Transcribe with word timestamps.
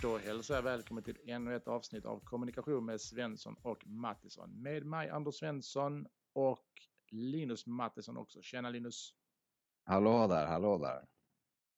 Då 0.00 0.18
hälsar 0.18 0.54
jag 0.54 0.62
välkommen 0.62 1.02
till 1.04 1.16
ännu 1.26 1.56
ett 1.56 1.68
avsnitt 1.68 2.04
av 2.04 2.20
Kommunikation 2.24 2.84
med 2.84 3.00
Svensson 3.00 3.56
och 3.62 3.86
Mattisson. 3.86 4.62
Med 4.62 4.86
mig 4.86 5.10
Anders 5.10 5.34
Svensson 5.34 6.06
och 6.32 6.66
Linus 7.10 7.66
Mattisson 7.66 8.16
också. 8.16 8.42
Tjena 8.42 8.70
Linus! 8.70 9.14
Hallå 9.84 10.26
där, 10.26 10.46
hallå 10.46 10.78
där! 10.78 11.06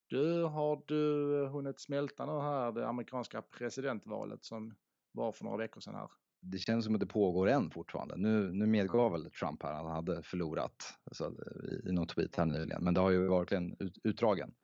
Du, 0.06 0.42
har 0.42 0.82
du 0.86 1.46
hunnit 1.46 1.80
smälta 1.80 2.26
nu 2.26 2.40
här 2.40 2.72
det 2.72 2.88
amerikanska 2.88 3.42
presidentvalet 3.42 4.44
som 4.44 4.74
var 5.12 5.32
för 5.32 5.44
några 5.44 5.56
veckor 5.56 5.80
sedan 5.80 5.94
här? 5.94 6.10
Det 6.40 6.58
känns 6.58 6.84
som 6.84 6.94
att 6.94 7.00
det 7.00 7.06
pågår 7.06 7.48
än 7.48 7.70
fortfarande. 7.70 8.16
Nu, 8.16 8.52
nu 8.52 8.66
medgav 8.66 9.12
väl 9.12 9.30
Trump 9.30 9.62
här 9.62 9.72
att 9.72 9.84
han 9.84 9.92
hade 9.92 10.22
förlorat 10.22 10.94
alltså, 11.04 11.34
i 11.84 11.92
någon 11.92 12.06
tweet 12.06 12.36
här 12.36 12.46
nyligen. 12.46 12.84
Men 12.84 12.94
det 12.94 13.00
har 13.00 13.10
ju 13.10 13.28
verkligen 13.28 13.76
ut, 13.78 13.98
utdragen. 14.04 14.54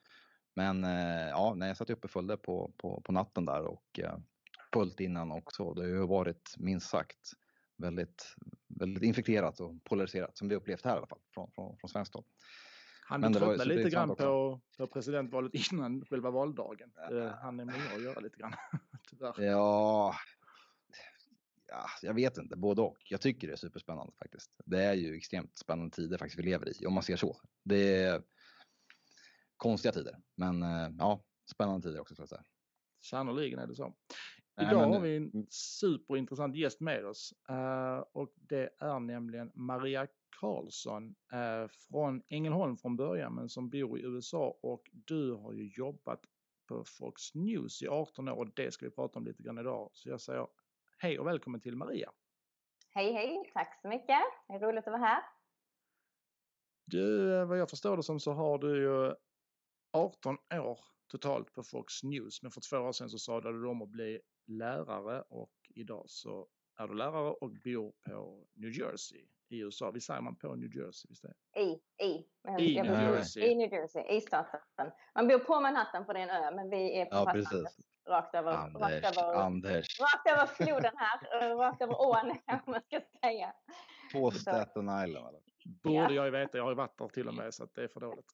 Men 0.56 0.84
eh, 0.84 1.28
ja, 1.28 1.55
när 1.56 1.66
jag 1.66 1.77
satt 1.77 1.91
uppe 1.91 2.05
och 2.05 2.10
följde 2.10 2.37
på, 2.37 2.73
på, 2.77 3.01
på 3.01 3.12
natten 3.12 3.45
där 3.45 3.64
och 3.64 3.98
eh, 3.98 4.19
följt 4.73 5.01
innan 5.01 5.33
också. 5.33 5.74
Det 5.74 5.80
har 5.80 5.88
ju 5.88 6.06
varit 6.06 6.55
minst 6.59 6.88
sagt 6.88 7.33
väldigt, 7.77 8.34
väldigt 8.69 9.02
infekterat 9.02 9.61
och 9.61 9.84
polariserat 9.84 10.38
som 10.38 10.48
vi 10.48 10.55
upplevt 10.55 10.84
här 10.84 10.95
i 10.95 10.97
alla 10.98 11.06
fall 11.06 11.20
från, 11.34 11.50
från, 11.50 11.78
från 11.78 11.88
svenskt 11.88 12.14
håll. 12.14 12.24
Han 13.09 13.20
Men 13.20 13.33
tröttnade 13.33 13.64
lite 13.64 13.91
grann 13.91 14.09
på, 14.16 14.61
på 14.78 14.87
presidentvalet 14.87 15.55
innan 15.73 16.05
själva 16.05 16.30
valdagen. 16.30 16.92
Ja. 17.11 17.38
Han 17.42 17.61
är 17.61 17.64
med 17.64 17.75
att 17.97 18.02
göra 18.02 18.20
lite 18.20 18.38
grann, 18.38 18.52
tyvärr. 19.11 19.42
Ja, 19.42 20.14
ja, 21.69 21.86
jag 22.02 22.14
vet 22.14 22.38
inte, 22.38 22.56
både 22.56 22.83
och. 22.83 22.98
Jag 23.11 23.20
tycker 23.20 23.47
det 23.47 23.52
är 23.52 23.56
superspännande 23.56 24.12
faktiskt. 24.19 24.50
Det 24.64 24.84
är 24.84 24.95
ju 24.95 25.16
extremt 25.16 25.59
spännande 25.59 25.97
tider 25.97 26.19
faktiskt 26.19 26.38
vi 26.38 26.42
lever 26.42 26.83
i, 26.83 26.86
om 26.86 26.95
man 26.95 27.02
ser 27.02 27.16
så. 27.16 27.36
Det 27.62 28.02
är 28.02 28.23
konstiga 29.57 29.93
tider, 29.93 30.17
men 30.35 30.62
eh, 30.62 30.91
ja, 30.99 31.25
spännande 31.53 31.89
tider 31.89 32.01
också 32.01 32.27
säga. 32.27 32.45
Sannoliken 33.05 33.59
är 33.59 33.67
det 33.67 33.75
så. 33.75 33.95
Idag 34.61 34.81
men... 34.81 34.93
har 34.93 35.01
vi 35.01 35.17
en 35.17 35.47
superintressant 35.51 36.57
gäst 36.57 36.81
med 36.81 37.07
oss 37.07 37.35
uh, 37.51 38.05
och 38.12 38.33
det 38.34 38.71
är 38.79 39.01
nämligen 39.01 39.53
Maria 39.55 40.07
Karlsson 40.41 41.15
från 41.89 42.23
Ängelholm 42.29 42.77
från 42.77 42.97
början 42.97 43.34
men 43.34 43.49
som 43.49 43.71
bor 43.71 43.99
i 43.99 44.03
USA 44.03 44.59
och 44.62 44.91
du 44.93 45.33
har 45.33 45.53
ju 45.53 45.69
jobbat 45.69 46.21
på 46.69 46.84
Fox 46.84 47.34
News 47.34 47.83
i 47.83 47.89
18 47.89 48.29
år 48.29 48.37
och 48.37 48.55
det 48.55 48.75
ska 48.75 48.87
vi 48.87 48.91
prata 48.91 49.19
om 49.19 49.25
lite 49.25 49.43
grann 49.43 49.59
idag. 49.59 49.91
Så 49.93 50.09
jag 50.09 50.21
säger 50.21 50.47
hej 50.99 51.19
och 51.19 51.27
välkommen 51.27 51.61
till 51.61 51.77
Maria. 51.77 52.12
Hej 52.95 53.12
hej, 53.12 53.51
tack 53.55 53.81
så 53.83 53.89
mycket. 53.89 54.19
Det 54.49 54.55
är 54.55 54.61
roligt 54.61 54.87
att 54.87 54.93
vara 54.93 55.03
här. 55.03 55.23
Du, 56.84 57.45
vad 57.45 57.59
jag 57.59 57.71
förstår 57.71 57.97
det 57.97 58.03
som 58.03 58.21
så 58.21 58.33
har 58.33 58.59
du 58.59 58.83
ju 58.83 59.15
18 59.97 60.36
år 60.52 60.78
totalt 61.06 61.52
på 61.52 61.62
Fox 61.62 62.02
News. 62.02 62.42
Men 62.42 62.50
för 62.50 62.61
två 62.61 62.77
år 62.77 62.92
sedan 62.92 63.11
så 63.11 63.19
sadlade 63.19 63.61
du 63.61 63.69
om 63.69 63.83
att 63.83 63.89
bli 63.89 64.20
lärare 64.47 65.20
och 65.20 65.53
idag 65.75 66.05
så 66.06 66.47
är 66.78 66.88
du 66.88 66.94
lärare 66.94 67.30
och 67.30 67.50
bor 67.50 67.92
på 68.06 68.47
New 68.55 68.70
Jersey 68.70 69.27
i 69.48 69.58
USA. 69.58 69.91
Visst 69.91 70.06
säger 70.06 70.20
man 70.20 70.36
på 70.36 70.55
New 70.55 70.77
Jersey? 70.77 71.08
Visst 71.08 71.25
är 71.25 71.61
I, 71.61 71.80
i. 72.03 72.27
I 72.58 72.83
New 72.83 73.03
Jersey. 73.03 73.42
I 73.42 73.55
New 73.55 73.72
Jersey, 73.72 74.16
i 74.16 74.20
staten. 74.20 74.61
Man 75.14 75.28
bor 75.28 75.38
på 75.38 75.61
Manhattan 75.61 76.06
för 76.06 76.14
det 76.14 76.20
är 76.20 76.28
en 76.28 76.44
ö, 76.44 76.56
men 76.56 76.70
vi 76.70 77.00
är 77.00 77.05
på 77.05 77.16
ja, 77.16 77.25
fastlandet. 77.25 77.72
Rakt 78.08 78.34
över, 78.34 78.53
Anders, 78.53 78.83
rakt, 78.83 79.19
över, 79.19 79.34
Anders. 79.34 80.00
rakt 80.00 80.31
över 80.31 80.47
floden 80.47 80.92
här, 80.97 81.56
rakt 81.56 81.83
över 81.83 82.00
ån 82.00 82.31
om 82.47 82.72
man 82.72 82.81
ska 82.83 83.00
säga. 83.20 83.53
På 84.12 84.31
Staten 84.31 84.83
Island 84.83 85.28
eller? 85.28 85.41
Borde 85.83 85.94
ja. 85.94 86.10
jag 86.10 86.25
ju 86.25 86.31
veta, 86.31 86.58
jag 86.58 86.64
har 86.64 86.70
ju 86.70 86.77
varit 86.77 86.98
där 86.98 87.08
till 87.08 87.28
och 87.28 87.34
med 87.34 87.55
så 87.55 87.64
att 87.64 87.75
det 87.75 87.84
är 87.84 87.88
för 87.88 88.00
dåligt. 88.00 88.33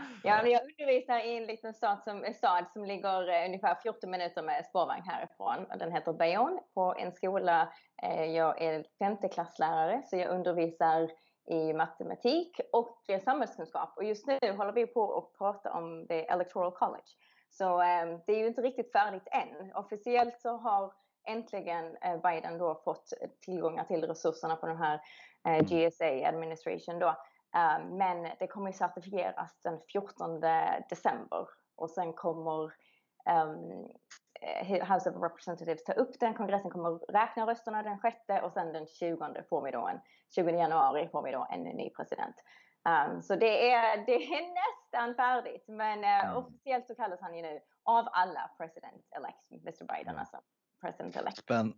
Ja, 0.24 0.42
men 0.42 0.50
jag 0.52 0.62
undervisar 0.62 1.18
i 1.18 1.36
en 1.36 1.46
liten 1.46 1.74
stad 1.74 2.02
som, 2.04 2.24
stad 2.34 2.64
som 2.72 2.84
ligger 2.84 3.28
eh, 3.28 3.46
ungefär 3.46 3.74
14 3.82 4.10
minuter 4.10 4.42
med 4.42 4.66
spårvagn 4.66 5.02
härifrån. 5.02 5.78
Den 5.78 5.92
heter 5.92 6.12
Bayonne 6.12 6.60
på 6.74 6.94
en 6.98 7.12
skola. 7.12 7.72
Eh, 8.02 8.24
jag 8.24 8.62
är 8.62 8.84
femteklasslärare 8.98 10.02
så 10.06 10.16
jag 10.16 10.30
undervisar 10.30 11.10
i 11.50 11.72
matematik 11.72 12.60
och 12.72 12.98
eh, 13.08 13.20
samhällskunskap. 13.20 13.92
Och 13.96 14.04
just 14.04 14.26
nu 14.26 14.38
håller 14.56 14.72
vi 14.72 14.86
på 14.86 15.18
att 15.18 15.38
prata 15.38 15.72
om 15.72 16.06
the 16.06 16.26
electoral 16.26 16.72
college. 16.72 17.08
Så 17.50 17.78
det 18.26 18.32
är 18.32 18.38
ju 18.38 18.46
inte 18.46 18.62
riktigt 18.62 18.92
färdigt 18.92 19.28
än. 19.30 19.72
Officiellt 19.74 20.40
så 20.40 20.56
har 20.56 20.92
äntligen 21.28 21.96
Biden 22.22 22.58
då 22.58 22.80
fått 22.84 23.12
tillgångar 23.40 23.84
till 23.84 24.04
resurserna 24.04 24.56
på 24.56 24.66
den 24.66 24.76
här 24.76 25.00
GSA 25.62 26.28
administration 26.28 26.98
då. 26.98 27.16
Ehm, 27.54 27.96
men 27.96 28.30
det 28.38 28.46
kommer 28.46 28.72
certifieras 28.72 29.60
den 29.62 29.80
14 29.92 30.40
december 30.88 31.48
och 31.76 31.90
sen 31.90 32.12
kommer 32.12 32.72
um, 33.26 33.88
House 34.88 35.10
of 35.10 35.22
Representatives 35.22 35.84
ta 35.84 35.92
upp 35.92 36.20
den. 36.20 36.34
Kongressen 36.34 36.70
kommer 36.70 36.90
räkna 36.90 37.46
rösterna 37.46 37.82
den 37.82 37.98
6 37.98 38.16
och 38.42 38.52
sen 38.52 38.72
den 38.72 38.86
20 38.86 39.42
får 39.48 39.62
vi 39.62 39.70
då 39.70 39.88
en, 39.88 40.00
20 40.34 40.50
januari 40.50 41.08
får 41.08 41.22
vi 41.22 41.32
då 41.32 41.46
en 41.50 41.62
ny 41.62 41.90
president. 41.90 42.36
Um, 42.88 43.22
så 43.22 43.36
det 43.36 43.72
är, 43.72 44.06
det 44.06 44.14
är 44.14 44.54
nästan 44.54 45.14
färdigt 45.14 45.64
men 45.68 45.98
uh, 46.04 46.38
officiellt 46.38 46.86
så 46.86 46.94
kallas 46.94 47.20
han 47.20 47.36
ju 47.36 47.42
nu 47.42 47.60
av 47.84 48.08
alla 48.12 48.50
president 48.56 49.06
elect, 49.16 49.50
Mr 49.50 49.96
Biden 49.96 50.18
alltså. 50.18 50.40
President 50.80 51.16
elect. 51.16 51.36
Spänn, 51.36 51.74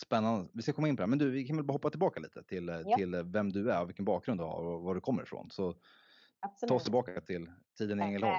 Spännande. 0.00 0.48
Vi 0.52 0.62
ska 0.62 0.72
komma 0.72 0.88
in 0.88 0.96
på 0.96 1.02
det. 1.02 1.06
Men 1.06 1.18
du, 1.18 1.30
vi 1.30 1.44
kan 1.44 1.56
väl 1.56 1.64
bara 1.64 1.72
hoppa 1.72 1.90
tillbaka 1.90 2.20
lite 2.20 2.42
till, 2.42 2.68
eh, 2.68 2.80
ja. 2.84 2.96
till 2.96 3.22
vem 3.24 3.52
du 3.52 3.72
är, 3.72 3.84
vilken 3.84 4.04
bakgrund 4.04 4.40
du 4.40 4.44
har 4.44 4.62
och 4.62 4.82
var 4.82 4.94
du 4.94 5.00
kommer 5.00 5.22
ifrån. 5.22 5.50
Så 5.50 5.74
Absolut. 6.40 6.68
ta 6.68 6.74
oss 6.74 6.82
tillbaka 6.82 7.20
till 7.20 7.50
tiden 7.78 8.00
i 8.00 8.02
Ängelholm. 8.02 8.34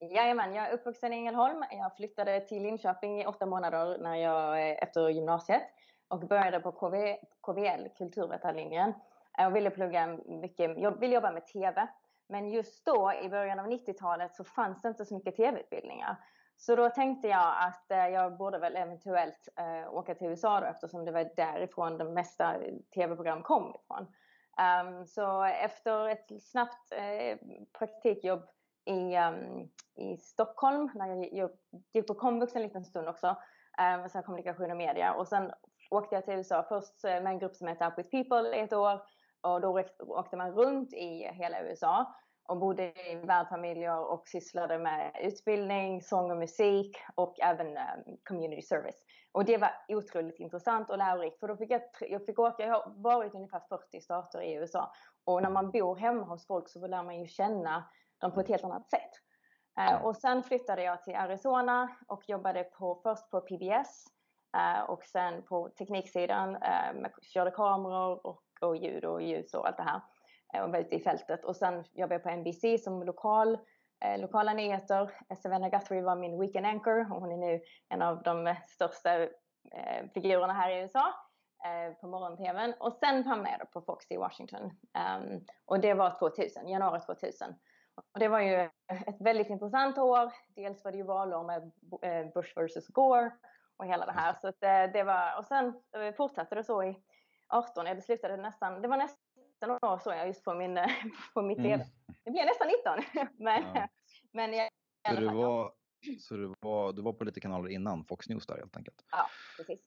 Jajamän, 0.00 0.54
jag 0.54 0.68
är 0.68 0.72
uppvuxen 0.72 1.12
i 1.12 1.16
Ängelholm. 1.16 1.64
Jag 1.70 1.96
flyttade 1.96 2.40
till 2.40 2.62
Linköping 2.62 3.20
i 3.20 3.26
åtta 3.26 3.46
månader 3.46 3.98
när 3.98 4.16
jag, 4.16 4.70
eh, 4.70 4.82
efter 4.82 5.08
gymnasiet 5.08 5.62
och 6.08 6.20
började 6.20 6.60
på 6.60 6.72
KV, 6.72 7.16
KVL, 7.40 7.88
kulturvetarlinjen. 7.98 8.92
Jag 9.38 9.50
ville 9.50 9.70
plugga 9.70 10.18
mycket, 10.26 10.78
jag 10.78 11.00
ville 11.00 11.14
jobba 11.14 11.32
med 11.32 11.46
TV. 11.46 11.88
Men 12.28 12.50
just 12.50 12.84
då 12.84 13.12
i 13.24 13.28
början 13.28 13.58
av 13.58 13.66
90-talet 13.66 14.34
så 14.34 14.44
fanns 14.44 14.82
det 14.82 14.88
inte 14.88 15.04
så 15.04 15.14
mycket 15.14 15.36
TV-utbildningar. 15.36 16.16
Så 16.56 16.76
då 16.76 16.90
tänkte 16.90 17.28
jag 17.28 17.54
att 17.58 17.90
eh, 17.90 18.08
jag 18.08 18.36
borde 18.36 18.58
väl 18.58 18.76
eventuellt 18.76 19.48
eh, 19.58 19.94
åka 19.94 20.14
till 20.14 20.26
USA 20.26 20.60
då, 20.60 20.66
eftersom 20.66 21.04
det 21.04 21.12
var 21.12 21.30
därifrån 21.36 21.98
de 21.98 22.14
mesta 22.14 22.56
tv-program 22.94 23.42
kom 23.42 23.74
ifrån. 23.84 24.06
Um, 24.58 25.06
så 25.06 25.42
efter 25.42 26.08
ett 26.08 26.42
snabbt 26.42 26.92
eh, 26.92 27.38
praktikjobb 27.78 28.42
i, 28.84 29.16
um, 29.16 29.70
i 29.94 30.16
Stockholm, 30.16 30.90
när 30.94 31.08
jag, 31.08 31.32
jag 31.32 31.50
gick 31.92 32.06
på 32.06 32.14
komvux 32.14 32.56
en 32.56 32.62
liten 32.62 32.84
stund 32.84 33.08
också, 33.08 33.36
um, 34.02 34.08
så 34.08 34.22
kommunikation 34.22 34.70
och 34.70 34.76
media. 34.76 35.14
Och 35.14 35.28
sen 35.28 35.52
åkte 35.90 36.14
jag 36.14 36.24
till 36.24 36.34
USA 36.34 36.66
först 36.68 37.04
eh, 37.04 37.10
med 37.10 37.26
en 37.26 37.38
grupp 37.38 37.56
som 37.56 37.68
heter 37.68 37.86
Up 37.86 37.98
with 37.98 38.10
People 38.10 38.56
i 38.56 38.60
ett 38.60 38.72
år. 38.72 39.02
Och 39.40 39.60
då 39.60 39.82
åkte 39.98 40.36
man 40.36 40.52
runt 40.52 40.92
i 40.92 41.30
hela 41.32 41.62
USA 41.62 42.14
och 42.48 42.56
bodde 42.56 42.82
i 42.84 43.14
värdfamiljer 43.14 43.98
och 43.98 44.28
sysslade 44.28 44.78
med 44.78 45.16
utbildning, 45.22 46.02
sång 46.02 46.30
och 46.30 46.36
musik 46.36 46.96
och 47.14 47.40
även 47.40 47.66
um, 47.66 48.16
community 48.24 48.62
service. 48.62 49.04
Och 49.32 49.44
det 49.44 49.58
var 49.58 49.70
otroligt 49.88 50.40
intressant 50.40 50.90
och 50.90 50.98
lärorikt 50.98 51.40
för 51.40 51.48
då 51.48 51.56
fick 51.56 51.70
jag, 51.70 51.82
jag 52.00 52.26
fick 52.26 52.38
åka, 52.38 52.66
jag 52.66 52.72
har 52.72 53.02
varit 53.02 53.34
ungefär 53.34 53.62
40 53.68 54.00
stater 54.00 54.40
i 54.42 54.54
USA 54.54 54.92
och 55.24 55.42
när 55.42 55.50
man 55.50 55.70
bor 55.70 55.96
hemma 55.96 56.24
hos 56.24 56.46
folk 56.46 56.68
så 56.68 56.86
lär 56.86 57.02
man 57.02 57.20
ju 57.20 57.26
känna 57.26 57.84
dem 58.20 58.32
på 58.32 58.40
ett 58.40 58.48
helt 58.48 58.64
annat 58.64 58.90
sätt. 58.90 59.10
Uh, 59.80 60.04
och 60.04 60.16
sen 60.16 60.42
flyttade 60.42 60.82
jag 60.82 61.02
till 61.02 61.14
Arizona 61.14 61.96
och 62.08 62.28
jobbade 62.28 62.64
på, 62.64 63.00
först 63.02 63.30
på 63.30 63.40
PBS 63.40 64.04
uh, 64.56 64.90
och 64.90 65.04
sen 65.04 65.42
på 65.42 65.68
tekniksidan, 65.68 66.56
uh, 66.56 67.08
körde 67.22 67.50
kameror 67.50 68.26
och, 68.26 68.42
och 68.60 68.76
ljud 68.76 69.04
och 69.04 69.22
ljus 69.22 69.54
och 69.54 69.66
allt 69.68 69.76
det 69.76 69.82
här 69.82 70.00
och 70.62 70.72
var 70.72 70.78
ute 70.78 70.94
i 70.94 71.00
fältet. 71.00 71.44
Och 71.44 71.56
sen 71.56 71.84
jobbade 71.92 72.14
jag 72.14 72.22
på 72.22 72.30
NBC 72.30 72.84
som 72.84 73.02
lokal, 73.02 73.58
eh, 74.04 74.20
lokala 74.20 74.52
nyheter. 74.52 75.10
Savannah 75.42 75.70
Guthrie 75.70 76.02
var 76.02 76.16
min 76.16 76.40
weekend 76.40 76.66
anchor 76.66 77.12
och 77.12 77.20
hon 77.20 77.32
är 77.32 77.36
nu 77.36 77.60
en 77.88 78.02
av 78.02 78.22
de 78.22 78.54
största 78.68 79.22
eh, 79.72 80.10
figurerna 80.14 80.52
här 80.52 80.70
i 80.70 80.80
USA 80.80 81.14
eh, 81.64 81.94
på 81.94 82.06
morgon-tvn. 82.06 82.74
Och 82.80 82.92
sen 82.92 83.24
hamnade 83.24 83.56
jag 83.58 83.70
på 83.70 83.80
Fox 83.80 84.10
i 84.10 84.16
Washington. 84.16 84.62
Um, 84.62 85.44
och 85.64 85.80
det 85.80 85.94
var 85.94 86.10
2000, 86.10 86.68
januari 86.68 87.00
2000. 87.00 87.54
Och 87.94 88.20
det 88.20 88.28
var 88.28 88.40
ju 88.40 88.70
ett 89.06 89.20
väldigt 89.20 89.50
intressant 89.50 89.98
år. 89.98 90.32
Dels 90.48 90.84
var 90.84 90.92
det 90.92 90.98
ju 90.98 91.04
valår 91.04 91.44
med 91.44 91.72
eh, 92.02 92.32
Bush 92.32 92.52
versus 92.56 92.88
Gore 92.88 93.30
och 93.76 93.86
hela 93.86 94.06
det 94.06 94.12
här. 94.12 94.32
Så 94.40 94.48
att, 94.48 94.62
eh, 94.62 94.92
det 94.92 95.02
var, 95.02 95.38
och 95.38 95.44
sen 95.44 95.82
fortsatte 96.16 96.54
det 96.54 96.64
så 96.64 96.82
i 96.82 96.96
18, 97.48 97.84
det 97.84 98.02
slutade 98.02 98.36
nästan, 98.36 98.82
det 98.82 98.88
var 98.88 98.96
nästan 98.96 99.25
19 99.62 99.90
år 99.90 99.98
såg 99.98 100.12
jag 100.12 100.26
just 100.26 100.44
på, 100.44 100.54
min, 100.54 100.78
på 101.34 101.42
mitt 101.42 101.58
TV. 101.58 101.74
Mm. 101.74 101.86
Det 102.24 102.30
blev 102.30 102.46
nästan 102.46 102.68
19. 103.12 103.28
men, 103.44 103.62
ja. 103.74 103.88
men 104.32 104.52
jag, 104.52 104.68
så 105.08 105.20
du 105.20 105.26
var, 105.26 105.72
så 106.20 106.36
du 106.36 106.54
var, 106.60 106.92
du 106.92 107.02
var 107.02 107.12
på 107.12 107.24
lite 107.24 107.40
kanaler 107.40 107.68
innan 107.68 108.04
Fox 108.04 108.28
News 108.28 108.46
där 108.46 108.56
helt 108.56 108.76
enkelt? 108.76 109.04
Ja, 109.10 109.28
precis. 109.56 109.80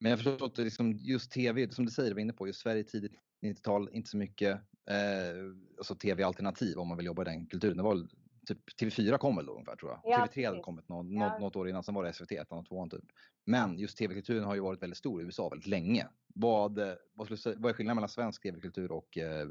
Men 0.00 0.10
jag 0.10 0.18
förstår 0.18 0.46
att 0.46 0.58
liksom 0.58 0.92
just 0.92 1.32
TV, 1.32 1.70
som 1.70 1.84
du 1.84 1.90
säger, 1.90 2.10
du 2.10 2.14
var 2.14 2.20
inne 2.20 2.32
på, 2.32 2.46
just 2.46 2.60
Sverige 2.60 2.84
tidigt 2.84 3.12
90-tal, 3.42 3.88
inte 3.92 4.10
så 4.10 4.16
mycket 4.16 4.60
eh, 4.90 5.36
alltså 5.78 5.94
TV-alternativ 5.94 6.78
om 6.78 6.88
man 6.88 6.96
vill 6.96 7.06
jobba 7.06 7.22
i 7.22 7.24
den 7.24 7.46
kulturen. 7.46 7.76
Det 7.76 7.82
var 7.82 8.08
typ 8.46 8.58
TV4 8.80 9.18
kom 9.18 9.36
väl 9.36 9.46
då 9.46 9.52
ungefär 9.52 9.76
tror 9.76 9.90
jag. 9.90 10.00
Ja, 10.04 10.18
TV3 10.18 10.26
precis. 10.26 10.46
hade 10.46 10.60
kommit 10.60 10.88
något, 10.88 11.06
ja. 11.08 11.38
något, 11.38 11.56
år 11.56 11.68
innan, 11.68 11.82
sen 11.82 11.94
var 11.94 12.04
det 12.04 12.12
SVT 12.12 12.32
1 12.32 12.52
och 12.52 12.66
2 12.66 12.86
typ. 12.88 13.04
Men 13.44 13.78
just 13.78 13.98
TV-kulturen 13.98 14.44
har 14.44 14.54
ju 14.54 14.60
varit 14.60 14.82
väldigt 14.82 14.98
stor 14.98 15.22
i 15.22 15.24
USA 15.24 15.48
väldigt 15.48 15.66
länge. 15.68 16.08
Vad, 16.34 16.78
vad, 17.14 17.38
skulle, 17.38 17.56
vad 17.56 17.70
är 17.70 17.74
skillnaden 17.74 17.96
mellan 17.96 18.08
svensk 18.08 18.42
TV-kultur 18.42 18.92
och 18.92 19.18
eh, 19.18 19.48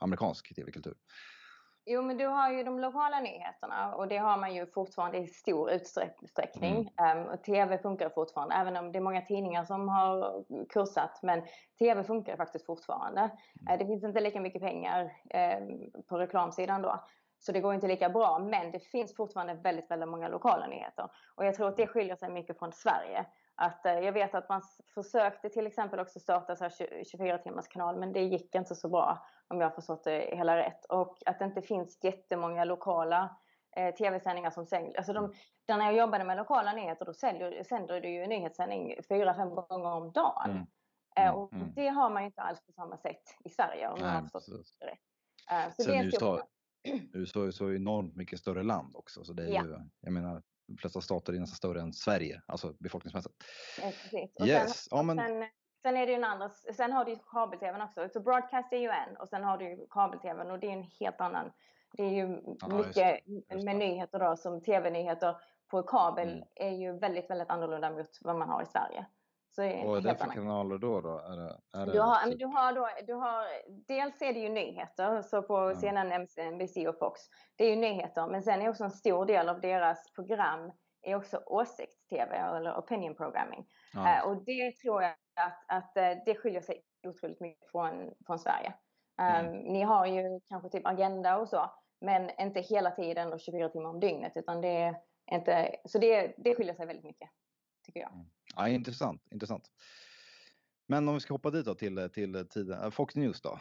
amerikansk 0.00 0.54
TV-kultur? 0.56 0.94
Jo, 1.90 2.02
men 2.02 2.16
du 2.16 2.26
har 2.26 2.52
ju 2.52 2.64
de 2.64 2.80
lokala 2.80 3.20
nyheterna 3.20 3.94
och 3.94 4.08
det 4.08 4.16
har 4.16 4.38
man 4.38 4.54
ju 4.54 4.66
fortfarande 4.66 5.18
i 5.18 5.26
stor 5.26 5.70
utsträckning. 5.70 6.90
Mm. 6.96 7.18
Um, 7.18 7.32
och 7.32 7.42
TV 7.42 7.78
funkar 7.78 8.08
fortfarande, 8.08 8.54
även 8.54 8.76
om 8.76 8.92
det 8.92 8.98
är 8.98 9.02
många 9.02 9.22
tidningar 9.22 9.64
som 9.64 9.88
har 9.88 10.44
kursat. 10.68 11.20
Men 11.22 11.42
TV 11.78 12.04
funkar 12.04 12.36
faktiskt 12.36 12.66
fortfarande. 12.66 13.20
Mm. 13.20 13.72
Uh, 13.72 13.78
det 13.78 13.86
finns 13.86 14.04
inte 14.04 14.20
lika 14.20 14.40
mycket 14.40 14.62
pengar 14.62 15.02
um, 15.02 16.02
på 16.08 16.18
reklamsidan 16.18 16.82
då. 16.82 17.04
Så 17.38 17.52
det 17.52 17.60
går 17.60 17.74
inte 17.74 17.88
lika 17.88 18.08
bra, 18.08 18.38
men 18.38 18.70
det 18.70 18.78
finns 18.78 19.16
fortfarande 19.16 19.54
väldigt, 19.54 19.90
väldigt 19.90 20.08
många 20.08 20.28
lokala 20.28 20.66
nyheter. 20.66 21.10
Och 21.34 21.44
jag 21.44 21.54
tror 21.54 21.68
att 21.68 21.76
det 21.76 21.86
skiljer 21.86 22.16
sig 22.16 22.30
mycket 22.30 22.58
från 22.58 22.72
Sverige. 22.72 23.26
Att, 23.54 23.80
uh, 23.86 23.92
jag 23.92 24.12
vet 24.12 24.34
att 24.34 24.48
man 24.48 24.62
försökte 24.94 25.48
till 25.48 25.66
exempel 25.66 26.00
också 26.00 26.20
starta 26.20 26.56
så 26.56 26.68
24 27.04 27.38
timmars 27.38 27.68
kanal, 27.68 27.96
men 27.96 28.12
det 28.12 28.22
gick 28.22 28.54
inte 28.54 28.74
så 28.74 28.88
bra 28.88 29.26
om 29.48 29.60
jag 29.60 29.68
har 29.68 29.74
förstått 29.74 30.04
det 30.04 30.36
hela 30.36 30.56
rätt. 30.56 30.84
Och 30.84 31.18
att 31.26 31.38
det 31.38 31.44
inte 31.44 31.62
finns 31.62 32.04
jättemånga 32.04 32.64
lokala 32.64 33.36
eh, 33.76 33.94
tv-sändningar 33.94 34.50
som 34.50 34.66
sänder. 34.66 34.96
Alltså 34.96 35.12
de, 35.12 35.32
när 35.68 35.84
jag 35.84 35.94
jobbade 35.94 36.24
med 36.24 36.36
lokala 36.36 36.72
nyheter 36.72 37.04
då 37.04 37.12
säljer, 37.12 37.64
sänder 37.64 38.00
du 38.00 38.08
ju 38.08 38.26
nyhetssändning 38.26 38.94
fyra, 39.08 39.34
fem 39.34 39.54
gånger 39.54 39.90
om 39.90 40.12
dagen. 40.12 40.50
Mm. 40.50 40.66
Eh, 41.16 41.28
mm. 41.28 41.34
och 41.34 41.52
mm. 41.52 41.72
det 41.74 41.88
har 41.88 42.10
man 42.10 42.22
ju 42.22 42.26
inte 42.26 42.40
alls 42.40 42.66
på 42.66 42.72
samma 42.72 42.96
sätt 42.96 43.22
i 43.44 43.50
Sverige 43.50 43.88
om 43.88 44.00
jag 44.00 44.08
har 44.08 44.22
förstått 44.22 44.74
det 44.80 44.86
rätt. 44.86 44.98
Eh, 45.50 45.72
så 45.76 45.82
Sen 45.82 45.98
det 45.98 46.04
USA, 46.04 46.42
USA 47.12 47.46
är 47.46 47.50
så 47.50 47.72
enormt 47.72 48.16
mycket 48.16 48.38
större 48.38 48.62
land 48.62 48.96
också. 48.96 49.24
Så 49.24 49.32
det 49.32 49.42
är 49.42 49.48
ja. 49.48 49.64
ju, 49.64 49.78
jag 50.00 50.12
menar, 50.12 50.42
de 50.66 50.76
flesta 50.76 51.00
stater 51.00 51.32
är 51.32 51.40
nästan 51.40 51.56
större 51.56 51.80
än 51.80 51.92
Sverige, 51.92 52.42
alltså 52.46 52.74
befolkningsmässigt. 52.78 53.34
Ja, 53.82 53.92
precis. 54.02 54.36
Och 54.40 54.46
yes. 54.46 54.84
sen, 54.84 54.96
ja, 54.96 55.02
men... 55.02 55.16
sen 55.16 55.48
Sen 55.82 55.96
är 55.96 56.06
det 56.06 56.12
ju 56.12 56.18
en 56.18 56.24
andra, 56.24 56.48
sen 56.48 56.92
har 56.92 57.04
du 57.04 57.10
ju 57.10 57.18
kabel-tvn 57.32 57.82
också. 57.82 58.08
Så 58.08 58.20
broadcast 58.20 58.72
är 58.72 58.76
ju 58.76 58.88
en 58.88 59.16
och 59.16 59.28
sen 59.28 59.44
har 59.44 59.58
du 59.58 59.64
ju 59.64 59.86
kabel-tvn 59.90 60.50
och 60.50 60.58
det 60.58 60.66
är 60.66 60.72
en 60.72 60.86
helt 61.00 61.20
annan. 61.20 61.52
Det 61.92 62.02
är 62.02 62.10
ju 62.10 62.40
ja, 62.60 62.68
mycket 62.68 62.86
just 62.86 62.94
det, 62.94 63.20
just 63.26 63.48
det. 63.48 63.64
med 63.64 63.76
nyheter 63.76 64.18
då 64.18 64.36
som 64.36 64.60
tv-nyheter 64.60 65.36
på 65.70 65.82
kabel 65.82 66.28
mm. 66.28 66.44
är 66.54 66.70
ju 66.70 66.98
väldigt, 66.98 67.30
väldigt 67.30 67.50
annorlunda 67.50 67.90
mot 67.90 68.18
vad 68.20 68.36
man 68.36 68.48
har 68.48 68.62
i 68.62 68.66
Sverige. 68.66 69.06
Så 69.58 69.62
är 69.62 69.86
vad 69.86 69.98
är 69.98 70.10
det 70.10 70.16
för 70.16 70.24
annan. 70.24 70.36
kanaler 70.36 70.78
då? 70.78 71.00
då? 71.00 71.18
Är 71.18 71.36
det, 71.36 71.78
är 71.78 71.86
det 71.86 71.92
du, 71.92 72.00
har, 72.00 72.30
typ... 72.30 72.38
du, 72.38 72.46
har 72.46 72.72
då, 72.72 72.88
du 73.06 73.14
har, 73.14 73.44
dels 73.88 74.22
är 74.22 74.32
det 74.32 74.40
ju 74.40 74.48
nyheter, 74.48 75.22
så 75.22 75.42
på 75.42 75.56
mm. 75.56 75.76
CNN, 75.76 76.26
NBC 76.54 76.76
och 76.76 76.98
Fox. 76.98 77.20
Det 77.56 77.64
är 77.64 77.70
ju 77.70 77.76
nyheter, 77.76 78.26
men 78.26 78.42
sen 78.42 78.62
är 78.62 78.68
också 78.68 78.84
en 78.84 78.90
stor 78.90 79.26
del 79.26 79.48
av 79.48 79.60
deras 79.60 80.12
program 80.12 80.72
är 81.02 81.14
också 81.14 81.42
åsikts-tv 81.46 82.36
eller 82.36 82.78
opinion 82.78 83.14
programming. 83.14 83.66
Ja. 83.94 84.00
Uh, 84.00 84.28
och 84.28 84.44
det 84.44 84.76
tror 84.76 85.02
jag 85.02 85.12
att, 85.34 85.64
att 85.66 85.96
eh, 85.96 86.10
det 86.26 86.34
skiljer 86.34 86.60
sig 86.60 86.82
otroligt 87.06 87.40
mycket 87.40 87.70
från, 87.70 88.14
från 88.26 88.38
Sverige. 88.38 88.74
Mm. 89.20 89.46
Um, 89.46 89.58
ni 89.72 89.82
har 89.82 90.06
ju 90.06 90.40
kanske 90.48 90.68
typ 90.68 90.86
Agenda 90.86 91.38
och 91.38 91.48
så, 91.48 91.70
men 92.00 92.30
inte 92.40 92.60
hela 92.60 92.90
tiden 92.90 93.32
och 93.32 93.40
24 93.40 93.68
timmar 93.68 93.90
om 93.90 94.00
dygnet, 94.00 94.32
utan 94.36 94.60
det 94.60 94.82
är 94.82 94.96
inte, 95.30 95.76
så 95.84 95.98
det, 95.98 96.34
det 96.36 96.54
skiljer 96.54 96.74
sig 96.74 96.86
väldigt 96.86 97.04
mycket, 97.04 97.30
tycker 97.88 98.00
jag. 98.00 98.12
Mm. 98.12 98.26
Ja, 98.56 98.68
intressant, 98.68 99.22
intressant. 99.32 99.70
Men 100.86 101.08
om 101.08 101.14
vi 101.14 101.20
ska 101.20 101.34
hoppa 101.34 101.50
dit 101.50 101.64
då 101.64 101.74
till, 101.74 102.10
till 102.12 102.46
tiden, 102.48 102.82
eh, 102.82 102.90
Fox 102.90 103.16
News 103.16 103.40
då. 103.40 103.58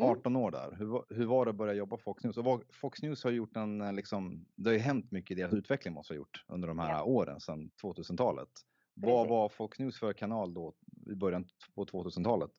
18 0.00 0.32
mm. 0.32 0.42
år 0.42 0.50
där. 0.50 0.76
Hur, 0.78 1.14
hur 1.14 1.26
var 1.26 1.44
det 1.44 1.50
att 1.50 1.56
börja 1.56 1.74
jobba 1.74 1.96
på 1.96 2.02
Fox 2.02 2.24
News? 2.24 2.36
Och 2.36 2.62
Fox 2.72 3.02
News 3.02 3.24
har 3.24 3.30
gjort 3.30 3.56
en, 3.56 3.80
eh, 3.80 3.92
liksom, 3.92 4.46
det 4.56 4.70
har 4.70 4.74
ju 4.74 4.80
hänt 4.80 5.10
mycket 5.10 5.30
i 5.30 5.40
deras 5.40 5.52
utveckling 5.52 5.94
måste 5.94 6.14
ha 6.14 6.16
gjort 6.16 6.44
under 6.48 6.68
de 6.68 6.78
här 6.78 6.90
ja. 6.90 7.02
åren 7.02 7.40
sedan 7.40 7.70
2000-talet. 7.82 8.48
Vad 8.94 9.28
var 9.28 9.48
Fox 9.48 9.78
News 9.78 9.98
för 9.98 10.12
kanal 10.12 10.54
då 10.54 10.74
i 11.10 11.14
början 11.14 11.48
på 11.74 11.84
2000-talet? 11.84 12.50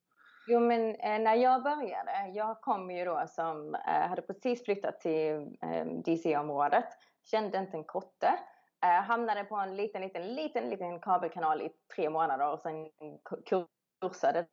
Jo, 0.47 0.59
men 0.59 0.95
eh, 0.95 1.19
när 1.19 1.35
jag 1.35 1.63
började, 1.63 2.31
jag 2.33 2.61
kom 2.61 2.91
ju 2.91 3.05
då 3.05 3.25
som, 3.27 3.75
eh, 3.75 4.09
hade 4.09 4.21
precis 4.21 4.65
flyttat 4.65 4.99
till 4.99 5.57
eh, 5.61 5.85
DC-området, 6.05 6.85
kände 7.23 7.57
inte 7.57 7.77
en 7.77 7.83
kotte, 7.83 8.39
eh, 8.83 9.03
hamnade 9.03 9.43
på 9.43 9.55
en 9.55 9.75
liten, 9.75 10.01
liten, 10.01 10.35
liten, 10.35 10.69
liten 10.69 10.99
kabelkanal 10.99 11.61
i 11.61 11.71
tre 11.95 12.09
månader 12.09 12.51
och 12.51 12.59
sen 12.59 12.89
kursade. 14.01 14.47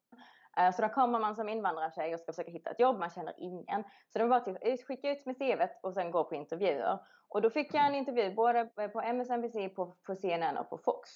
Eh, 0.58 0.72
så 0.72 0.82
då 0.82 0.88
kommer 0.88 1.18
man 1.18 1.36
som 1.36 1.48
invandrartjej 1.48 2.14
och 2.14 2.20
ska 2.20 2.32
försöka 2.32 2.50
hitta 2.50 2.70
ett 2.70 2.80
jobb, 2.80 2.98
man 2.98 3.10
känner 3.10 3.34
ingen. 3.36 3.84
Så 4.12 4.18
det 4.18 4.24
var 4.24 4.40
bara 4.40 4.40
typ, 4.40 4.72
att 4.72 4.86
skicka 4.86 5.10
ut 5.10 5.26
med 5.26 5.36
CVet 5.36 5.78
och 5.82 5.94
sen 5.94 6.10
gå 6.10 6.24
på 6.24 6.34
intervjuer. 6.34 6.98
Och 7.28 7.42
då 7.42 7.50
fick 7.50 7.74
jag 7.74 7.86
en 7.86 7.94
intervju 7.94 8.34
både 8.34 8.70
eh, 8.80 8.88
på 8.88 9.00
MSNBC, 9.00 9.74
på, 9.74 9.96
på 10.06 10.14
CNN 10.14 10.56
och 10.56 10.70
på 10.70 10.78
Fox. 10.78 11.10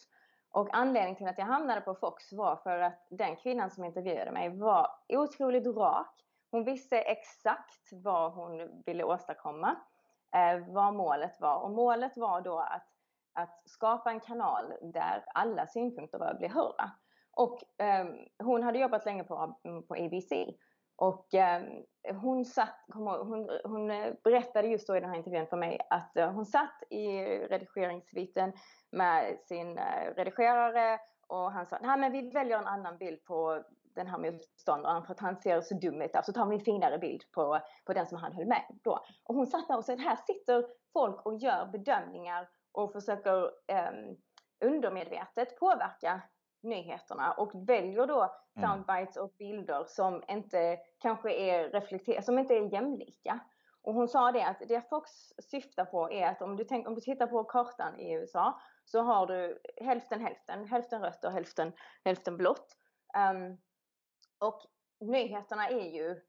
Och 0.50 0.68
anledningen 0.72 1.16
till 1.16 1.26
att 1.26 1.38
jag 1.38 1.46
hamnade 1.46 1.80
på 1.80 1.94
Fox 1.94 2.32
var 2.32 2.56
för 2.56 2.78
att 2.78 3.06
den 3.10 3.36
kvinnan 3.36 3.70
som 3.70 3.84
intervjuade 3.84 4.32
mig 4.32 4.58
var 4.58 4.88
otroligt 5.08 5.66
rak. 5.66 6.24
Hon 6.50 6.64
visste 6.64 6.98
exakt 6.98 7.92
vad 7.92 8.32
hon 8.32 8.82
ville 8.86 9.04
åstadkomma, 9.04 9.76
eh, 10.34 10.66
vad 10.68 10.94
målet 10.94 11.40
var. 11.40 11.56
Och 11.56 11.70
målet 11.70 12.16
var 12.16 12.40
då 12.40 12.58
att, 12.58 12.86
att 13.34 13.62
skapa 13.64 14.10
en 14.10 14.20
kanal 14.20 14.74
där 14.82 15.24
alla 15.34 15.66
synpunkter 15.66 16.18
bör 16.18 16.34
bli 16.34 16.48
hörda. 16.48 16.90
Och 17.32 17.82
eh, 17.82 18.06
hon 18.38 18.62
hade 18.62 18.78
jobbat 18.78 19.04
länge 19.04 19.24
på, 19.24 19.60
mm, 19.64 19.86
på 19.86 19.94
ABC. 19.94 20.32
Och 20.96 21.34
eh, 21.34 21.62
hon, 22.22 22.44
satt, 22.44 22.84
hon, 22.94 23.48
hon, 23.64 23.90
eh, 23.90 24.12
berättade 24.24 24.68
just 24.68 24.86
då 24.86 24.96
i 24.96 25.00
den 25.00 25.10
här 25.10 25.16
intervjun 25.16 25.46
för 25.46 25.56
mig 25.56 25.80
att 25.90 26.16
eh, 26.16 26.30
hon 26.30 26.46
satt 26.46 26.82
i 26.90 27.06
redigeringssviten 27.38 28.52
med 28.90 29.38
sin 29.40 29.78
eh, 29.78 30.14
redigerare 30.16 30.98
och 31.26 31.52
han 31.52 31.66
sa 31.66 31.78
nej 31.82 31.98
men 31.98 32.12
vi 32.12 32.30
väljer 32.30 32.58
en 32.58 32.66
annan 32.66 32.98
bild 32.98 33.24
på 33.24 33.62
den 33.94 34.06
här 34.06 34.18
motståndaren 34.18 35.04
för 35.04 35.12
att 35.12 35.20
han 35.20 35.36
ser 35.36 35.60
så 35.60 35.74
dum 35.74 36.02
ut 36.02 36.16
alltså, 36.16 36.32
så 36.32 36.38
tar 36.38 36.46
vi 36.46 36.54
en 36.54 36.64
finare 36.64 36.98
bild 36.98 37.22
på, 37.32 37.60
på 37.84 37.92
den 37.92 38.06
som 38.06 38.18
han 38.18 38.32
höll 38.32 38.46
med 38.46 38.62
då. 38.84 39.04
Och 39.24 39.34
hon 39.34 39.46
satt 39.46 39.68
där 39.68 39.76
och 39.76 39.84
sa 39.84 39.96
här 39.96 40.16
sitter 40.26 40.66
folk 40.92 41.26
och 41.26 41.38
gör 41.38 41.66
bedömningar 41.66 42.48
och 42.72 42.92
försöker 42.92 43.44
eh, 43.44 43.92
undermedvetet 44.64 45.58
påverka 45.58 46.22
nyheterna 46.62 47.32
och 47.32 47.68
väljer 47.68 48.06
då 48.06 48.34
mm. 48.56 48.68
soundbites 48.68 49.16
och 49.16 49.34
bilder 49.38 49.84
som 49.88 50.22
inte 50.28 50.78
kanske 50.98 51.32
är 51.32 51.70
reflekter 51.70 52.20
som 52.20 52.38
inte 52.38 52.54
är 52.54 52.72
jämlika. 52.72 53.40
Och 53.82 53.94
hon 53.94 54.08
sa 54.08 54.32
det 54.32 54.46
att 54.46 54.62
det 54.68 54.88
Fox 54.88 55.10
syftar 55.50 55.84
på 55.84 56.10
är 56.12 56.26
att 56.26 56.42
om 56.42 56.56
du, 56.56 56.64
tänk, 56.64 56.88
om 56.88 56.94
du 56.94 57.00
tittar 57.00 57.26
på 57.26 57.44
kartan 57.44 58.00
i 58.00 58.12
USA 58.12 58.60
så 58.84 59.02
har 59.02 59.26
du 59.26 59.60
hälften 59.76 60.20
hälften, 60.20 60.64
hälften 60.64 61.02
rött 61.02 61.24
och 61.24 61.32
hälften, 61.32 61.72
hälften 62.04 62.36
blått. 62.36 62.76
Um, 63.32 63.58
och 64.38 64.60
nyheterna 65.00 65.68
är 65.68 65.90
ju, 65.90 66.20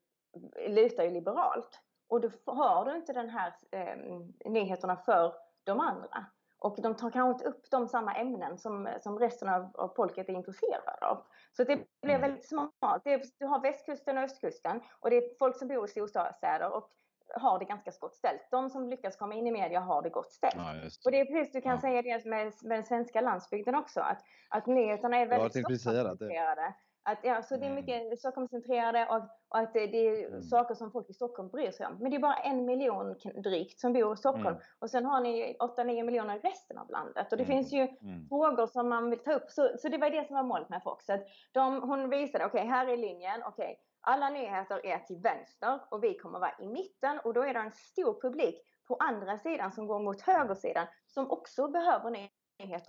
lutar 0.70 1.04
ju 1.04 1.10
liberalt. 1.10 1.80
Och 2.08 2.22
då 2.22 2.30
har 2.46 2.86
du 2.86 2.96
inte 2.96 3.14
den 3.14 3.30
här 3.30 3.54
um, 3.72 4.34
nyheterna 4.46 4.98
för 4.98 5.34
de 5.64 5.80
andra. 5.80 6.26
Och 6.64 6.76
de 6.82 6.96
tar 6.96 7.12
kanske 7.12 7.32
inte 7.32 7.58
upp 7.58 7.72
de 7.72 7.88
samma 7.88 8.16
ämnen 8.16 8.58
som, 8.58 8.90
som 9.02 9.20
resten 9.20 9.50
av, 9.50 9.72
av 9.74 9.94
folket 9.96 10.30
är 10.30 10.34
intresserade 10.34 11.08
av. 11.08 11.26
Så 11.58 11.64
det 11.64 11.76
blir 12.02 12.16
mm. 12.16 12.22
väldigt 12.22 12.48
smalt. 12.48 13.04
Det 13.04 13.24
du 13.40 13.46
har 13.46 13.62
västkusten 13.62 14.18
och 14.18 14.24
östkusten 14.24 14.82
och 15.00 15.10
det 15.10 15.18
är 15.18 15.38
folk 15.40 15.58
som 15.58 15.68
bor 15.68 15.86
i 15.86 15.88
storstäder 15.88 16.72
och 16.72 16.90
har 17.36 17.60
det 17.60 17.66
ganska 17.66 17.92
gott 18.00 18.16
ställt. 18.16 18.42
De 18.52 18.70
som 18.70 18.90
lyckas 18.90 19.16
komma 19.16 19.34
in 19.34 19.48
i 19.48 19.52
media 19.52 19.80
har 19.80 20.02
det 20.02 20.10
gott 20.10 20.32
ställt. 20.32 20.56
Ja, 20.56 20.74
och 21.06 21.12
det 21.12 21.20
är 21.20 21.26
precis, 21.26 21.54
du 21.54 21.62
kan 21.62 21.76
ja. 21.76 21.82
säga 21.82 22.02
det 22.02 22.26
med, 22.26 22.54
med 22.64 22.78
den 22.78 22.86
svenska 22.86 23.22
landsbygden 23.22 23.76
också, 23.76 24.00
att, 24.00 24.22
att 24.50 24.68
nyheterna 24.68 25.18
är 25.18 25.28
väldigt 25.28 25.52
Stockholmscentrerade. 25.52 26.74
Att, 27.06 27.20
ja, 27.24 27.44
så 27.44 27.58
det 27.58 27.66
är 27.66 27.70
mm. 27.70 27.86
mycket 27.86 28.20
Stockholmscentrerade 28.20 29.08
och, 29.10 29.16
och 29.50 29.58
att 29.60 29.74
det, 29.74 29.88
det 29.88 30.08
är 30.08 30.28
mm. 30.28 30.42
saker 30.42 30.76
som 30.76 30.92
folk 30.92 31.10
i 31.10 31.14
Stockholm 31.14 31.50
bryr 31.50 31.72
sig 31.72 31.86
om. 31.86 31.98
Men 32.00 32.12
det 32.12 32.18
är 32.18 32.20
bara 32.20 32.36
en 32.36 32.66
miljon 32.66 33.16
drygt 33.44 33.80
som 33.80 33.94
bor 33.94 34.14
i 34.14 34.18
Stockholm 34.18 34.48
mm. 34.48 34.62
och 34.80 34.90
sen 34.90 35.06
har 35.06 35.22
ni 35.22 35.58
8-9 35.60 36.04
miljoner 36.04 36.36
i 36.36 36.40
resten 36.40 36.78
av 36.78 36.90
landet. 36.90 37.32
Och 37.32 37.38
det 37.38 37.44
mm. 37.44 37.58
finns 37.58 37.74
ju 37.74 37.82
mm. 37.82 38.28
frågor 38.30 38.68
som 38.68 38.90
man 38.90 39.10
vill 39.10 39.20
ta 39.20 39.34
upp. 39.34 39.50
Så, 39.50 39.70
så 39.78 39.90
det 39.90 39.98
var 39.98 40.10
det 40.10 40.28
som 40.28 40.36
var 40.36 40.44
målet 40.44 40.70
med 40.70 40.84
Fox. 40.84 41.10
Att 41.10 41.28
de, 41.52 41.82
hon 41.82 42.10
visade, 42.10 42.46
okej 42.46 42.62
okay, 42.62 42.70
här 42.70 42.88
är 42.88 42.98
linjen, 42.98 43.44
okej 43.44 43.66
okay, 43.66 43.76
alla 44.02 44.30
nyheter 44.30 44.86
är 44.86 45.00
till 45.00 45.18
vänster 45.18 45.80
och 45.90 46.04
vi 46.04 46.18
kommer 46.18 46.40
vara 46.40 46.54
i 46.60 46.68
mitten 46.68 47.20
och 47.20 47.34
då 47.34 47.42
är 47.42 47.54
det 47.54 47.60
en 47.60 47.72
stor 47.72 48.22
publik 48.22 48.56
på 48.88 48.96
andra 48.96 49.38
sidan 49.38 49.72
som 49.72 49.88
går 49.88 50.00
mot 50.00 50.22
högersidan 50.22 50.88
som 51.08 51.32
också 51.32 51.68
behöver 51.68 52.10
nyheter 52.10 52.43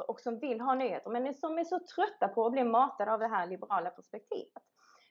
och 0.08 0.20
som 0.20 0.38
vill 0.38 0.60
ha 0.60 0.74
nyheter 0.74 1.10
men 1.10 1.34
som 1.34 1.58
är 1.58 1.64
så 1.64 1.78
trötta 1.94 2.28
på 2.28 2.46
att 2.46 2.52
bli 2.52 2.64
matade 2.64 3.12
av 3.12 3.20
det 3.20 3.26
här 3.26 3.46
liberala 3.46 3.90
perspektivet. 3.90 4.62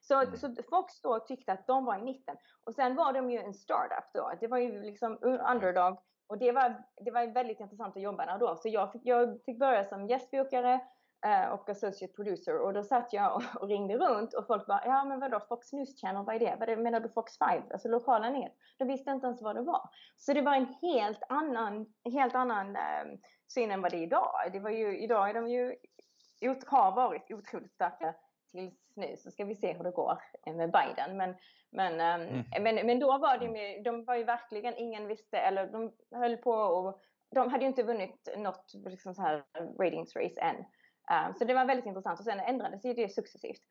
Så, 0.01 0.21
mm. 0.21 0.37
så 0.37 0.55
Fox 0.69 1.01
då 1.01 1.19
tyckte 1.19 1.53
att 1.53 1.67
de 1.67 1.85
var 1.85 1.97
i 1.97 2.01
mitten. 2.01 2.35
Och 2.63 2.73
sen 2.75 2.95
var 2.95 3.13
de 3.13 3.31
ju 3.31 3.39
en 3.39 3.53
startup 3.53 4.13
då. 4.13 4.31
Det 4.39 4.47
var 4.47 4.57
ju 4.57 4.81
liksom 4.81 5.17
underdog. 5.21 5.97
Och 6.27 6.37
det 6.37 6.51
var, 6.51 6.83
det 7.05 7.11
var 7.11 7.33
väldigt 7.33 7.59
intressant 7.59 7.97
att 7.97 8.03
jobba 8.03 8.25
där 8.25 8.37
då. 8.37 8.55
Så 8.55 8.69
jag 8.69 8.91
fick, 8.91 9.01
jag 9.05 9.39
fick 9.45 9.59
börja 9.59 9.85
som 9.85 10.07
gästbokare 10.07 10.79
och 11.51 11.69
associate 11.69 12.13
producer 12.13 12.59
och 12.59 12.73
då 12.73 12.83
satt 12.83 13.13
jag 13.13 13.35
och, 13.35 13.61
och 13.61 13.67
ringde 13.67 13.97
runt 13.97 14.33
och 14.33 14.47
folk 14.47 14.67
bara 14.67 14.81
ja 14.85 15.03
men 15.03 15.19
vadå 15.19 15.39
Fox 15.39 15.73
News 15.73 16.01
Channel, 16.01 16.25
vad 16.25 16.35
är 16.35 16.39
det? 16.39 16.55
Vad 16.59 16.79
menar 16.79 16.99
du 16.99 17.09
Fox 17.09 17.37
5? 17.37 17.63
Alltså 17.71 17.87
lokala 17.87 18.29
nyheter. 18.29 18.57
De 18.77 18.87
visste 18.87 19.11
inte 19.11 19.27
ens 19.27 19.41
vad 19.41 19.55
det 19.55 19.61
var. 19.61 19.89
Så 20.17 20.33
det 20.33 20.41
var 20.41 20.55
en 20.55 20.75
helt 20.81 21.23
annan, 21.29 21.93
helt 22.13 22.35
annan 22.35 22.75
eh, 22.75 23.19
syn 23.47 23.71
än 23.71 23.81
vad 23.81 23.91
det 23.91 23.97
är 23.97 24.03
idag. 24.03 24.33
Det 24.53 24.59
var 24.59 24.69
ju, 24.69 24.99
idag 24.99 25.29
är 25.29 25.33
de 25.33 25.47
ju, 25.47 25.75
har 26.65 26.95
varit 26.95 27.31
otroligt 27.31 27.73
starka 27.73 28.15
tills 28.51 28.83
nu 28.95 29.17
så 29.17 29.31
ska 29.31 29.45
vi 29.45 29.55
se 29.55 29.73
hur 29.73 29.83
det 29.83 29.91
går 29.91 30.19
med 30.45 30.71
Biden. 30.71 31.17
Men, 31.17 31.35
men, 31.71 31.99
ehm, 31.99 32.21
mm. 32.21 32.63
men, 32.63 32.85
men 32.85 32.99
då 32.99 33.17
var 33.17 33.37
det 33.37 33.49
med, 33.49 33.83
de 33.83 34.05
var 34.05 34.15
ju 34.15 34.23
verkligen, 34.23 34.77
ingen 34.77 35.07
visste, 35.07 35.37
eller 35.37 35.67
de 35.67 35.91
höll 36.15 36.37
på 36.37 36.51
och 36.51 37.01
de 37.31 37.51
hade 37.51 37.63
ju 37.63 37.67
inte 37.67 37.83
vunnit 37.83 38.29
något 38.37 38.73
liksom 38.85 39.15
så 39.15 39.21
här 39.21 39.43
ratings 39.79 40.15
race 40.15 40.41
än. 40.41 40.55
Ehm, 41.13 41.33
så 41.33 41.45
det 41.45 41.53
var 41.53 41.65
väldigt 41.65 41.85
intressant 41.85 42.19
och 42.19 42.25
sen 42.25 42.39
ändrades 42.39 42.85
ju 42.85 42.93
det 42.93 43.09
successivt. 43.09 43.61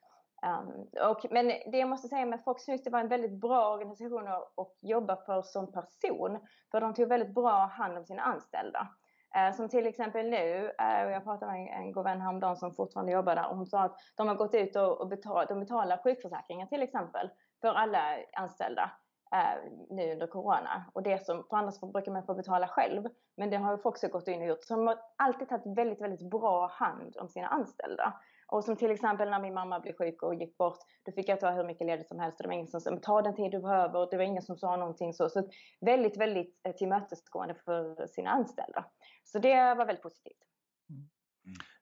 Um, 0.47 0.89
och, 1.11 1.27
men 1.31 1.47
det 1.47 1.79
jag 1.79 1.89
måste 1.89 2.09
säga 2.09 2.27
med 2.27 2.45
Fox 2.45 2.69
News, 2.69 2.83
det 2.83 2.91
var 2.91 3.01
en 3.01 3.09
väldigt 3.09 3.41
bra 3.41 3.75
organisation 3.75 4.29
att, 4.29 4.77
jobba 4.81 5.17
för 5.17 5.43
som 5.43 5.73
person. 5.73 6.39
För 6.71 6.81
de 6.81 6.95
tog 6.95 7.09
väldigt 7.09 7.35
bra 7.35 7.67
hand 7.67 7.99
om 7.99 8.05
sina 8.05 8.23
anställda. 8.23 8.89
Uh, 9.37 9.57
som 9.57 9.69
till 9.69 9.87
exempel 9.87 10.31
nu, 10.31 10.73
uh, 10.81 11.13
jag 11.13 11.25
pratade 11.25 11.53
med 11.53 11.61
en, 11.61 11.69
en 11.69 11.93
god 11.93 12.05
vän 12.05 12.21
häromdagen 12.21 12.57
som 12.57 12.75
fortfarande 12.75 13.13
jobbar 13.13 13.37
där 13.37 13.49
och 13.49 13.57
hon 13.57 13.67
sa 13.67 13.83
att 13.83 13.97
de 14.15 14.29
har 14.29 14.35
gått 14.35 14.55
ut 14.55 14.77
och, 14.77 15.01
och 15.01 15.09
betal, 15.09 15.47
de 15.49 15.61
betalar 15.61 16.03
sjukförsäkringar 16.05 16.67
till 16.67 16.83
exempel 16.83 17.31
för 17.61 17.69
alla 17.69 18.19
anställda 18.33 18.91
eh, 19.33 19.71
nu 19.91 20.13
under 20.13 20.27
corona. 20.27 20.85
Och 20.93 21.03
det 21.03 21.27
som, 21.27 21.45
för 21.51 21.57
annars 21.57 21.81
brukar 21.81 22.13
man 22.13 22.27
få 22.27 22.35
betala 22.35 22.69
själv. 22.69 23.03
Men 23.37 23.51
det 23.51 23.57
har 23.57 23.77
ju 23.77 23.83
också 23.83 24.09
gått 24.09 24.29
in 24.29 24.43
och 24.43 24.49
gjort. 24.49 24.65
Så 24.65 24.75
de 24.75 24.87
har 24.87 24.99
alltid 25.17 25.49
tagit 25.49 25.79
väldigt, 25.79 26.01
väldigt 26.01 26.31
bra 26.31 26.67
hand 26.67 27.17
om 27.17 27.29
sina 27.29 27.47
anställda. 27.47 28.21
Och 28.47 28.65
som 28.65 28.77
till 28.77 28.91
exempel 28.91 29.31
när 29.31 29.41
min 29.41 29.55
mamma 29.55 29.81
blev 29.81 29.93
sjuk 29.93 30.23
och 30.23 30.35
gick 30.35 30.59
bort, 30.59 30.79
då 31.03 31.13
fick 31.13 31.29
jag 31.29 31.41
ta 31.41 31.51
hur 31.51 31.65
mycket 31.65 31.87
ledigt 31.87 32.09
som 32.09 32.19
helst. 32.19 32.41
Och 32.41 32.43
det 32.43 32.49
var 32.49 32.55
ingen 32.55 32.69
som 32.69 32.81
sa, 32.81 32.97
ta 32.97 33.23
den 33.23 33.35
tid 33.35 33.51
du 33.51 33.61
behöver. 33.61 34.09
Det 34.11 34.17
var 34.17 34.25
ingen 34.25 34.43
som 34.43 34.57
sa 34.57 34.77
någonting 34.77 35.15
så. 35.15 35.29
Så 35.29 35.49
väldigt, 35.81 36.17
väldigt 36.17 36.61
eh, 36.67 36.75
tillmötesgående 36.75 37.55
för 37.55 38.07
sina 38.07 38.31
anställda. 38.31 38.85
Så 39.25 39.39
det 39.39 39.75
var 39.75 39.87
väldigt 39.87 40.03
positivt. 40.03 40.43
Mm. 40.91 41.09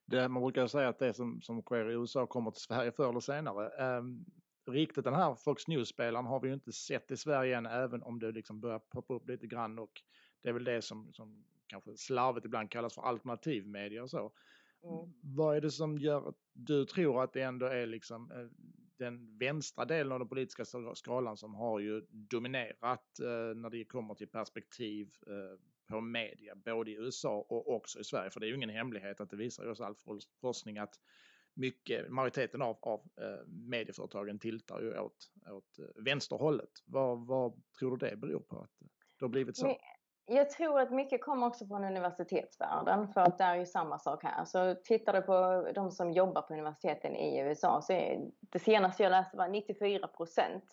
Det, 0.05 0.27
man 0.29 0.43
brukar 0.43 0.67
säga 0.67 0.89
att 0.89 0.99
det 0.99 1.13
som, 1.13 1.41
som 1.41 1.61
sker 1.61 1.89
i 1.89 1.93
USA 1.93 2.27
kommer 2.27 2.51
till 2.51 2.61
Sverige 2.61 2.91
förr 2.91 3.09
eller 3.09 3.19
senare. 3.19 3.97
Um, 3.97 4.25
riktigt 4.67 5.03
den 5.03 5.13
här 5.13 5.35
Fox 5.35 5.67
News-spelaren 5.67 6.25
har 6.25 6.39
vi 6.39 6.47
ju 6.47 6.53
inte 6.53 6.71
sett 6.71 7.11
i 7.11 7.17
Sverige 7.17 7.57
än 7.57 7.65
även 7.65 8.03
om 8.03 8.19
det 8.19 8.31
liksom 8.31 8.59
börjar 8.61 8.79
poppa 8.79 9.13
upp 9.13 9.29
lite 9.29 9.47
grann 9.47 9.79
och 9.79 10.01
det 10.41 10.49
är 10.49 10.53
väl 10.53 10.63
det 10.63 10.81
som, 10.81 11.13
som 11.13 11.45
kanske 11.67 11.97
slarvigt 11.97 12.45
ibland 12.45 12.71
kallas 12.71 12.95
för 12.95 13.01
alternativmedia 13.01 14.03
och 14.03 14.09
så. 14.09 14.31
Mm. 14.83 15.13
Vad 15.21 15.57
är 15.57 15.61
det 15.61 15.71
som 15.71 15.97
gör 15.97 16.29
att 16.29 16.35
du 16.53 16.85
tror 16.85 17.23
att 17.23 17.33
det 17.33 17.41
ändå 17.41 17.65
är 17.65 17.85
liksom 17.85 18.31
eh, 18.31 18.47
den 18.97 19.37
vänstra 19.37 19.85
delen 19.85 20.11
av 20.11 20.19
den 20.19 20.27
politiska 20.27 20.65
skalan 20.93 21.37
som 21.37 21.55
har 21.55 21.79
ju 21.79 22.01
dominerat 22.09 23.19
eh, 23.19 23.55
när 23.55 23.69
det 23.69 23.85
kommer 23.85 24.15
till 24.15 24.27
perspektiv 24.27 25.15
eh, 25.27 25.59
på 25.87 26.01
media, 26.01 26.55
både 26.55 26.91
i 26.91 26.95
USA 26.95 27.45
och 27.49 27.75
också 27.75 27.99
i 27.99 28.03
Sverige. 28.03 28.29
För 28.29 28.39
det 28.39 28.45
är 28.45 28.47
ju 28.47 28.55
ingen 28.55 28.69
hemlighet 28.69 29.21
att 29.21 29.29
det 29.29 29.35
visar 29.35 29.63
ju 29.63 29.69
oss 29.69 29.81
all 29.81 29.95
forskning 30.41 30.77
att 30.77 30.99
mycket, 31.61 32.09
majoriteten 32.09 32.61
av, 32.61 32.77
av 32.81 32.99
eh, 33.21 33.47
medieföretagen 33.47 34.39
tiltar 34.39 34.81
ju 34.81 34.99
åt, 34.99 35.31
åt 35.51 35.79
eh, 35.79 36.03
vänsterhållet. 36.03 36.69
Vad, 36.85 37.27
vad 37.27 37.61
tror 37.79 37.97
du 37.97 38.09
det 38.09 38.15
beror 38.15 38.39
på 38.39 38.59
att 38.59 38.71
det 39.19 39.25
har 39.25 39.29
blivit 39.29 39.57
så? 39.57 39.77
Jag 40.25 40.49
tror 40.49 40.79
att 40.79 40.91
mycket 40.91 41.21
kommer 41.23 41.47
också 41.47 41.67
från 41.67 41.83
universitetsvärlden 41.83 43.07
för 43.07 43.21
att 43.21 43.37
det 43.37 43.43
är 43.43 43.55
ju 43.55 43.65
samma 43.65 43.99
sak 43.99 44.23
här. 44.23 44.45
Så 44.45 44.75
tittar 44.83 45.13
du 45.13 45.21
på 45.21 45.67
de 45.75 45.91
som 45.91 46.11
jobbar 46.11 46.41
på 46.41 46.53
universiteten 46.53 47.15
i 47.15 47.39
USA 47.39 47.81
så 47.81 47.93
är 47.93 48.19
det 48.39 48.59
senaste 48.59 49.03
jag 49.03 49.09
läste 49.09 49.37
var 49.37 49.47
94 49.47 50.07
procent 50.07 50.63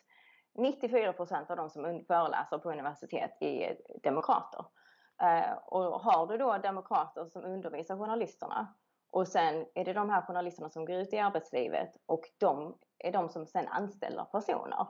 94 0.59 1.13
procent 1.13 1.51
av 1.51 1.57
de 1.57 1.71
som 1.71 2.05
föreläser 2.07 2.59
på 2.59 2.73
universitet 2.73 3.37
är 3.41 3.77
demokrater. 4.03 4.65
Eh, 5.23 5.53
och 5.53 6.01
har 6.01 6.27
du 6.27 6.39
då 6.39 6.59
demokrater 6.59 7.25
som 7.25 7.45
undervisar 7.45 7.97
journalisterna 7.97 8.75
och 9.11 9.29
sen 9.29 9.67
är 9.75 9.85
det 9.85 9.93
de 9.93 10.11
här 10.11 10.23
journalisterna 10.23 10.71
som 10.71 10.85
går 10.85 10.97
ut 10.97 11.13
i 11.13 11.19
arbetslivet 11.19 11.97
och 12.07 12.23
de 12.39 12.79
är 12.99 13.13
de 13.13 13.29
som 13.29 13.47
sen 13.47 13.69
anställer 13.69 14.25
personer. 14.25 14.87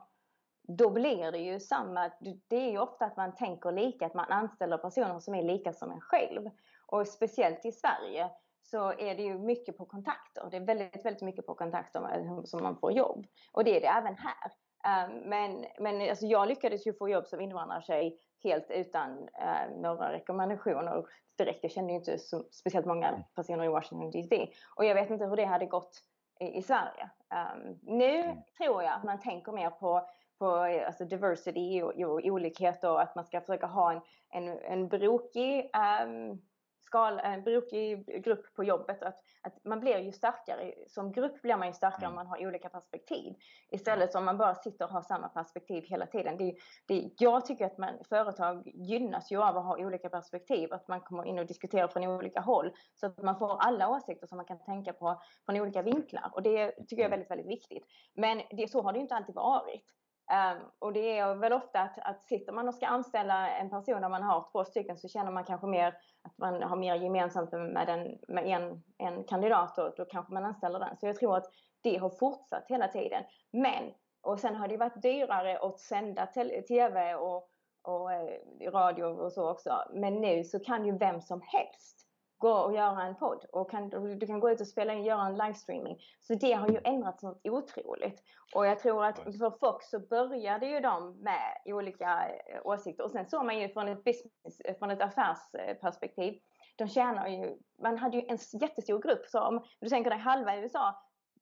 Då 0.63 0.91
blir 0.91 1.33
det 1.33 1.39
ju 1.39 1.61
samma, 1.61 2.11
det 2.49 2.57
är 2.57 2.71
ju 2.71 2.79
ofta 2.79 3.05
att 3.05 3.17
man 3.17 3.35
tänker 3.35 3.73
lika, 3.73 4.07
att 4.07 4.15
man 4.15 4.33
anställer 4.33 4.79
personer 4.79 5.21
som 5.21 5.35
är 5.35 5.43
lika 5.43 5.73
som 5.73 5.91
en 5.91 6.01
själv. 6.01 6.51
Och 6.87 7.09
speciellt 7.09 7.65
i 7.65 7.73
Sverige 7.73 8.31
så 8.63 8.93
är 8.93 9.15
det 9.15 9.23
ju 9.23 9.39
mycket 9.39 9.77
på 9.77 9.87
kontakter. 9.87 10.49
Det 10.51 10.57
är 10.57 10.61
väldigt, 10.61 11.05
väldigt 11.05 11.23
mycket 11.23 11.47
på 11.47 11.55
kontakter 11.55 12.47
som 12.47 12.63
man 12.63 12.77
får 12.77 12.93
jobb. 12.93 13.27
Och 13.53 13.65
det 13.65 13.77
är 13.77 13.81
det 13.81 13.87
även 13.87 14.17
här. 14.17 14.53
Ehm, 14.85 15.29
men, 15.29 15.67
men 15.79 16.11
alltså 16.11 16.27
jag 16.27 16.49
lyckades 16.49 16.87
ju 16.87 16.93
få 16.93 17.09
jobb 17.09 17.27
som 17.27 17.41
invandrartjej 17.41 18.19
helt 18.45 18.71
utan 18.71 19.29
eh, 19.29 19.77
några 19.77 20.13
rekommendationer 20.13 21.05
direkt. 21.39 21.59
Jag 21.63 21.73
kände 21.73 21.93
ju 21.93 21.99
inte 21.99 22.19
så, 22.19 22.45
speciellt 22.51 22.87
många 22.87 23.09
mm. 23.09 23.21
personer 23.35 23.65
i 23.65 23.69
Washington 23.69 24.11
DC. 24.11 24.49
Och 24.77 24.85
jag 24.85 24.95
vet 24.95 25.11
inte 25.11 25.27
hur 25.27 25.37
det 25.37 25.45
hade 25.45 25.67
gått 25.67 26.03
i, 26.41 26.59
i 26.59 26.63
Sverige. 26.63 27.11
Um, 27.55 27.79
nu 27.83 28.21
mm. 28.21 28.37
tror 28.59 28.83
jag 28.83 28.93
att 28.93 29.05
man 29.05 29.21
tänker 29.21 29.53
mer 29.53 29.71
på 29.71 30.09
på 30.39 30.51
alltså 30.87 31.05
diversity 31.05 31.83
och, 31.83 31.93
och 32.01 32.21
olikhet 32.25 32.85
och 32.85 33.03
att 33.03 33.15
man 33.15 33.25
ska 33.25 33.41
försöka 33.41 33.67
ha 33.67 33.93
en, 33.93 34.03
en, 34.31 34.59
en 34.59 34.89
brokig 34.89 35.71
um, 36.05 36.43
skal, 36.89 37.19
en 37.19 37.43
brokig 37.45 38.23
grupp 38.25 38.55
på 38.55 38.65
jobbet. 38.65 39.03
Att, 39.03 39.19
att 39.43 39.65
man 39.65 39.81
blir 39.81 39.99
ju 39.99 40.13
starkare, 40.13 40.75
som 40.87 41.13
grupp 41.13 41.43
blir 41.43 41.57
man 41.57 41.67
ju 41.67 41.73
starkare 41.73 42.07
mm. 42.07 42.11
om 42.11 42.15
man 42.15 42.27
har 42.27 42.47
olika 42.47 42.69
perspektiv. 42.69 43.35
Istället 43.71 44.13
som 44.13 44.25
man 44.25 44.39
bara 44.39 44.55
sitter 44.55 44.85
och 44.85 44.91
har 44.91 45.03
samma 45.03 45.29
perspektiv 45.29 45.85
hela 45.85 46.07
tiden. 46.07 46.37
Det, 46.37 46.55
det, 46.87 47.11
jag 47.19 47.47
tycker 47.47 47.67
att 47.67 47.79
man, 47.79 47.95
företag 48.09 48.63
gynnas 48.75 49.33
ju 49.33 49.43
av 49.43 49.57
att 49.57 49.65
ha 49.65 49.79
olika 49.79 50.09
perspektiv. 50.09 50.73
Att 50.73 50.89
man 50.89 51.01
kommer 51.01 51.25
in 51.25 51.39
och 51.39 51.47
diskuterar 51.47 51.89
från 51.89 52.05
olika 52.05 52.41
håll. 52.41 52.73
Så 52.95 53.07
att 53.07 53.23
man 53.23 53.39
får 53.39 53.57
alla 53.61 53.89
åsikter 53.89 54.27
som 54.27 54.37
man 54.37 54.47
kan 54.47 54.65
tänka 54.65 54.93
på 54.93 55.23
från 55.47 55.61
olika 55.61 55.83
vinklar. 55.83 56.31
Och 56.33 56.43
det 56.43 56.71
tycker 56.71 57.03
jag 57.03 57.07
är 57.07 57.11
väldigt, 57.11 57.31
väldigt 57.31 57.49
viktigt. 57.49 57.85
Men 58.15 58.43
det, 58.51 58.71
så 58.71 58.83
har 58.83 58.93
det 58.93 58.97
ju 58.97 59.03
inte 59.03 59.15
alltid 59.15 59.35
varit. 59.35 59.85
Um, 60.31 60.63
och 60.79 60.93
det 60.93 61.19
är 61.19 61.35
väl 61.35 61.53
ofta 61.53 61.81
att, 61.81 61.99
att 61.99 62.25
sitter 62.25 62.53
man 62.53 62.69
och 62.69 62.75
ska 62.75 62.87
anställa 62.87 63.51
en 63.51 63.71
person 63.71 64.01
när 64.01 64.09
man 64.09 64.23
har 64.23 64.49
två 64.53 64.65
stycken 64.65 64.99
så 64.99 65.09
känner 65.09 65.31
man 65.31 65.45
kanske 65.45 65.67
mer 65.67 65.87
att 66.23 66.39
man 66.39 66.63
har 66.63 66.77
mer 66.77 66.95
gemensamt 66.95 67.53
med 67.53 67.89
en, 67.89 68.19
med 68.29 68.47
en, 68.47 68.83
en 68.99 69.25
kandidat 69.25 69.79
och 69.79 69.93
då 69.97 70.05
kanske 70.05 70.33
man 70.33 70.45
anställer 70.45 70.79
den. 70.79 70.97
Så 70.97 71.07
jag 71.07 71.17
tror 71.17 71.37
att 71.37 71.47
det 71.83 71.97
har 71.97 72.11
fortsatt 72.11 72.65
hela 72.69 72.89
tiden. 72.89 73.25
Men, 73.53 73.85
och 74.23 74.41
sen 74.41 74.57
har 74.57 74.69
det 74.69 74.77
varit 74.77 75.03
dyrare 75.03 75.59
att 75.59 75.81
sända 75.81 76.27
tv 76.69 77.15
och, 77.15 77.49
och 77.83 78.13
eh, 78.13 78.71
radio 78.71 79.05
och 79.05 79.33
så 79.33 79.51
också. 79.51 79.85
Men 79.93 80.15
nu 80.15 80.45
så 80.45 80.59
kan 80.61 80.87
ju 80.87 80.99
vem 80.99 81.21
som 81.21 81.41
helst 81.41 82.08
gå 82.39 82.53
och 82.53 82.75
göra 82.75 83.03
en 83.03 83.15
podd 83.15 83.45
och 83.53 83.71
kan, 83.71 83.89
du 83.91 84.27
kan 84.27 84.41
gå 84.41 84.51
ut 84.51 84.61
och 84.61 84.67
spela 84.67 84.95
in, 84.95 85.05
göra 85.05 85.27
en 85.27 85.37
livestreaming. 85.37 85.99
Så 86.21 86.35
det 86.35 86.53
har 86.53 86.69
ju 86.69 86.81
ändrats 86.85 87.23
något 87.23 87.41
otroligt. 87.45 88.23
Och 88.55 88.67
jag 88.67 88.79
tror 88.79 89.05
att 89.05 89.19
för 89.19 89.59
Fox 89.59 89.91
så 89.91 89.99
började 89.99 90.67
ju 90.67 90.81
de 90.81 91.21
med 91.21 91.57
olika 91.65 92.29
eh, 92.29 92.61
åsikter 92.67 93.05
och 93.05 93.11
sen 93.11 93.27
såg 93.27 93.45
man 93.45 93.59
ju 93.59 93.69
från 93.69 93.89
ett 93.89 94.05
business, 94.05 94.61
eh, 94.65 94.79
från 94.79 94.91
ett 94.91 95.03
affärsperspektiv. 95.03 96.41
De 96.77 96.89
tjänar 96.89 97.29
ju, 97.29 97.57
man 97.83 97.99
hade 97.99 98.17
ju 98.17 98.27
en 98.29 98.39
jättestor 98.61 99.03
grupp 99.03 99.27
så 99.27 99.41
om 99.41 99.65
du 99.81 99.89
tänker 99.89 100.11
dig 100.11 100.19
halva 100.19 100.57
USA 100.57 100.95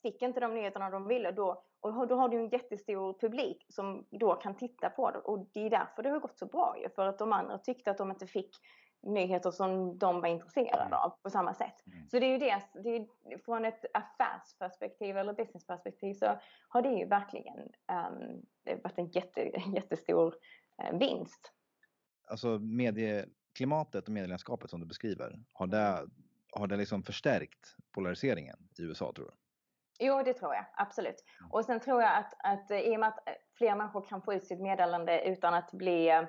fick 0.02 0.22
inte 0.22 0.40
de 0.40 0.54
nyheterna 0.54 0.90
de 0.90 1.06
ville 1.06 1.30
då 1.30 1.62
och 1.80 2.08
då 2.08 2.16
har 2.16 2.28
du 2.28 2.36
en 2.36 2.48
jättestor 2.48 3.18
publik 3.20 3.66
som 3.68 4.06
då 4.10 4.34
kan 4.34 4.56
titta 4.56 4.90
på 4.90 5.10
det 5.10 5.18
och 5.18 5.46
det 5.52 5.66
är 5.66 5.70
därför 5.70 6.02
det 6.02 6.10
har 6.10 6.20
gått 6.20 6.38
så 6.38 6.46
bra 6.46 6.76
ju 6.82 6.88
för 6.88 7.06
att 7.06 7.18
de 7.18 7.32
andra 7.32 7.58
tyckte 7.58 7.90
att 7.90 7.98
de 7.98 8.10
inte 8.10 8.26
fick 8.26 8.50
nyheter 9.06 9.50
som 9.50 9.98
de 9.98 10.20
var 10.20 10.28
intresserade 10.28 10.82
mm. 10.82 10.92
av 10.92 11.10
på 11.22 11.30
samma 11.30 11.54
sätt. 11.54 11.86
Mm. 11.86 12.08
Så 12.08 12.18
det 12.18 12.26
är 12.26 12.30
ju 12.30 12.38
det, 12.38 12.62
det 12.82 12.96
är, 12.96 13.38
från 13.44 13.64
ett 13.64 13.84
affärsperspektiv 13.94 15.16
eller 15.16 15.32
businessperspektiv 15.32 16.14
så 16.14 16.38
har 16.68 16.82
det 16.82 16.88
ju 16.88 17.06
verkligen 17.06 17.58
um, 17.58 18.42
varit 18.82 18.98
en 18.98 19.08
jätte, 19.08 19.40
jättestor 19.75 20.34
uh, 20.82 20.98
vinst. 20.98 21.52
Alltså 22.28 22.48
medieklimatet 22.58 24.04
och 24.04 24.12
medielandskapet 24.12 24.70
som 24.70 24.80
du 24.80 24.86
beskriver, 24.86 25.38
har 25.52 25.66
det, 25.66 26.06
har 26.52 26.66
det 26.66 26.76
liksom 26.76 27.02
förstärkt 27.02 27.76
polariseringen 27.92 28.58
i 28.78 28.82
USA 28.82 29.12
tror 29.12 29.25
du? 29.25 29.32
Jo, 29.98 30.22
det 30.22 30.34
tror 30.34 30.54
jag 30.54 30.64
absolut. 30.72 31.25
Mm. 31.40 31.50
Och 31.50 31.64
sen 31.64 31.80
tror 31.80 32.02
jag 32.02 32.16
att, 32.16 32.34
att 32.38 32.70
i 32.70 32.96
och 32.96 33.00
med 33.00 33.08
att 33.08 33.18
fler 33.58 33.75
människor 33.75 34.06
kan 34.08 34.22
få 34.22 34.34
ut 34.34 34.44
sitt 34.44 34.60
meddelande 34.60 35.25
utan 35.25 35.54
att 35.54 35.72
bli 35.72 36.26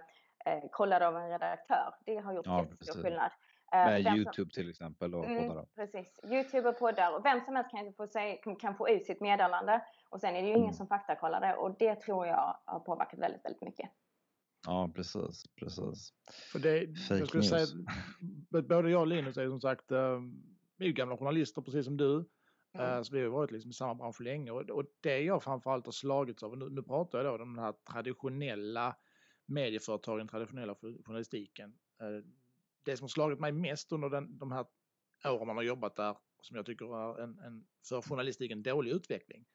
eh, 0.47 0.69
kollad 0.71 1.03
av 1.03 1.17
en 1.17 1.29
redaktör. 1.29 1.93
Det 2.05 2.17
har 2.17 2.33
gjort 2.33 2.45
ja, 2.45 2.63
jättestor 2.63 3.01
skillnad. 3.03 3.31
Eh, 3.73 3.85
Med 3.85 4.03
vem 4.03 4.15
Youtube 4.15 4.51
som... 4.53 4.61
till 4.61 4.69
exempel 4.69 5.15
och 5.15 5.25
mm, 5.25 5.47
poddar. 5.47 5.65
Precis, 5.75 6.19
Youtube 6.23 6.69
och 6.69 6.79
poddar. 6.79 7.15
Och 7.15 7.25
vem 7.25 7.41
som 7.41 7.55
helst 7.55 7.71
kan 7.71 7.93
få, 7.93 8.07
sig, 8.07 8.41
kan 8.59 8.75
få 8.75 8.89
ut 8.89 9.05
sitt 9.05 9.21
meddelande. 9.21 9.81
Och 10.09 10.21
sen 10.21 10.35
är 10.35 10.41
det 10.41 10.47
ju 10.47 10.53
ingen 10.53 10.63
mm. 10.63 10.73
som 10.73 10.87
faktakollar 10.87 11.41
det 11.41 11.55
och 11.55 11.77
det 11.79 11.95
tror 11.95 12.27
jag 12.27 12.57
har 12.65 12.79
påverkat 12.79 13.19
väldigt, 13.19 13.45
väldigt 13.45 13.61
mycket. 13.61 13.89
Ja, 14.65 14.89
precis, 14.95 15.43
precis. 15.55 16.13
För 16.51 16.59
det, 16.59 16.99
Fake 17.07 17.19
jag 17.19 17.27
skulle 17.27 17.41
news. 17.41 17.69
säga, 17.69 18.63
både 18.63 18.89
jag 18.89 19.01
och 19.01 19.07
Linus 19.07 19.37
är 19.37 19.49
som 19.49 19.61
sagt, 19.61 19.91
eh, 19.91 20.19
vi 20.77 20.85
är 20.85 20.87
ju 20.87 20.93
gamla 20.93 21.17
journalister 21.17 21.61
precis 21.61 21.85
som 21.85 21.97
du. 21.97 22.29
Mm. 22.73 23.03
Så 23.03 23.15
vi 23.15 23.23
har 23.23 23.29
varit 23.29 23.51
liksom 23.51 23.71
i 23.71 23.73
samma 23.73 23.95
bransch 23.95 24.21
länge 24.21 24.51
och, 24.51 24.69
och 24.69 24.85
det 25.01 25.19
jag 25.19 25.43
framförallt 25.43 25.85
har 25.85 25.91
slagits 25.91 26.43
av, 26.43 26.57
nu, 26.57 26.69
nu 26.69 26.83
pratar 26.83 27.23
jag 27.23 27.39
då 27.39 27.43
om 27.43 27.55
den 27.55 27.63
här 27.63 27.73
traditionella 27.91 28.95
medieföretagen, 29.47 30.27
traditionella 30.27 30.75
journalistiken. 30.75 31.73
Eh, 32.01 32.25
det 32.83 32.97
som 32.97 33.03
har 33.03 33.09
slagit 33.09 33.39
mig 33.39 33.51
mest 33.51 33.91
under 33.91 34.09
den, 34.09 34.37
de 34.37 34.51
här 34.51 34.65
åren 35.25 35.47
man 35.47 35.55
har 35.55 35.63
jobbat 35.63 35.95
där, 35.95 36.17
som 36.41 36.55
jag 36.57 36.65
tycker 36.65 36.85
är 36.85 37.23
en, 37.23 37.39
en 37.39 37.67
för 37.89 38.01
journalistiken 38.01 38.63
dålig 38.63 38.91
utveckling, 38.91 39.45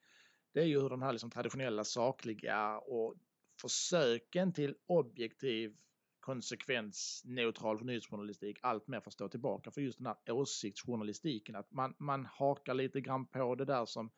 det 0.51 0.59
är 0.59 0.65
ju 0.65 0.81
hur 0.81 0.89
den 0.89 1.01
här 1.01 1.11
liksom 1.11 1.31
traditionella 1.31 1.83
sakliga 1.83 2.77
och 2.77 3.15
försöken 3.61 4.53
till 4.53 4.75
objektiv 4.85 5.75
konsekvensneutral 6.19 7.85
nyhetsjournalistik 7.85 8.59
allt 8.61 8.87
mer 8.87 8.99
får 8.99 9.11
stå 9.11 9.29
tillbaka 9.29 9.71
för 9.71 9.81
just 9.81 9.97
den 9.97 10.07
här 10.07 10.31
åsiktsjournalistiken. 10.31 11.55
Att 11.55 11.71
man, 11.71 11.95
man 11.97 12.25
hakar 12.25 12.73
lite 12.73 13.01
grann 13.01 13.25
på 13.25 13.55
det 13.55 13.65
där 13.65 13.85
som, 13.85 14.11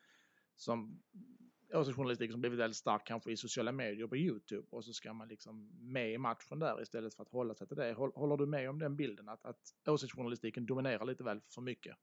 som 0.55 1.03
åsiktsjournalistik 1.73 2.31
som 2.31 2.41
blivit 2.41 2.59
väldigt 2.59 2.77
stark 2.77 3.07
kanske 3.07 3.31
i 3.31 3.37
sociala 3.37 3.71
medier 3.71 4.07
på 4.07 4.17
Youtube 4.17 4.67
och 4.71 4.85
så 4.85 4.93
ska 4.93 5.13
man 5.13 5.27
liksom 5.27 5.69
med 5.81 6.11
i 6.11 6.17
matchen 6.17 6.59
där 6.59 6.81
istället 6.81 7.15
för 7.15 7.23
att 7.23 7.29
hålla 7.29 7.53
sig 7.53 7.67
till 7.67 7.77
det. 7.77 7.93
Håller 7.93 8.37
du 8.37 8.45
med 8.45 8.69
om 8.69 8.79
den 8.79 8.95
bilden 8.95 9.29
att, 9.29 9.45
att 9.45 9.57
åsiktsjournalistiken 9.87 10.65
dominerar 10.65 11.05
lite 11.05 11.23
väl 11.23 11.41
för 11.55 11.61
mycket? 11.61 11.95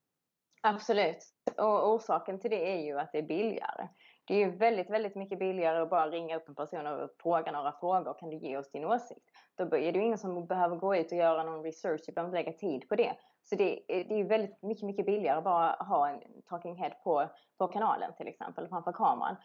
Absolut. 0.62 1.34
Och 1.56 1.94
orsaken 1.94 2.40
till 2.40 2.50
det 2.50 2.72
är 2.72 2.84
ju 2.84 2.98
att 2.98 3.12
det 3.12 3.18
är 3.18 3.22
billigare. 3.22 3.88
Det 4.24 4.34
är 4.34 4.38
ju 4.38 4.56
väldigt, 4.56 4.90
väldigt 4.90 5.14
mycket 5.14 5.38
billigare 5.38 5.78
att 5.78 5.90
bara 5.90 6.10
ringa 6.10 6.36
upp 6.36 6.48
en 6.48 6.54
person 6.54 6.86
och 6.86 7.10
fråga 7.18 7.52
några 7.52 7.72
frågor. 7.72 8.18
Kan 8.18 8.30
du 8.30 8.36
ge 8.36 8.56
oss 8.56 8.70
din 8.70 8.84
åsikt? 8.84 9.24
Då 9.54 9.64
är 9.64 9.92
det 9.92 9.98
ju 9.98 10.04
ingen 10.04 10.18
som 10.18 10.46
behöver 10.46 10.76
gå 10.76 10.96
ut 10.96 11.12
och 11.12 11.18
göra 11.18 11.44
någon 11.44 11.62
research. 11.64 12.00
Du 12.06 12.12
behöver 12.12 12.34
lägga 12.34 12.52
tid 12.52 12.88
på 12.88 12.96
det. 12.96 13.16
Så 13.44 13.56
det, 13.56 13.72
eh, 13.88 14.06
det 14.08 14.20
är 14.20 14.24
väldigt 14.24 14.62
mycket, 14.62 14.82
mycket 14.84 15.06
billigare 15.06 15.38
att 15.38 15.44
bara 15.44 15.72
ha 15.72 16.08
en 16.08 16.20
talking 16.48 16.76
head 16.76 16.94
på, 17.04 17.28
på 17.58 17.68
kanalen 17.68 18.12
till 18.16 18.28
exempel 18.28 18.68
framför 18.68 18.92
kameran. 18.92 19.36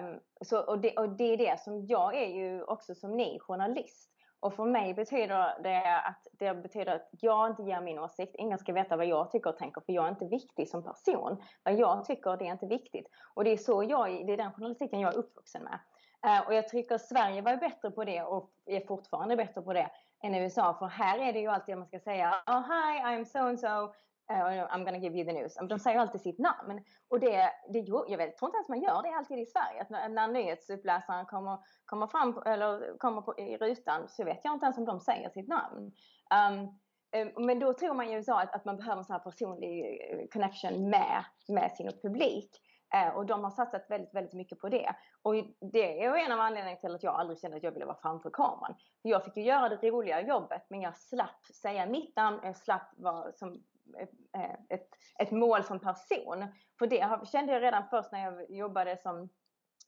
Um, 0.00 0.20
så, 0.40 0.60
och, 0.60 0.78
det, 0.78 0.96
och 0.96 1.08
det 1.08 1.32
är 1.32 1.36
det 1.36 1.60
som 1.60 1.86
jag 1.86 2.14
är 2.14 2.28
ju 2.28 2.62
också 2.62 2.94
som 2.94 3.16
ni 3.16 3.38
journalist. 3.40 4.10
Och 4.40 4.54
för 4.54 4.64
mig 4.64 4.94
betyder 4.94 5.62
det 5.62 6.00
att 6.04 6.26
det 6.32 6.54
betyder 6.54 6.94
att 6.94 7.08
jag 7.12 7.50
inte 7.50 7.62
ger 7.62 7.80
min 7.80 7.98
åsikt. 7.98 8.34
Ingen 8.38 8.58
ska 8.58 8.72
veta 8.72 8.96
vad 8.96 9.06
jag 9.06 9.30
tycker 9.30 9.50
och 9.50 9.56
tänker 9.56 9.80
för 9.80 9.92
jag 9.92 10.04
är 10.04 10.08
inte 10.08 10.24
viktig 10.24 10.68
som 10.68 10.84
person. 10.84 11.42
Vad 11.62 11.74
jag 11.74 12.04
tycker 12.04 12.36
det 12.36 12.46
är 12.46 12.52
inte 12.52 12.66
viktigt. 12.66 13.06
Och 13.34 13.44
det 13.44 13.50
är 13.50 13.56
så 13.56 13.82
jag, 13.82 14.26
det 14.26 14.32
är 14.32 14.36
den 14.36 14.52
journalistiken 14.52 15.00
jag 15.00 15.14
är 15.14 15.18
uppvuxen 15.18 15.62
med. 15.64 15.78
Uh, 16.26 16.46
och 16.46 16.54
jag 16.54 16.68
tycker 16.68 16.98
Sverige 16.98 17.42
var 17.42 17.56
bättre 17.56 17.90
på 17.90 18.04
det 18.04 18.22
och 18.22 18.50
är 18.66 18.86
fortfarande 18.86 19.36
bättre 19.36 19.62
på 19.62 19.72
det 19.72 19.90
än 20.22 20.34
USA. 20.34 20.76
För 20.78 20.86
här 20.86 21.18
är 21.18 21.32
det 21.32 21.40
ju 21.40 21.48
alltid 21.48 21.76
man 21.76 21.86
ska 21.86 22.00
säga 22.00 22.34
oh, 22.46 22.62
hi 22.62 23.00
I'm 23.02 23.24
so 23.24 23.38
and 23.38 23.60
so 23.60 23.92
Uh, 24.30 24.66
I'm 24.70 24.84
gonna 24.84 24.98
give 24.98 25.16
you 25.16 25.24
the 25.24 25.32
news. 25.32 25.56
De 25.68 25.78
säger 25.78 25.98
alltid 25.98 26.20
sitt 26.20 26.38
namn. 26.38 26.84
Och 27.08 27.20
det, 27.20 27.50
det, 27.72 27.78
jag 28.08 28.18
vet, 28.18 28.36
tror 28.36 28.48
inte 28.48 28.56
ens 28.56 28.68
man 28.68 28.82
gör 28.82 29.02
det 29.02 29.16
alltid 29.16 29.38
i 29.38 29.46
Sverige. 29.46 29.82
Att 29.82 29.90
när, 29.90 30.08
när 30.08 30.28
nyhetsuppläsaren 30.28 31.26
kommer, 31.26 31.58
kommer 31.84 32.06
fram 32.06 32.42
eller 32.46 32.98
kommer 32.98 33.22
på, 33.22 33.38
i 33.38 33.56
rutan 33.56 34.08
så 34.08 34.24
vet 34.24 34.40
jag 34.44 34.54
inte 34.54 34.64
ens 34.64 34.78
om 34.78 34.84
de 34.84 35.00
säger 35.00 35.30
sitt 35.30 35.48
namn. 35.48 35.92
Um, 36.34 37.46
men 37.46 37.58
då 37.58 37.72
tror 37.72 37.94
man 37.94 38.10
ju 38.10 38.22
så 38.22 38.34
att, 38.34 38.54
att 38.54 38.64
man 38.64 38.76
behöver 38.76 38.98
en 38.98 39.04
sån 39.04 39.14
här 39.14 39.20
personlig 39.20 39.80
eh, 39.80 40.26
connection 40.32 40.90
med, 40.90 41.24
med 41.48 41.72
sin 41.72 41.90
publik. 42.02 42.50
Eh, 42.94 43.16
och 43.16 43.26
de 43.26 43.44
har 43.44 43.50
satsat 43.50 43.90
väldigt, 43.90 44.14
väldigt 44.14 44.34
mycket 44.34 44.58
på 44.58 44.68
det. 44.68 44.94
Och 45.22 45.34
det 45.72 46.04
är 46.04 46.16
en 46.16 46.32
av 46.32 46.40
anledningarna 46.40 46.80
till 46.80 46.94
att 46.94 47.02
jag 47.02 47.14
aldrig 47.14 47.38
kände 47.38 47.56
att 47.56 47.62
jag 47.62 47.72
ville 47.72 47.84
vara 47.84 47.98
framför 48.02 48.30
kameran. 48.30 48.74
Jag 49.02 49.24
fick 49.24 49.36
ju 49.36 49.42
göra 49.42 49.68
det 49.68 49.90
roliga 49.90 50.20
jobbet 50.20 50.62
men 50.68 50.80
jag 50.80 50.96
slapp 50.96 51.46
säga 51.62 51.86
mitt 51.86 52.16
namn, 52.16 52.40
jag 52.42 52.56
slapp 52.56 52.90
vara 52.96 53.32
som 53.32 53.52
eh, 53.98 54.42
eh, 54.42 54.56
ett, 54.68 54.88
ett 55.18 55.30
mål 55.30 55.64
som 55.64 55.80
person. 55.80 56.46
För 56.78 56.86
det 56.86 57.28
kände 57.32 57.52
jag 57.52 57.62
redan 57.62 57.88
först 57.90 58.12
när 58.12 58.24
jag 58.24 58.50
jobbade 58.50 58.96
som, 58.96 59.28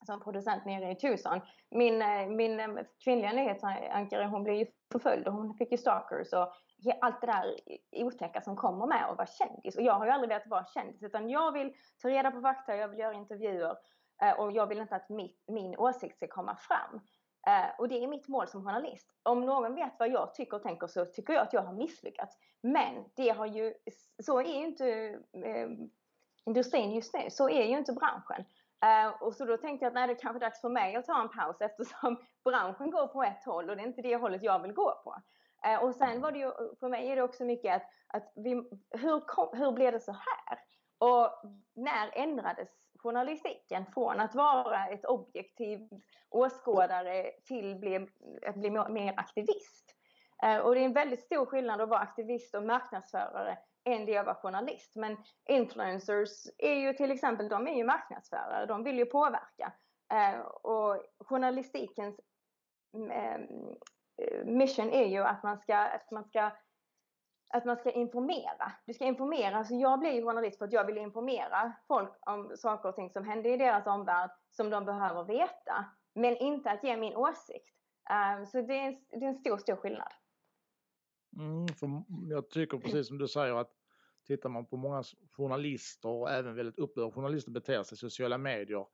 som 0.06 0.20
producent 0.20 0.64
nere 0.64 0.90
i 0.90 0.96
Tucson. 0.96 1.40
Min, 1.70 1.98
min 2.36 2.78
kvinnliga 3.04 3.32
nyhetsankare 3.32 4.24
hon 4.24 4.42
blev 4.44 4.56
ju 4.56 4.66
förföljd 4.92 5.26
och 5.26 5.34
hon 5.34 5.54
fick 5.54 5.72
ju 5.72 5.78
stalkers 5.78 6.32
och 6.32 6.52
allt 7.00 7.20
det 7.20 7.26
där 7.26 7.56
otäcka 7.92 8.40
som 8.40 8.56
kommer 8.56 8.86
med 8.86 9.10
att 9.10 9.18
vara 9.18 9.26
kändis. 9.26 9.76
Och 9.76 9.82
jag 9.82 9.92
har 9.92 10.06
ju 10.06 10.12
aldrig 10.12 10.28
velat 10.28 10.46
vara 10.46 10.66
kändis 10.66 11.02
utan 11.02 11.30
jag 11.30 11.52
vill 11.52 11.74
ta 12.02 12.08
reda 12.08 12.30
på 12.30 12.40
fakta, 12.40 12.76
jag 12.76 12.88
vill 12.88 12.98
göra 12.98 13.14
intervjuer 13.14 13.76
eh, 14.22 14.32
och 14.32 14.52
jag 14.52 14.66
vill 14.66 14.78
inte 14.78 14.96
att 14.96 15.08
mitt, 15.08 15.44
min 15.46 15.76
åsikt 15.76 16.16
ska 16.16 16.26
komma 16.26 16.56
fram. 16.56 17.00
Eh, 17.46 17.70
och 17.78 17.88
det 17.88 18.04
är 18.04 18.08
mitt 18.08 18.28
mål 18.28 18.48
som 18.48 18.64
journalist. 18.64 19.12
Om 19.22 19.40
någon 19.46 19.74
vet 19.74 19.92
vad 19.98 20.10
jag 20.10 20.34
tycker 20.34 20.56
och 20.56 20.62
tänker 20.62 20.86
så 20.86 21.04
tycker 21.04 21.32
jag 21.32 21.42
att 21.42 21.52
jag 21.52 21.62
har 21.62 21.72
misslyckats. 21.72 22.36
Men 22.62 23.04
det 23.16 23.28
har 23.28 23.46
ju, 23.46 23.74
så 24.22 24.40
är 24.40 24.44
ju 24.44 24.66
inte 24.66 24.88
eh, 25.44 25.68
industrin 26.44 26.92
just 26.92 27.14
nu. 27.14 27.30
Så 27.30 27.50
är 27.50 27.64
ju 27.64 27.78
inte 27.78 27.92
branschen. 27.92 28.44
Uh, 28.84 29.22
och 29.22 29.34
så 29.34 29.44
då 29.44 29.56
tänkte 29.56 29.84
jag 29.84 29.90
att 29.90 29.94
nej, 29.94 30.06
det 30.06 30.12
är 30.12 30.18
kanske 30.18 30.38
är 30.38 30.40
dags 30.40 30.60
för 30.60 30.68
mig 30.68 30.96
att 30.96 31.06
ta 31.06 31.20
en 31.20 31.28
paus 31.28 31.60
eftersom 31.60 32.16
branschen 32.44 32.90
går 32.90 33.06
på 33.06 33.22
ett 33.22 33.44
håll 33.44 33.70
och 33.70 33.76
det 33.76 33.82
är 33.82 33.86
inte 33.86 34.02
det 34.02 34.16
hållet 34.16 34.42
jag 34.42 34.62
vill 34.62 34.72
gå 34.72 35.00
på. 35.04 35.14
Uh, 35.66 35.84
och 35.84 35.94
sen 35.94 36.20
var 36.20 36.32
det 36.32 36.38
ju, 36.38 36.52
för 36.80 36.88
mig 36.88 37.08
är 37.08 37.16
det 37.16 37.22
också 37.22 37.44
mycket 37.44 37.76
att, 37.76 37.82
att 38.06 38.32
vi, 38.36 38.50
hur, 38.90 39.20
kom, 39.20 39.58
hur 39.58 39.72
blev 39.72 39.92
det 39.92 40.00
så 40.00 40.12
här? 40.12 40.58
Och 40.98 41.42
när 41.74 42.10
ändrades 42.12 42.68
journalistiken 42.98 43.86
från 43.94 44.20
att 44.20 44.34
vara 44.34 44.86
ett 44.86 45.04
objektiv 45.04 45.88
åskådare 46.30 47.30
till 47.44 47.76
bli, 47.76 48.08
att 48.46 48.56
bli 48.56 48.70
mer 48.70 49.14
aktivist. 49.16 49.96
Eh, 50.42 50.58
och 50.58 50.74
det 50.74 50.80
är 50.80 50.84
en 50.84 50.92
väldigt 50.92 51.22
stor 51.22 51.46
skillnad 51.46 51.80
att 51.80 51.88
vara 51.88 52.00
aktivist 52.00 52.54
och 52.54 52.62
marknadsförare 52.62 53.58
än 53.84 54.06
det 54.06 54.16
att 54.16 54.26
vara 54.26 54.36
journalist. 54.36 54.96
Men 54.96 55.16
influencers 55.48 56.30
är 56.58 56.74
ju 56.74 56.92
till 56.92 57.10
exempel, 57.10 57.48
de 57.48 57.68
är 57.68 57.74
ju 57.74 57.84
marknadsförare, 57.84 58.66
de 58.66 58.84
vill 58.84 58.98
ju 58.98 59.06
påverka. 59.06 59.72
Eh, 60.12 60.40
och 60.40 61.02
journalistikens 61.18 62.20
eh, 63.12 63.40
mission 64.44 64.90
är 64.90 65.06
ju 65.06 65.18
att 65.18 65.42
man 65.42 65.58
ska, 65.58 65.76
att 65.76 66.10
man 66.10 66.24
ska 66.24 66.52
att 67.52 67.64
man 67.64 67.76
ska 67.76 67.90
informera. 67.90 68.72
Du 68.86 68.94
ska 68.94 69.04
informera. 69.04 69.56
Alltså 69.56 69.74
jag 69.74 70.00
blir 70.00 70.22
journalist 70.22 70.58
för 70.58 70.64
att 70.64 70.72
jag 70.72 70.86
vill 70.86 70.98
informera 70.98 71.72
folk 71.88 72.12
om 72.20 72.52
saker 72.56 72.88
och 72.88 72.96
ting 72.96 73.10
som 73.10 73.24
händer 73.24 73.50
i 73.50 73.56
deras 73.56 73.86
omvärld 73.86 74.30
som 74.50 74.70
de 74.70 74.84
behöver 74.84 75.24
veta. 75.24 75.84
Men 76.14 76.36
inte 76.36 76.70
att 76.70 76.84
ge 76.84 76.96
min 76.96 77.16
åsikt. 77.16 77.76
Eh, 78.10 78.44
så 78.44 78.60
det 78.60 78.78
är, 78.78 78.86
en, 78.86 79.04
det 79.10 79.26
är 79.26 79.28
en 79.28 79.34
stor, 79.34 79.58
stor 79.58 79.76
skillnad. 79.76 80.12
Mm, 81.36 81.66
jag 82.30 82.50
tycker 82.50 82.78
precis 82.78 83.08
som 83.08 83.18
du 83.18 83.28
säger 83.28 83.54
att 83.54 83.72
tittar 84.26 84.48
man 84.48 84.66
på 84.66 84.76
många 84.76 85.02
journalister 85.32 86.08
och 86.08 86.30
även 86.30 86.54
väldigt 86.54 86.78
upprörda 86.78 87.12
journalister 87.12 87.50
beter 87.50 87.82
sig 87.82 87.96
i 87.96 87.98
sociala 87.98 88.38
medier 88.38 88.86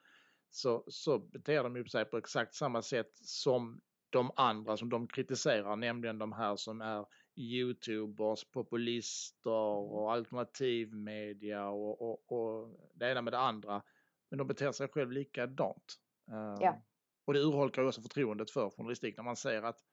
så, 0.50 0.84
så 0.86 1.18
beter 1.18 1.62
de 1.62 1.88
sig 1.88 2.04
på 2.04 2.16
exakt 2.18 2.54
samma 2.54 2.82
sätt 2.82 3.10
som 3.16 3.80
de 4.10 4.30
andra 4.36 4.76
som 4.76 4.88
de 4.88 5.06
kritiserar, 5.06 5.76
nämligen 5.76 6.18
de 6.18 6.32
här 6.32 6.56
som 6.56 6.80
är 6.80 7.06
Youtubers, 7.36 8.44
populister 8.44 9.50
och 9.50 10.12
alternativmedia 10.12 11.68
och, 11.68 12.02
och, 12.02 12.32
och 12.32 12.80
det 12.94 13.10
ena 13.10 13.22
med 13.22 13.32
det 13.32 13.38
andra. 13.38 13.82
Men 14.28 14.38
de 14.38 14.46
beter 14.46 14.72
sig 14.72 14.88
själv 14.88 15.12
likadant. 15.12 16.00
Ja. 16.26 16.62
Ehm, 16.62 16.80
och 17.24 17.34
det 17.34 17.40
urholkar 17.40 17.82
också 17.82 18.02
förtroendet 18.02 18.50
för 18.50 18.70
journalistik 18.70 19.16
när 19.16 19.24
man 19.24 19.36
ser 19.36 19.62
att 19.62 19.84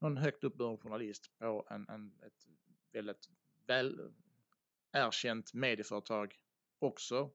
någon 0.00 0.16
högt 0.16 0.44
uppburen 0.44 0.78
journalist 0.78 1.38
på 1.38 1.66
en, 1.70 1.88
en, 1.88 2.22
ett 2.26 2.46
väldigt 2.92 3.28
väl 3.66 4.12
erkänt 4.92 5.54
medieföretag 5.54 6.34
också 6.78 7.30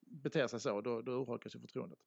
beter 0.00 0.46
sig 0.46 0.60
så, 0.60 0.80
då, 0.80 1.02
då 1.02 1.12
urholkas 1.12 1.54
ju 1.54 1.60
förtroendet. 1.60 1.98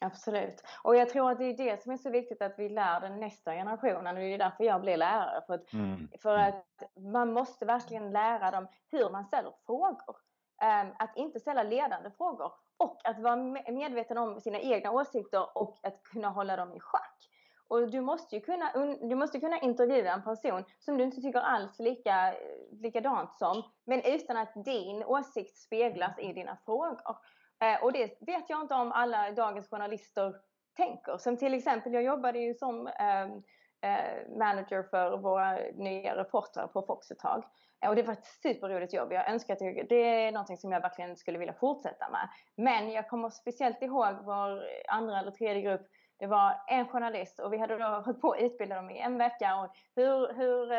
Absolut. 0.00 0.62
Och 0.82 0.96
jag 0.96 1.08
tror 1.08 1.30
att 1.30 1.38
det 1.38 1.44
är 1.44 1.56
det 1.56 1.82
som 1.82 1.92
är 1.92 1.96
så 1.96 2.10
viktigt 2.10 2.42
att 2.42 2.58
vi 2.58 2.68
lär 2.68 3.00
den 3.00 3.20
nästa 3.20 3.52
generationen. 3.52 4.16
Och 4.16 4.22
det 4.22 4.34
är 4.34 4.38
därför 4.38 4.64
jag 4.64 4.80
blir 4.80 4.96
lärare. 4.96 5.42
För 5.46 5.54
att, 5.54 5.72
mm. 5.72 6.08
för 6.22 6.34
att 6.38 6.64
man 7.12 7.32
måste 7.32 7.64
verkligen 7.64 8.12
lära 8.12 8.50
dem 8.50 8.68
hur 8.90 9.10
man 9.10 9.24
ställer 9.24 9.52
frågor. 9.66 10.16
Um, 10.62 10.92
att 10.98 11.16
inte 11.16 11.40
ställa 11.40 11.62
ledande 11.62 12.10
frågor. 12.10 12.52
Och 12.76 13.00
att 13.04 13.18
vara 13.18 13.36
medveten 13.72 14.18
om 14.18 14.40
sina 14.40 14.58
egna 14.60 14.90
åsikter 14.90 15.58
och 15.58 15.78
att 15.82 16.02
kunna 16.02 16.28
hålla 16.28 16.56
dem 16.56 16.72
i 16.72 16.80
schack. 16.80 17.30
Och 17.68 17.90
du 17.90 18.00
måste 18.00 18.36
ju 18.36 18.40
kunna, 18.40 18.72
du 19.00 19.14
måste 19.14 19.40
kunna 19.40 19.60
intervjua 19.60 20.12
en 20.12 20.22
person 20.22 20.64
som 20.78 20.98
du 20.98 21.04
inte 21.04 21.20
tycker 21.20 21.38
alls 21.38 21.78
lika, 21.78 22.34
likadant 22.70 23.34
som. 23.34 23.62
Men 23.84 24.02
utan 24.04 24.36
att 24.36 24.64
din 24.64 25.04
åsikt 25.04 25.56
speglas 25.56 26.18
i 26.18 26.32
dina 26.32 26.56
frågor. 26.64 27.16
Eh, 27.62 27.84
och 27.84 27.92
det 27.92 28.16
vet 28.20 28.50
jag 28.50 28.60
inte 28.60 28.74
om 28.74 28.92
alla 28.92 29.30
dagens 29.30 29.68
journalister 29.68 30.34
tänker. 30.76 31.18
Som 31.18 31.36
till 31.36 31.54
exempel, 31.54 31.92
jag 31.92 32.02
jobbade 32.02 32.38
ju 32.38 32.54
som 32.54 32.86
ehm, 32.86 33.42
eh, 33.82 34.38
manager 34.38 34.82
för 34.82 35.16
våra 35.16 35.58
nya 35.74 36.16
reportrar 36.16 36.66
på 36.66 36.82
Fox 36.82 37.10
ett 37.10 37.18
tag. 37.18 37.44
Eh, 37.84 37.88
och 37.88 37.96
det 37.96 38.02
var 38.02 38.12
ett 38.12 38.24
superroligt 38.24 38.94
jobb. 38.94 39.12
Jag 39.12 39.30
önskar 39.30 39.54
att 39.54 39.88
det 39.88 39.94
är 40.26 40.32
någonting 40.32 40.56
som 40.56 40.72
jag 40.72 40.80
verkligen 40.80 41.16
skulle 41.16 41.38
vilja 41.38 41.54
fortsätta 41.54 42.10
med. 42.10 42.28
Men 42.56 42.90
jag 42.90 43.08
kommer 43.08 43.30
speciellt 43.30 43.82
ihåg 43.82 44.14
vår 44.24 44.64
andra 44.88 45.18
eller 45.18 45.30
tredje 45.30 45.62
grupp 45.62 45.86
Det 46.18 46.26
var 46.26 46.62
en 46.66 46.88
journalist 46.88 47.40
och 47.40 47.52
vi 47.52 47.58
hade 47.58 47.78
då 47.78 47.84
hållit 47.84 48.20
på 48.20 48.32
att 48.32 48.40
utbilda 48.40 48.76
dem 48.76 48.90
i 48.90 48.98
en 48.98 49.18
vecka 49.18 49.56
och 49.56 49.70
hur, 49.96 50.34
hur 50.34 50.72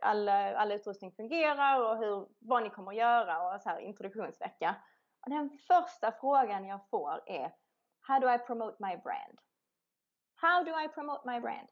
all, 0.00 0.28
all 0.28 0.72
utrustning 0.72 1.12
fungerar 1.12 1.90
och 1.90 1.96
hur, 1.98 2.28
vad 2.38 2.62
ni 2.62 2.70
kommer 2.70 2.90
att 2.90 2.96
göra 2.96 3.54
och 3.54 3.60
så 3.60 3.68
här 3.68 3.78
introduktionsvecka. 3.80 4.76
Och 5.24 5.30
den 5.30 5.58
första 5.68 6.12
frågan 6.12 6.66
jag 6.66 6.88
får 6.90 7.22
är 7.26 7.52
How 8.00 8.20
do 8.20 8.34
I 8.34 8.38
promote 8.38 8.76
my 8.78 8.96
brand? 8.96 9.38
How 10.34 10.64
do 10.64 10.70
I 10.80 10.88
promote 10.88 11.30
my 11.30 11.40
brand? 11.40 11.68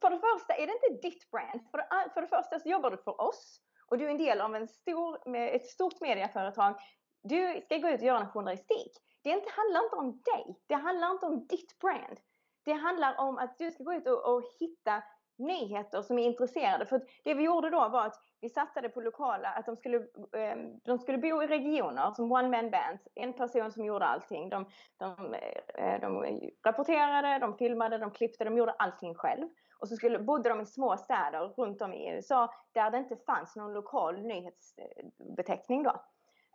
För 0.00 0.10
det 0.10 0.18
första 0.18 0.54
är 0.54 0.66
det 0.66 0.72
inte 0.72 1.08
ditt 1.08 1.30
brand. 1.30 1.70
För 1.70 1.78
det, 1.78 2.10
för 2.14 2.20
det 2.20 2.28
första 2.28 2.58
så 2.58 2.68
jobbar 2.68 2.90
du 2.90 2.96
för 2.96 3.20
oss 3.20 3.60
och 3.86 3.98
du 3.98 4.06
är 4.06 4.10
en 4.10 4.18
del 4.18 4.40
av 4.40 4.56
en 4.56 4.68
stor, 4.68 5.36
ett 5.36 5.66
stort 5.66 6.00
medieföretag. 6.00 6.74
Du 7.22 7.60
ska 7.64 7.78
gå 7.78 7.88
ut 7.88 8.00
och 8.00 8.06
göra 8.06 8.20
en 8.20 8.28
journalistik. 8.28 8.92
Det 9.22 9.30
inte, 9.30 9.50
handlar 9.50 9.84
inte 9.84 9.96
om 9.96 10.22
dig. 10.22 10.60
Det 10.66 10.74
handlar 10.74 11.10
inte 11.10 11.26
om 11.26 11.46
ditt 11.46 11.78
brand. 11.78 12.20
Det 12.64 12.72
handlar 12.72 13.20
om 13.20 13.38
att 13.38 13.58
du 13.58 13.70
ska 13.70 13.84
gå 13.84 13.94
ut 13.94 14.06
och, 14.06 14.34
och 14.34 14.42
hitta 14.60 15.02
nyheter 15.38 16.02
som 16.02 16.18
är 16.18 16.26
intresserade. 16.26 16.86
För 16.86 17.08
det 17.24 17.34
vi 17.34 17.44
gjorde 17.44 17.70
då 17.70 17.88
var 17.88 18.06
att 18.06 18.22
vi 18.40 18.48
satsade 18.48 18.88
på 18.88 19.00
lokala, 19.00 19.48
att 19.48 19.66
de 19.66 19.76
skulle, 19.76 20.06
ehm, 20.36 20.78
de 20.84 20.98
skulle 20.98 21.18
bo 21.18 21.42
i 21.42 21.46
regioner 21.46 22.10
som 22.10 22.32
one 22.32 22.48
man 22.48 22.70
bands. 22.70 23.08
En 23.14 23.32
person 23.32 23.72
som 23.72 23.84
gjorde 23.84 24.04
allting. 24.04 24.48
De, 24.48 24.66
de, 24.96 25.34
eh, 25.74 26.00
de 26.00 26.40
rapporterade, 26.66 27.38
de 27.38 27.56
filmade, 27.56 27.98
de 27.98 28.10
klippte, 28.10 28.44
de 28.44 28.58
gjorde 28.58 28.72
allting 28.72 29.14
själv. 29.14 29.48
Och 29.80 29.88
så 29.88 29.96
skulle, 29.96 30.18
bodde 30.18 30.48
de 30.48 30.60
i 30.60 30.66
små 30.66 30.96
städer 30.96 31.48
runt 31.48 31.82
om 31.82 31.94
i 31.94 32.10
USA 32.10 32.50
där 32.72 32.90
det 32.90 32.98
inte 32.98 33.16
fanns 33.16 33.56
någon 33.56 33.72
lokal 33.72 34.22
nyhetsbeteckning 34.22 35.82
då. 35.82 36.02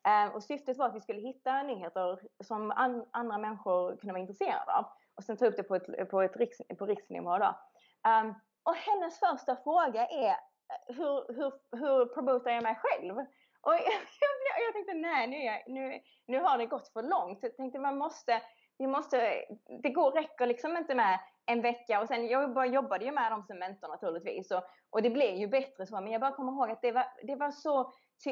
Ehm, 0.04 0.32
och 0.32 0.44
syftet 0.44 0.78
var 0.78 0.86
att 0.86 0.96
vi 0.96 1.02
skulle 1.02 1.22
hitta 1.22 1.64
nyheter 1.64 2.20
som 2.44 2.72
an, 2.72 3.06
andra 3.12 3.38
människor 3.38 3.98
kunde 3.98 4.14
vara 4.14 4.22
intresserade 4.22 4.74
av. 4.74 4.86
Och 5.16 5.24
sen 5.24 5.38
ta 5.38 5.46
upp 5.46 5.58
det 5.58 5.64
på, 5.64 5.76
ett, 5.76 6.10
på, 6.10 6.22
ett 6.22 6.38
riks, 6.38 6.58
på 6.78 6.86
riksnivå 6.86 7.38
då. 7.38 7.56
Um, 8.10 8.36
och 8.64 8.76
hennes 8.76 9.20
första 9.20 9.56
fråga 9.56 10.08
är 10.08 10.36
hur, 10.88 11.34
hur, 11.34 11.52
hur 11.78 12.06
promotar 12.06 12.52
jag 12.52 12.64
mig 12.64 12.80
själv? 12.84 13.18
Och 13.62 13.74
jag, 13.74 13.82
jag, 14.20 14.64
jag 14.66 14.74
tänkte 14.74 14.94
nej, 14.94 15.28
nu, 15.28 15.74
nu, 15.74 16.02
nu 16.28 16.40
har 16.40 16.58
det 16.58 16.66
gått 16.66 16.88
för 16.88 17.04
långt. 17.04 17.40
Jag 17.42 17.56
tänkte 17.56 17.80
man 17.80 17.98
måste, 17.98 18.42
vi 18.78 18.88
måste, 18.88 19.46
det 19.84 19.90
går, 19.90 20.12
räcker 20.12 20.46
liksom 20.46 20.78
inte 20.78 20.96
med 20.96 21.20
en 21.46 21.62
vecka 21.62 22.02
och 22.02 22.08
sen 22.08 22.28
jag 22.28 22.54
bara 22.54 22.66
jobbade 22.66 23.06
ju 23.06 23.12
med 23.12 23.32
dem 23.32 23.44
som 23.44 23.60
mentor 23.60 23.88
naturligtvis 23.88 24.52
och, 24.52 24.64
och 24.90 25.02
det 25.02 25.10
blev 25.10 25.36
ju 25.36 25.48
bättre 25.48 25.86
så 25.86 26.02
men 26.02 26.12
jag 26.12 26.22
bara 26.22 26.32
kommer 26.32 26.52
ihåg 26.52 26.72
att 26.72 26.82
det 26.82 26.92
var, 26.92 27.06
det 27.24 27.36
var 27.36 27.52
så 27.52 27.92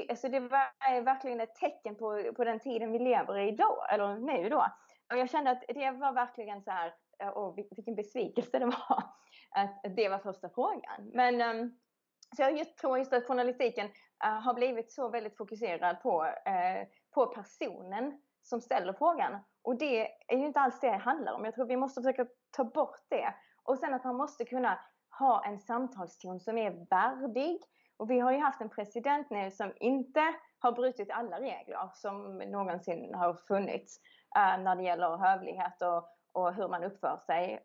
alltså 0.09 0.29
det 0.29 0.39
var 0.39 1.01
verkligen 1.01 1.41
ett 1.41 1.55
tecken 1.55 1.95
på, 1.95 2.33
på 2.35 2.43
den 2.43 2.59
tiden 2.59 2.91
vi 2.91 2.99
lever 2.99 3.37
i 3.37 3.47
idag, 3.47 3.93
eller 3.93 4.15
nu 4.15 4.49
då. 4.49 4.65
Och 5.11 5.17
jag 5.17 5.29
kände 5.29 5.51
att 5.51 5.63
det 5.67 5.91
var 5.91 6.13
verkligen 6.13 6.61
så 6.63 6.71
här, 6.71 6.93
och 7.33 7.57
vilken 7.57 7.95
besvikelse 7.95 8.59
det 8.59 8.65
var 8.65 9.03
att 9.55 9.95
det 9.95 10.09
var 10.09 10.19
första 10.19 10.49
frågan. 10.49 11.11
Men 11.13 11.41
um, 11.41 11.79
så 12.35 12.41
jag 12.41 12.77
tror 12.77 12.97
just 12.97 13.13
att 13.13 13.27
journalistiken 13.27 13.87
uh, 14.25 14.39
har 14.41 14.53
blivit 14.53 14.91
så 14.91 15.09
väldigt 15.09 15.37
fokuserad 15.37 16.01
på, 16.01 16.23
uh, 16.23 16.87
på 17.13 17.25
personen 17.25 18.21
som 18.43 18.61
ställer 18.61 18.93
frågan. 18.93 19.39
Och 19.61 19.77
det 19.77 20.07
är 20.27 20.37
ju 20.37 20.45
inte 20.45 20.59
alls 20.59 20.79
det 20.79 20.91
det 20.91 20.97
handlar 20.97 21.33
om. 21.33 21.45
Jag 21.45 21.55
tror 21.55 21.65
vi 21.65 21.77
måste 21.77 22.01
försöka 22.01 22.25
ta 22.51 22.63
bort 22.63 23.05
det. 23.09 23.33
Och 23.63 23.79
sen 23.79 23.93
att 23.93 24.03
man 24.03 24.15
måste 24.15 24.45
kunna 24.45 24.79
ha 25.19 25.45
en 25.45 25.59
samtalston 25.59 26.39
som 26.39 26.57
är 26.57 26.71
värdig. 26.89 27.61
Och 27.97 28.11
vi 28.11 28.19
har 28.19 28.31
ju 28.31 28.37
haft 28.37 28.61
en 28.61 28.69
president 28.69 29.29
nu 29.29 29.51
som 29.51 29.73
inte 29.79 30.33
har 30.59 30.71
brutit 30.71 31.11
alla 31.11 31.39
regler 31.39 31.89
som 31.93 32.37
någonsin 32.37 33.13
har 33.13 33.33
funnits 33.33 33.99
uh, 34.37 34.63
när 34.63 34.75
det 34.75 34.83
gäller 34.83 35.17
hövlighet 35.17 35.81
och, 35.81 36.18
och 36.41 36.53
hur 36.53 36.67
man 36.67 36.83
uppför 36.83 37.17
sig. 37.25 37.59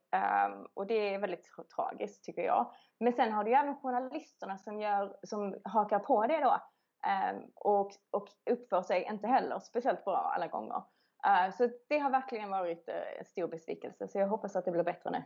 Um, 0.48 0.66
och 0.74 0.86
det 0.86 1.14
är 1.14 1.18
väldigt 1.18 1.48
tragiskt 1.76 2.24
tycker 2.24 2.42
jag. 2.42 2.72
Men 3.00 3.12
sen 3.12 3.32
har 3.32 3.44
du 3.44 3.50
ju 3.50 3.56
även 3.56 3.76
journalisterna 3.76 4.58
som, 4.58 4.80
gör, 4.80 5.16
som 5.22 5.56
hakar 5.64 5.98
på 5.98 6.26
det 6.26 6.40
då. 6.40 6.60
Um, 7.06 7.50
och, 7.54 7.92
och 8.10 8.28
uppför 8.50 8.82
sig 8.82 9.06
inte 9.10 9.26
heller 9.26 9.60
speciellt 9.60 10.04
bra 10.04 10.32
alla 10.36 10.46
gånger. 10.46 10.82
Uh, 11.26 11.56
så 11.56 11.70
det 11.88 11.98
har 11.98 12.10
verkligen 12.10 12.50
varit 12.50 12.88
uh, 12.88 13.18
en 13.18 13.24
stor 13.24 13.48
besvikelse. 13.48 14.08
Så 14.08 14.18
jag 14.18 14.28
hoppas 14.28 14.56
att 14.56 14.64
det 14.64 14.70
blir 14.70 14.84
bättre 14.84 15.10
nu. 15.10 15.22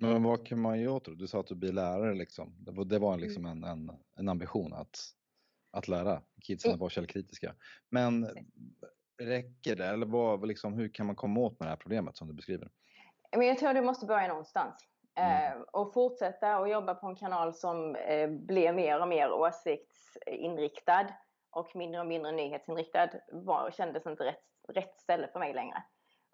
Men 0.00 0.22
vad 0.22 0.46
kan 0.46 0.60
man 0.60 0.80
göra 0.80 1.00
tror 1.00 1.14
du? 1.14 1.20
Du 1.20 1.26
sa 1.26 1.40
att 1.40 1.46
du 1.46 1.54
blir 1.54 1.72
lärare 1.72 2.14
liksom. 2.14 2.54
Det 2.58 2.72
var, 2.72 2.84
det 2.84 2.98
var 2.98 3.16
liksom 3.16 3.46
en, 3.46 3.64
en, 3.64 3.90
en 4.16 4.28
ambition 4.28 4.72
att, 4.72 4.96
att 5.72 5.88
lära 5.88 6.22
kidsen 6.42 6.72
att 6.72 6.80
vara 6.80 6.90
källkritiska. 6.90 7.54
Men 7.90 8.28
räcker 9.18 9.76
det? 9.76 9.86
Eller 9.86 10.06
vad, 10.06 10.48
liksom, 10.48 10.74
hur 10.74 10.88
kan 10.88 11.06
man 11.06 11.16
komma 11.16 11.40
åt 11.40 11.60
med 11.60 11.66
det 11.66 11.70
här 11.70 11.76
problemet 11.76 12.16
som 12.16 12.28
du 12.28 12.34
beskriver? 12.34 12.68
Men 13.36 13.46
jag 13.46 13.58
tror 13.58 13.74
du 13.74 13.82
måste 13.82 14.06
börja 14.06 14.28
någonstans. 14.28 14.88
Mm. 15.14 15.52
Eh, 15.52 15.62
och 15.72 15.94
fortsätta 15.94 16.58
och 16.58 16.68
jobba 16.68 16.94
på 16.94 17.06
en 17.06 17.16
kanal 17.16 17.54
som 17.54 17.96
eh, 17.96 18.30
blir 18.30 18.72
mer 18.72 19.00
och 19.00 19.08
mer 19.08 19.32
åsiktsinriktad 19.32 21.06
och 21.50 21.76
mindre 21.76 22.00
och 22.00 22.06
mindre 22.06 22.32
nyhetsinriktad 22.32 23.08
var, 23.32 23.70
kändes 23.70 24.06
inte 24.06 24.24
rätt, 24.24 24.44
rätt 24.68 25.00
ställe 25.00 25.28
för 25.32 25.38
mig 25.38 25.54
längre. 25.54 25.82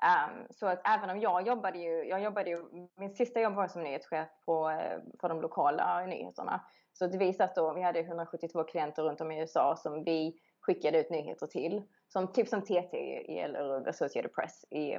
Um, 0.02 0.46
så 0.50 0.66
att 0.66 0.80
även 0.88 1.10
om 1.10 1.20
jag 1.20 1.46
jobbade 1.46 1.78
ju, 1.78 2.04
jag 2.04 2.22
jobbade 2.22 2.50
ju, 2.50 2.88
min 2.96 3.14
sista 3.14 3.40
jobb 3.40 3.54
var 3.54 3.68
som 3.68 3.82
nyhetschef 3.82 4.28
på, 4.46 4.70
eh, 4.70 4.98
för 5.20 5.28
de 5.28 5.40
lokala 5.40 6.06
nyheterna. 6.06 6.64
Så 6.92 7.04
att 7.04 7.14
vi 7.14 7.32
satt 7.32 7.54
då, 7.54 7.74
vi 7.74 7.82
hade 7.82 8.00
172 8.00 8.64
klienter 8.64 9.02
runt 9.02 9.20
om 9.20 9.32
i 9.32 9.40
USA 9.40 9.76
som 9.76 10.04
vi 10.04 10.40
skickade 10.68 11.00
ut 11.00 11.10
nyheter 11.10 11.46
till. 11.46 11.82
Som, 12.08 12.32
typ 12.32 12.48
som 12.48 12.62
TT 12.62 13.38
eller 13.40 13.88
Associated 13.88 14.34
Press 14.34 14.64
i, 14.70 14.92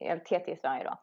eller 0.00 0.18
TT 0.18 0.52
i 0.52 0.56
Sverige 0.56 0.84
då. 0.84 0.98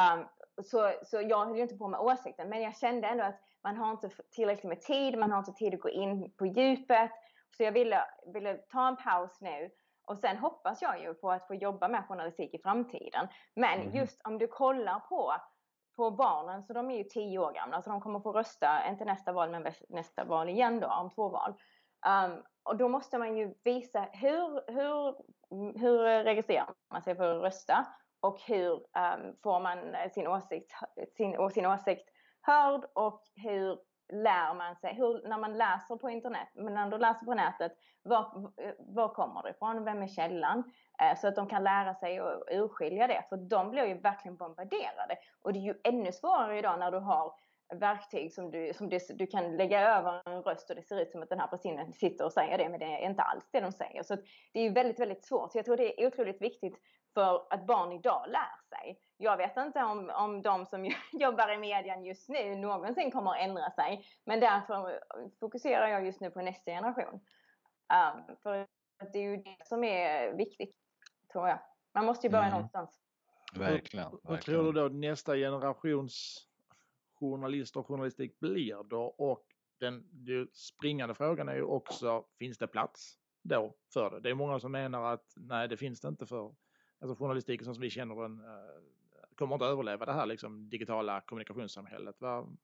Um, 0.00 0.26
så, 0.64 0.92
så 1.02 1.20
jag 1.20 1.46
höll 1.46 1.56
ju 1.56 1.62
inte 1.62 1.76
på 1.76 1.88
med 1.88 2.00
åsikten 2.00 2.48
men 2.48 2.62
jag 2.62 2.76
kände 2.76 3.08
ändå 3.08 3.24
att 3.24 3.40
man 3.64 3.76
har 3.76 3.90
inte 3.90 4.10
tillräckligt 4.30 4.68
med 4.68 4.80
tid, 4.80 5.18
man 5.18 5.30
har 5.30 5.38
inte 5.38 5.52
tid 5.52 5.74
att 5.74 5.80
gå 5.80 5.88
in 5.88 6.30
på 6.30 6.46
djupet. 6.46 7.10
Så 7.56 7.62
jag 7.62 7.72
ville, 7.72 8.04
ville 8.34 8.54
ta 8.54 8.88
en 8.88 8.96
paus 8.96 9.40
nu 9.40 9.70
och 10.06 10.18
sen 10.18 10.36
hoppas 10.36 10.82
jag 10.82 11.00
ju 11.00 11.14
på 11.14 11.30
att 11.30 11.46
få 11.46 11.54
jobba 11.54 11.88
med 11.88 12.04
journalistik 12.08 12.54
i 12.54 12.58
framtiden. 12.58 13.28
Men 13.56 13.80
mm. 13.80 13.94
just 13.96 14.20
om 14.24 14.38
du 14.38 14.46
kollar 14.46 15.00
på, 15.00 15.34
på 15.96 16.10
barnen, 16.10 16.62
så 16.62 16.72
de 16.72 16.90
är 16.90 16.96
ju 16.96 17.04
tio 17.04 17.38
år 17.38 17.52
gamla, 17.52 17.82
så 17.82 17.90
de 17.90 18.00
kommer 18.00 18.20
få 18.20 18.32
rösta, 18.32 18.88
inte 18.88 19.04
nästa 19.04 19.32
val 19.32 19.50
men 19.50 19.66
nästa 19.88 20.24
val 20.24 20.48
igen 20.48 20.80
då, 20.80 20.86
om 20.86 21.10
två 21.10 21.28
val. 21.28 21.54
Um, 22.08 22.42
och 22.62 22.76
då 22.76 22.88
måste 22.88 23.18
man 23.18 23.36
ju 23.36 23.54
visa 23.64 24.08
hur, 24.12 24.72
hur, 24.72 25.16
hur 25.78 26.24
registrerar 26.24 26.74
man 26.92 27.02
sig 27.02 27.16
för 27.16 27.36
att 27.36 27.42
rösta 27.42 27.86
och 28.20 28.40
hur 28.40 28.72
um, 28.72 29.36
får 29.42 29.60
man 29.60 29.78
sin 30.10 30.26
åsikt, 30.26 30.72
sin, 31.16 31.50
sin 31.50 31.66
åsikt 31.66 32.08
hörd 32.40 32.84
och 32.94 33.22
hur 33.34 33.78
lär 34.12 34.54
man 34.54 34.76
sig, 34.76 34.94
hur, 34.94 35.28
när 35.28 35.38
man 35.38 35.58
läser 35.58 35.96
på 35.96 36.10
internet, 36.10 36.48
men 36.54 36.74
när 36.74 36.90
du 36.90 36.98
läser 36.98 37.26
på 37.26 37.34
nätet, 37.34 37.72
var, 38.02 38.52
var 38.78 39.08
kommer 39.08 39.42
det 39.42 39.50
ifrån? 39.50 39.84
Vem 39.84 40.02
är 40.02 40.06
källan? 40.06 40.72
Eh, 41.02 41.18
så 41.18 41.28
att 41.28 41.36
de 41.36 41.46
kan 41.46 41.64
lära 41.64 41.94
sig 41.94 42.18
att 42.18 42.42
urskilja 42.50 43.06
det, 43.06 43.24
för 43.28 43.36
de 43.36 43.70
blir 43.70 43.84
ju 43.84 44.00
verkligen 44.00 44.36
bombarderade. 44.36 45.16
Och 45.42 45.52
det 45.52 45.58
är 45.58 45.62
ju 45.62 45.74
ännu 45.84 46.12
svårare 46.12 46.58
idag 46.58 46.78
när 46.78 46.90
du 46.90 46.98
har 46.98 47.34
verktyg 47.74 48.32
som 48.32 48.50
du, 48.50 48.72
som 48.74 48.88
du, 48.88 48.98
du 49.08 49.26
kan 49.26 49.56
lägga 49.56 49.96
över 49.98 50.22
en 50.26 50.42
röst 50.42 50.70
och 50.70 50.76
det 50.76 50.82
ser 50.82 51.00
ut 51.00 51.10
som 51.10 51.22
att 51.22 51.28
den 51.28 51.40
här 51.40 51.46
personen 51.46 51.92
sitter 51.92 52.24
och 52.24 52.32
säger 52.32 52.58
det, 52.58 52.68
men 52.68 52.80
det 52.80 52.86
är 52.86 53.10
inte 53.10 53.22
alls 53.22 53.44
det 53.50 53.60
de 53.60 53.72
säger. 53.72 54.02
Så 54.02 54.16
det 54.52 54.60
är 54.60 54.70
väldigt, 54.70 55.00
väldigt 55.00 55.24
svårt. 55.24 55.52
Så 55.52 55.58
jag 55.58 55.64
tror 55.64 55.76
det 55.76 56.02
är 56.02 56.06
otroligt 56.06 56.42
viktigt 56.42 56.80
för 57.14 57.46
att 57.50 57.66
barn 57.66 57.92
idag 57.92 58.24
lär 58.28 58.78
sig. 58.78 59.00
Jag 59.16 59.36
vet 59.36 59.56
inte 59.56 59.82
om, 59.82 60.10
om 60.10 60.42
de 60.42 60.66
som 60.66 60.84
jobbar 61.12 61.52
i 61.52 61.58
medien 61.58 62.04
just 62.04 62.28
nu 62.28 62.56
någonsin 62.56 63.10
kommer 63.10 63.30
att 63.30 63.40
ändra 63.40 63.70
sig. 63.70 64.04
Men 64.24 64.40
därför 64.40 65.00
fokuserar 65.40 65.86
jag 65.86 66.06
just 66.06 66.20
nu 66.20 66.30
på 66.30 66.42
nästa 66.42 66.70
generation. 66.70 67.20
Um, 67.94 68.36
för 68.42 68.66
det 69.12 69.18
är 69.18 69.22
ju 69.22 69.36
det 69.36 69.66
som 69.66 69.84
är 69.84 70.32
viktigt, 70.32 70.76
tror 71.32 71.48
jag. 71.48 71.58
Man 71.94 72.04
måste 72.04 72.26
ju 72.26 72.30
börja 72.30 72.44
mm. 72.44 72.54
någonstans. 72.54 73.00
Verkligen. 73.54 74.18
Vad 74.22 74.40
tror 74.40 74.72
du 74.72 74.72
då 74.72 74.88
nästa 74.88 75.36
generations 75.36 76.46
journalister 77.20 77.80
och 77.80 77.86
journalistik 77.86 78.40
blir 78.40 78.82
då? 78.82 79.02
Och 79.02 79.44
den, 79.80 80.04
den 80.10 80.48
springande 80.52 81.14
frågan 81.14 81.48
är 81.48 81.54
ju 81.54 81.62
också, 81.62 82.24
finns 82.38 82.58
det 82.58 82.66
plats 82.66 83.18
då 83.42 83.74
för 83.92 84.10
det? 84.10 84.20
Det 84.20 84.30
är 84.30 84.34
många 84.34 84.60
som 84.60 84.72
menar 84.72 85.12
att 85.12 85.32
nej, 85.36 85.68
det 85.68 85.76
finns 85.76 86.00
det 86.00 86.08
inte 86.08 86.26
för 86.26 86.54
alltså 87.00 87.24
journalistiken 87.24 87.64
som 87.64 87.80
vi 87.80 87.90
känner 87.90 88.22
den 88.22 88.40
eh, 88.40 88.84
kommer 89.34 89.54
inte 89.54 89.66
överleva 89.66 90.06
det 90.06 90.12
här 90.12 90.26
liksom, 90.26 90.68
digitala 90.70 91.20
kommunikationssamhället. 91.20 92.16
Vad, 92.18 92.56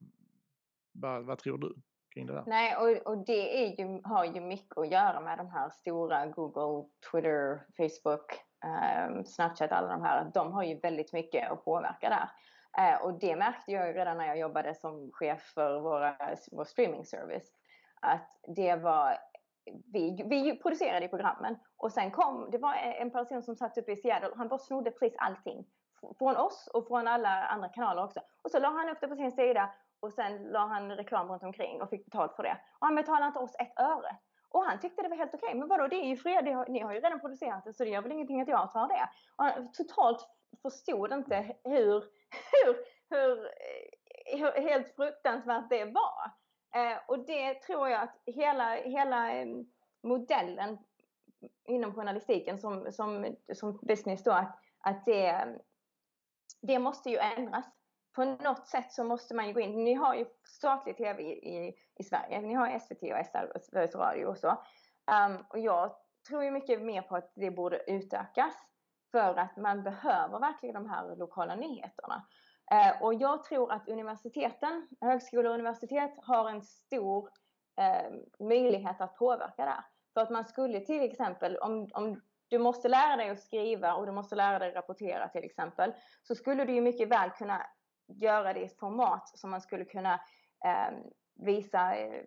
vad, 0.91 1.25
vad 1.25 1.37
tror 1.37 1.57
du 1.57 1.75
kring 2.13 2.25
det 2.25 2.33
där? 2.33 2.43
Nej, 2.47 2.75
och, 2.75 3.11
och 3.11 3.25
det 3.25 3.65
är 3.65 3.79
ju, 3.79 4.01
har 4.03 4.25
ju 4.25 4.41
mycket 4.41 4.77
att 4.77 4.91
göra 4.91 5.21
med 5.21 5.37
de 5.37 5.49
här 5.49 5.69
stora 5.69 6.27
Google, 6.27 6.89
Twitter, 7.11 7.61
Facebook, 7.77 8.31
eh, 8.63 9.23
Snapchat, 9.23 9.71
alla 9.71 9.87
de 9.87 10.01
här. 10.01 10.31
De 10.33 10.51
har 10.51 10.63
ju 10.63 10.79
väldigt 10.79 11.13
mycket 11.13 11.51
att 11.51 11.65
påverka 11.65 12.09
där. 12.09 12.29
Eh, 12.77 13.01
och 13.01 13.13
det 13.19 13.35
märkte 13.35 13.71
jag 13.71 13.87
ju 13.87 13.93
redan 13.93 14.17
när 14.17 14.27
jag 14.27 14.39
jobbade 14.39 14.75
som 14.75 15.11
chef 15.13 15.41
för 15.41 15.79
våra, 15.79 16.15
vår 16.51 16.65
streaming 16.65 17.05
service. 17.05 17.51
Att 18.01 18.39
det 18.55 18.75
var 18.75 19.17
vi, 19.93 20.23
vi 20.29 20.59
producerade 20.59 21.07
programmen 21.07 21.59
och 21.77 21.91
sen 21.91 22.11
kom, 22.11 22.49
det 22.51 22.57
var 22.57 22.73
en 22.73 23.11
person 23.11 23.43
som 23.43 23.55
satt 23.55 23.77
uppe 23.77 23.91
i 23.91 23.95
Seattle, 23.95 24.31
han 24.35 24.47
bara 24.47 24.59
snodde 24.59 24.91
precis 24.91 25.15
allting 25.17 25.65
från 26.17 26.37
oss 26.37 26.69
och 26.73 26.87
från 26.87 27.07
alla 27.07 27.43
andra 27.43 27.69
kanaler 27.69 28.03
också. 28.03 28.19
Och 28.41 28.51
så 28.51 28.59
la 28.59 28.69
han 28.69 28.89
upp 28.89 28.97
det 29.01 29.07
på 29.07 29.15
sin 29.15 29.31
sida 29.31 29.69
och 29.99 30.13
sen 30.13 30.43
la 30.43 30.59
han 30.59 30.91
reklam 30.91 31.27
runt 31.27 31.43
omkring 31.43 31.81
och 31.81 31.89
fick 31.89 32.05
betalt 32.05 32.35
för 32.35 32.43
det. 32.43 32.57
Och 32.79 32.87
han 32.87 32.95
betalade 32.95 33.27
inte 33.27 33.39
oss 33.39 33.55
ett 33.59 33.79
öre. 33.79 34.17
Och 34.49 34.63
han 34.63 34.79
tyckte 34.79 35.01
det 35.01 35.09
var 35.09 35.17
helt 35.17 35.33
okej. 35.33 35.47
Okay. 35.47 35.59
Men 35.59 35.67
vadå, 35.67 35.87
det 35.87 35.95
är 35.95 36.07
ju 36.07 36.17
fred, 36.17 36.45
ni 36.69 36.79
har 36.79 36.93
ju 36.93 36.99
redan 36.99 37.19
producerat 37.19 37.63
det 37.63 37.73
så 37.73 37.83
det 37.83 37.89
gör 37.89 38.01
väl 38.01 38.11
ingenting 38.11 38.41
att 38.41 38.47
jag 38.47 38.71
tar 38.71 38.87
det. 38.87 39.09
Och 39.35 39.43
han 39.43 39.71
totalt 39.71 40.27
förstod 40.61 41.11
inte 41.11 41.55
hur, 41.63 42.03
hur, 42.51 42.77
hur, 43.09 43.45
eh, 43.45 44.39
hur 44.39 44.61
helt 44.61 44.95
fruktansvärt 44.95 45.69
det 45.69 45.85
var. 45.85 46.31
Eh, 46.75 46.97
och 47.07 47.25
det 47.25 47.53
tror 47.53 47.89
jag 47.89 48.01
att 48.01 48.21
hela, 48.25 48.75
hela 48.75 49.33
eh, 49.33 49.47
modellen 50.03 50.77
inom 51.67 51.93
journalistiken 51.93 52.59
som, 52.59 52.91
som, 52.91 53.35
som 53.53 53.79
business 53.81 54.23
då, 54.23 54.31
att, 54.31 54.59
att 54.79 55.05
det, 55.05 55.47
det 56.61 56.79
måste 56.79 57.09
ju 57.09 57.17
ändras. 57.17 57.65
På 58.15 58.25
något 58.25 58.67
sätt 58.67 58.93
så 58.93 59.03
måste 59.03 59.35
man 59.35 59.47
ju 59.47 59.53
gå 59.53 59.59
in. 59.59 59.83
Ni 59.83 59.93
har 59.93 60.15
ju 60.15 60.25
statlig 60.43 60.97
tv 60.97 61.23
i, 61.23 61.57
i, 61.57 61.75
i 61.99 62.03
Sverige. 62.03 62.41
Ni 62.41 62.53
har 62.53 62.79
SVT 62.79 63.03
och 63.03 63.25
SR 63.25 63.51
och 63.55 63.61
Sveriges 63.61 63.95
Radio 63.95 64.25
och 64.25 64.37
så. 64.37 64.49
Um, 65.11 65.45
och 65.49 65.59
jag 65.59 65.95
tror 66.27 66.43
ju 66.43 66.51
mycket 66.51 66.81
mer 66.81 67.01
på 67.01 67.15
att 67.15 67.31
det 67.35 67.51
borde 67.51 67.91
utökas. 67.91 68.53
För 69.11 69.35
att 69.35 69.57
man 69.57 69.83
behöver 69.83 70.39
verkligen 70.39 70.75
de 70.75 70.89
här 70.89 71.15
lokala 71.15 71.55
nyheterna. 71.55 72.25
Eh, 72.71 73.01
och 73.01 73.13
jag 73.13 73.43
tror 73.43 73.71
att 73.71 73.87
universiteten, 73.87 74.87
högskolor 75.01 75.45
och 75.45 75.53
universitet 75.53 76.13
har 76.23 76.49
en 76.49 76.61
stor 76.61 77.29
eh, 77.77 78.11
möjlighet 78.47 79.01
att 79.01 79.15
påverka 79.15 79.65
där. 79.65 79.85
För 80.13 80.21
att 80.21 80.29
man 80.29 80.45
skulle 80.45 80.79
till 80.79 81.01
exempel, 81.01 81.57
om, 81.57 81.89
om 81.93 82.21
du 82.47 82.59
måste 82.59 82.89
lära 82.89 83.15
dig 83.15 83.29
att 83.29 83.39
skriva 83.39 83.93
och 83.93 84.05
du 84.05 84.11
måste 84.11 84.35
lära 84.35 84.59
dig 84.59 84.69
att 84.69 84.75
rapportera 84.75 85.27
till 85.27 85.43
exempel, 85.43 85.93
så 86.23 86.35
skulle 86.35 86.65
du 86.65 86.73
ju 86.73 86.81
mycket 86.81 87.09
väl 87.09 87.29
kunna 87.29 87.65
göra 88.07 88.53
det 88.53 88.59
i 88.59 88.65
ett 88.65 88.79
format 88.79 89.39
som 89.39 89.49
man 89.49 89.61
skulle 89.61 89.85
kunna 89.85 90.19
ehm, 90.65 90.93
eh, 90.93 90.99
visa 91.35 91.95
eh, 91.95 92.23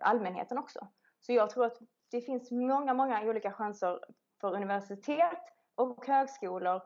allmänheten 0.00 0.58
också. 0.58 0.88
Så 1.20 1.32
jag 1.32 1.50
tror 1.50 1.64
att 1.64 1.78
det 2.10 2.20
finns 2.20 2.50
många, 2.50 2.94
många 2.94 3.22
olika 3.22 3.52
chanser 3.52 4.00
för 4.40 4.54
universitet 4.54 5.42
och 5.78 6.06
högskolor 6.06 6.82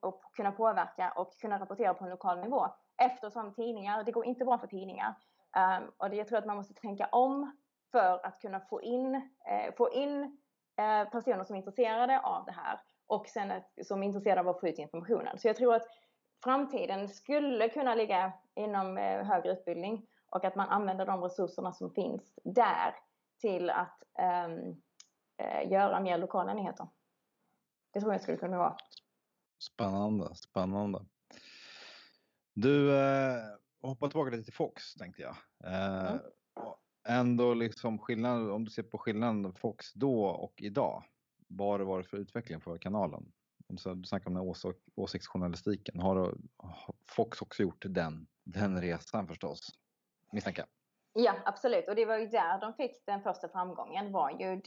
och 0.00 0.22
kunna 0.36 0.52
påverka 0.52 1.12
och 1.16 1.38
kunna 1.38 1.60
rapportera 1.60 1.94
på 1.94 2.04
en 2.04 2.10
lokal 2.10 2.40
nivå. 2.40 2.66
Eftersom 3.02 3.54
tidningar, 3.54 4.04
det 4.04 4.12
går 4.12 4.24
inte 4.24 4.44
bra 4.44 4.58
för 4.58 4.66
tidningar. 4.66 5.14
Um, 5.56 5.92
och 5.96 6.10
det, 6.10 6.16
jag 6.16 6.28
tror 6.28 6.38
att 6.38 6.46
man 6.46 6.56
måste 6.56 6.74
tänka 6.74 7.06
om 7.06 7.56
för 7.92 8.26
att 8.26 8.40
kunna 8.40 8.60
få 8.60 8.82
in, 8.82 9.14
eh, 9.14 9.74
få 9.76 9.90
in 9.90 10.38
eh, 10.76 11.10
personer 11.10 11.44
som 11.44 11.54
är 11.54 11.58
intresserade 11.58 12.20
av 12.20 12.44
det 12.44 12.52
här 12.52 12.80
och 13.06 13.28
sen 13.28 13.50
ett, 13.50 13.86
som 13.86 14.02
är 14.02 14.06
intresserade 14.06 14.40
av 14.40 14.48
att 14.48 14.60
få 14.60 14.68
ut 14.68 14.78
informationen. 14.78 15.38
Så 15.38 15.48
jag 15.48 15.56
tror 15.56 15.74
att 15.74 15.86
framtiden 16.44 17.08
skulle 17.08 17.68
kunna 17.68 17.94
ligga 17.94 18.32
inom 18.54 18.98
eh, 18.98 19.24
högre 19.24 19.52
utbildning 19.52 20.06
och 20.30 20.44
att 20.44 20.54
man 20.54 20.68
använder 20.68 21.06
de 21.06 21.22
resurserna 21.22 21.72
som 21.72 21.90
finns 21.90 22.38
där 22.44 22.94
till 23.40 23.70
att 23.70 24.02
ehm, 24.18 24.82
eh, 25.36 25.70
göra 25.70 26.00
mer 26.00 26.18
lokala 26.18 26.54
nyheter. 26.54 26.88
Det 27.92 28.00
tror 28.00 28.12
jag 28.12 28.22
skulle 28.22 28.36
kunna 28.36 28.58
vara. 28.58 28.76
Spännande, 29.58 30.34
spännande. 30.34 31.06
Du, 32.54 32.98
eh, 32.98 33.42
hoppa 33.82 34.08
tillbaka 34.08 34.30
lite 34.30 34.44
till 34.44 34.54
Fox 34.54 34.94
tänkte 34.94 35.22
jag. 35.22 35.36
Eh, 35.64 36.10
mm 36.10 36.20
ändå 37.08 37.54
liksom 37.54 37.98
skillnad, 37.98 38.50
om 38.50 38.64
du 38.64 38.70
ser 38.70 38.82
på 38.82 38.98
skillnaden 38.98 39.54
Fox 39.54 39.92
då 39.92 40.24
och 40.24 40.54
idag. 40.62 41.04
Vad 41.48 41.68
har 41.68 41.78
det 41.78 41.84
varit 41.84 42.06
för 42.06 42.16
utveckling 42.16 42.60
för 42.60 42.78
kanalen? 42.78 43.32
Du 43.68 44.04
snackar 44.04 44.26
om 44.26 44.34
den 44.34 44.42
ås 44.42 44.66
åsiktsjournalistiken. 44.94 46.00
Har 46.00 46.38
Fox 47.10 47.42
också 47.42 47.62
gjort 47.62 47.84
den, 47.88 48.26
den 48.44 48.80
resan 48.80 49.28
förstås? 49.28 49.60
Misstänker 50.32 50.62
jag. 50.62 50.68
Ja, 51.20 51.32
absolut. 51.44 51.88
Och 51.88 51.94
det 51.94 52.04
var 52.04 52.16
ju 52.16 52.26
där 52.26 52.60
de 52.60 52.74
fick 52.74 53.06
den 53.06 53.22
första 53.22 53.48
framgången 53.48 54.12
var 54.12 54.30
ju 54.30 54.60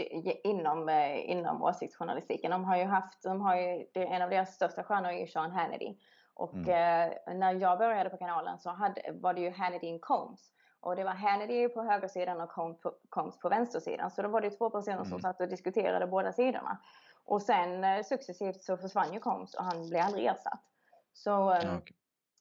inom, 0.44 0.90
eh, 0.90 1.30
inom 1.32 1.64
åsiktsjournalistiken. 1.64 2.52
De 2.52 2.66
har 2.66 2.78
ju 2.78 2.84
haft, 2.84 3.24
de 3.24 3.42
har 3.42 3.56
ju, 3.56 3.86
en 3.94 4.22
av 4.22 4.30
deras 4.30 4.56
största 4.56 4.84
stjärnor 4.84 5.10
är 5.10 5.20
ju 5.20 5.28
Sean 5.28 5.52
Hannity. 5.52 5.98
Och 6.34 6.54
mm. 6.54 6.70
eh, 6.70 7.36
när 7.36 7.54
jag 7.54 7.78
började 7.78 8.10
på 8.10 8.18
kanalen 8.18 8.60
så 8.60 8.70
hade, 8.70 9.02
var 9.12 9.34
det 9.34 9.42
ju 9.42 9.52
Hannity 9.52 9.92
and 9.92 10.02
Combs 10.02 10.54
och 10.80 10.96
det 10.96 11.04
var 11.04 11.12
Hannity 11.12 11.70
på 11.70 11.84
högersidan 11.84 12.42
och 12.42 12.52
Combs 13.10 13.40
på, 13.40 13.50
vänstersidan. 13.50 14.12
Så 14.12 14.22
då 14.22 14.30
var 14.30 14.42
det 14.42 14.50
två 14.50 14.70
personer 14.70 14.96
mm. 14.96 15.10
som 15.10 15.22
satt 15.22 15.42
och 15.42 15.48
diskuterade 15.48 16.08
båda 16.08 16.34
sidorna. 16.34 16.78
Och 17.26 17.42
sen 17.42 17.84
eh, 17.84 18.04
successivt 18.04 18.64
så 18.64 18.78
försvann 18.78 19.14
ju 19.14 19.20
Combs 19.20 19.54
och 19.54 19.64
han 19.64 19.90
blev 19.90 20.02
aldrig 20.02 20.26
ersatt. 20.26 20.64
Så, 21.14 21.52
eh, 21.52 21.78
okay. 21.78 21.96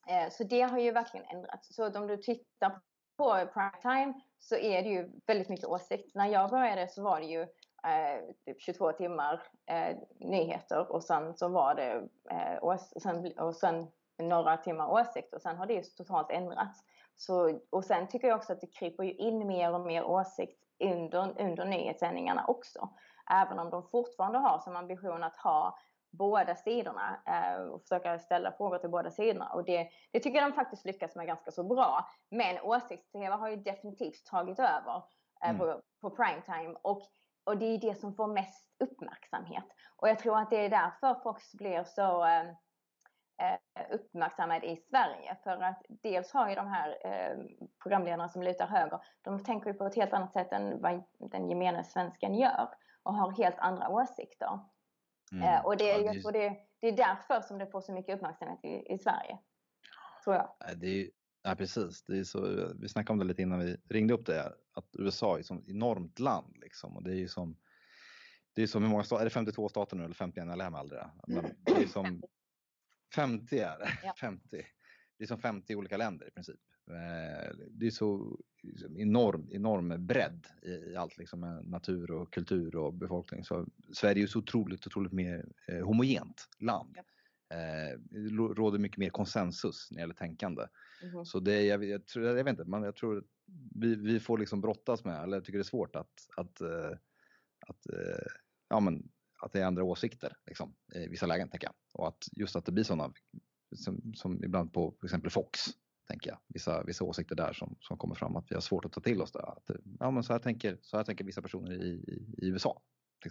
eh, 0.09 0.31
så 0.31 0.45
det 0.45 0.63
har 0.63 0.79
ju 0.79 0.91
verkligen 0.93 1.27
ändrats. 1.27 1.75
Så 1.75 1.99
om 1.99 2.07
du 2.07 2.17
tittar 2.17 2.81
på 3.21 3.47
primetime 3.55 4.13
så 4.39 4.57
är 4.57 4.83
det 4.83 4.89
ju 4.89 5.11
väldigt 5.27 5.49
mycket 5.49 5.69
åsikt. 5.69 6.15
När 6.15 6.27
jag 6.27 6.51
började 6.51 6.89
så 6.89 7.03
var 7.03 7.21
det 7.21 7.27
ju 7.27 7.41
eh, 7.41 8.35
typ 8.45 8.61
22 8.61 8.93
timmar 8.93 9.43
eh, 9.67 9.97
nyheter 10.19 10.93
och 10.93 11.05
sen 11.05 11.37
så 11.37 11.49
var 11.49 11.75
det 11.75 12.09
eh, 12.31 12.57
och, 12.63 12.81
sen, 12.81 13.33
och 13.39 13.57
sen 13.57 13.87
några 14.19 14.57
timmar 14.57 14.91
åsikt 14.91 15.35
och 15.35 15.43
sen 15.43 15.57
har 15.57 15.67
det 15.67 15.75
ju 15.75 15.83
totalt 15.83 16.31
ändrats. 16.31 16.85
Så, 17.17 17.61
och 17.71 17.85
sen 17.85 18.09
tycker 18.09 18.29
jag 18.29 18.37
också 18.37 18.53
att 18.53 18.61
det 18.61 18.75
kryper 18.75 19.05
ju 19.05 19.13
in 19.13 19.47
mer 19.47 19.75
och 19.75 19.81
mer 19.81 20.05
åsikt 20.05 20.61
under, 20.85 21.41
under 21.41 21.65
nyhetssändningarna 21.65 22.45
också. 22.47 22.89
Även 23.31 23.59
om 23.59 23.71
de 23.71 23.89
fortfarande 23.89 24.39
har 24.39 24.59
som 24.59 24.77
ambition 24.77 25.23
att 25.23 25.37
ha 25.37 25.79
båda 26.11 26.57
sidorna 26.57 27.23
eh, 27.27 27.63
och 27.63 27.83
försöka 27.83 28.19
ställa 28.19 28.53
frågor 28.53 28.79
till 28.79 28.91
båda 28.91 29.11
sidorna. 29.11 29.49
Och 29.49 29.65
det, 29.65 29.89
det 30.11 30.21
tycker 30.21 30.41
jag 30.41 30.51
de 30.51 30.55
faktiskt 30.55 30.87
lyckas 30.87 31.17
med 31.17 31.27
ganska 31.27 31.51
så 31.51 31.65
bra. 31.65 32.09
Men 32.31 32.61
åsikts-tv 32.61 33.37
har 33.37 33.49
ju 33.49 33.57
definitivt 33.57 34.27
tagit 34.27 34.59
över 34.59 35.03
eh, 35.43 35.51
mm. 35.51 35.59
på, 35.59 35.83
på 36.01 36.11
primetime 36.11 36.79
och, 36.83 37.03
och 37.45 37.59
det 37.59 37.67
är 37.67 37.79
det 37.79 37.95
som 37.95 38.15
får 38.15 38.27
mest 38.27 38.67
uppmärksamhet. 38.85 39.65
Och 39.97 40.09
jag 40.09 40.19
tror 40.19 40.39
att 40.39 40.51
det 40.51 40.65
är 40.65 40.71
därför 40.71 41.21
Fox 41.23 41.53
blir 41.55 41.85
så 41.85 42.25
eh, 42.25 42.53
Eh, 43.43 43.95
uppmärksammad 43.95 44.65
i 44.65 44.77
Sverige. 44.77 45.37
För 45.45 45.63
att 45.63 45.83
dels 45.89 46.33
har 46.33 46.49
ju 46.49 46.55
de 46.55 46.67
här 46.67 46.99
eh, 47.05 47.37
programledarna 47.83 48.29
som 48.29 48.43
lutar 48.43 48.67
höger, 48.67 49.01
de 49.23 49.45
tänker 49.45 49.71
ju 49.71 49.75
på 49.75 49.87
ett 49.87 49.95
helt 49.95 50.13
annat 50.13 50.33
sätt 50.33 50.53
än 50.53 50.81
vad 50.83 51.03
den 51.19 51.49
gemene 51.49 51.85
svensken 51.85 52.35
gör 52.35 52.69
och 53.03 53.15
har 53.15 53.31
helt 53.31 53.59
andra 53.59 53.89
åsikter. 53.89 54.61
Mm. 55.33 55.45
Eh, 55.45 55.65
och 55.65 55.77
det, 55.77 55.85
ja, 55.85 56.13
det... 56.13 56.39
det, 56.39 56.57
det 56.81 56.89
är 56.89 56.97
därför 56.97 57.41
som 57.41 57.59
det 57.59 57.67
får 57.67 57.81
så 57.81 57.93
mycket 57.93 58.17
uppmärksamhet 58.17 58.65
i, 58.65 58.95
i 58.95 58.99
Sverige. 58.99 59.39
Tror 60.25 60.37
jag. 60.37 60.79
Det 60.79 60.87
är, 60.87 61.11
ja, 61.43 61.55
precis. 61.55 62.03
Det 62.03 62.19
är 62.19 62.25
så, 62.25 62.71
vi 62.81 62.89
snackade 62.89 63.13
om 63.13 63.19
det 63.19 63.25
lite 63.25 63.43
innan 63.43 63.59
vi 63.59 63.77
ringde 63.89 64.15
upp 64.15 64.27
det, 64.27 64.53
att 64.75 64.87
USA 64.99 65.37
är 65.37 65.41
ett 65.41 65.69
enormt 65.69 66.19
land 66.19 66.57
liksom. 66.57 66.97
Och 66.97 67.03
det 67.03 67.11
är 67.11 67.17
ju 67.17 67.29
som, 67.29 67.57
det 68.53 68.63
är 68.63 68.67
som 68.67 68.83
hur 68.83 68.91
många 68.91 69.05
stater, 69.05 69.21
är 69.21 69.25
det 69.25 69.31
52 69.31 69.69
stater 69.69 69.97
nu 69.97 70.05
eller 70.05 70.15
51? 70.15 70.47
Jag 70.49 70.59
lär 70.59 70.71
mig 70.71 70.81
aldrig 70.81 71.01
det. 71.01 71.11
Men 71.27 71.57
det 71.65 71.83
är 71.83 71.87
som 71.87 72.23
50 73.15 73.59
är 73.59 73.79
det. 73.79 73.89
Ja. 74.05 74.15
50. 74.21 74.67
Det 75.21 75.25
är 75.25 75.27
som 75.27 75.41
50 75.41 75.75
olika 75.75 75.97
länder 75.97 76.29
i 76.29 76.31
princip. 76.31 76.61
Eh, 76.91 77.57
det 77.71 77.87
är 77.87 77.91
så 77.91 78.39
liksom 78.63 78.99
enorm, 78.99 79.49
enorm 79.51 80.07
bredd 80.07 80.47
i 80.63 80.97
allt 80.97 81.19
liksom 81.19 81.41
med 81.41 81.67
natur 81.67 82.11
och 82.11 82.33
kultur 82.33 82.77
och 82.77 82.95
befolkning. 82.95 83.45
Så 83.45 83.67
Sverige 83.93 84.23
är 84.23 84.27
så 84.27 84.39
otroligt, 84.39 84.87
otroligt 84.87 85.13
mer 85.13 85.45
eh, 85.69 85.87
homogent 85.87 86.49
land. 86.59 86.97
Ja. 86.97 87.57
Eh, 87.57 87.99
det 87.99 88.35
råder 88.35 88.79
mycket 88.79 88.99
mer 88.99 89.11
konsensus 89.11 89.89
när 89.91 89.97
det 89.97 90.01
gäller 90.01 90.15
tänkande. 90.15 90.67
Mm. 91.03 91.25
Så 91.25 91.41
det, 91.41 91.63
jag, 91.63 91.85
jag, 91.85 92.07
tror, 92.07 92.27
jag 92.27 92.35
vet 92.35 92.49
inte, 92.49 92.65
man, 92.65 92.83
jag 92.83 92.97
tror 92.97 93.25
vi, 93.75 93.95
vi 93.95 94.21
får 94.21 94.39
liksom 94.39 94.61
brottas 94.61 95.05
med, 95.05 95.23
eller 95.23 95.37
jag 95.37 95.45
tycker 95.45 95.59
det 95.59 95.63
är 95.63 95.65
svårt 95.65 95.97
att, 95.97 96.27
att, 96.37 96.63
att 97.67 97.87
ja, 98.69 98.81
men 98.81 99.11
att 99.41 99.53
det 99.53 99.61
är 99.61 99.65
andra 99.65 99.85
åsikter 99.85 100.37
liksom, 100.47 100.75
i 100.95 101.09
vissa 101.09 101.27
lägen, 101.27 101.49
tänker 101.49 101.67
jag. 101.67 101.75
Och 101.93 102.09
att 102.09 102.25
just 102.33 102.57
att 102.57 102.65
det 102.65 102.73
blir 102.73 102.85
sådana, 102.85 103.13
som, 103.73 104.13
som 104.15 104.45
ibland 104.45 104.73
på 104.73 104.91
till 104.91 105.07
exempel 105.07 105.31
Fox, 105.31 105.61
tänker 106.09 106.31
jag. 106.31 106.39
Vissa, 106.47 106.83
vissa 106.83 107.05
åsikter 107.05 107.35
där 107.35 107.53
som, 107.53 107.77
som 107.81 107.97
kommer 107.97 108.15
fram, 108.15 108.37
att 108.37 108.51
vi 108.51 108.55
har 108.55 108.61
svårt 108.61 108.85
att 108.85 108.93
ta 108.93 109.01
till 109.01 109.23
oss 109.23 109.33
det. 109.33 109.43
Att, 109.43 109.71
ja, 109.99 110.11
men 110.11 110.23
så, 110.23 110.33
här 110.33 110.41
tänker, 110.41 110.79
så 110.83 110.97
här 110.97 111.05
tänker 111.05 111.25
vissa 111.25 111.43
personer 111.43 111.73
i, 111.73 111.87
i, 111.87 112.35
i 112.39 112.49
USA. 112.49 112.81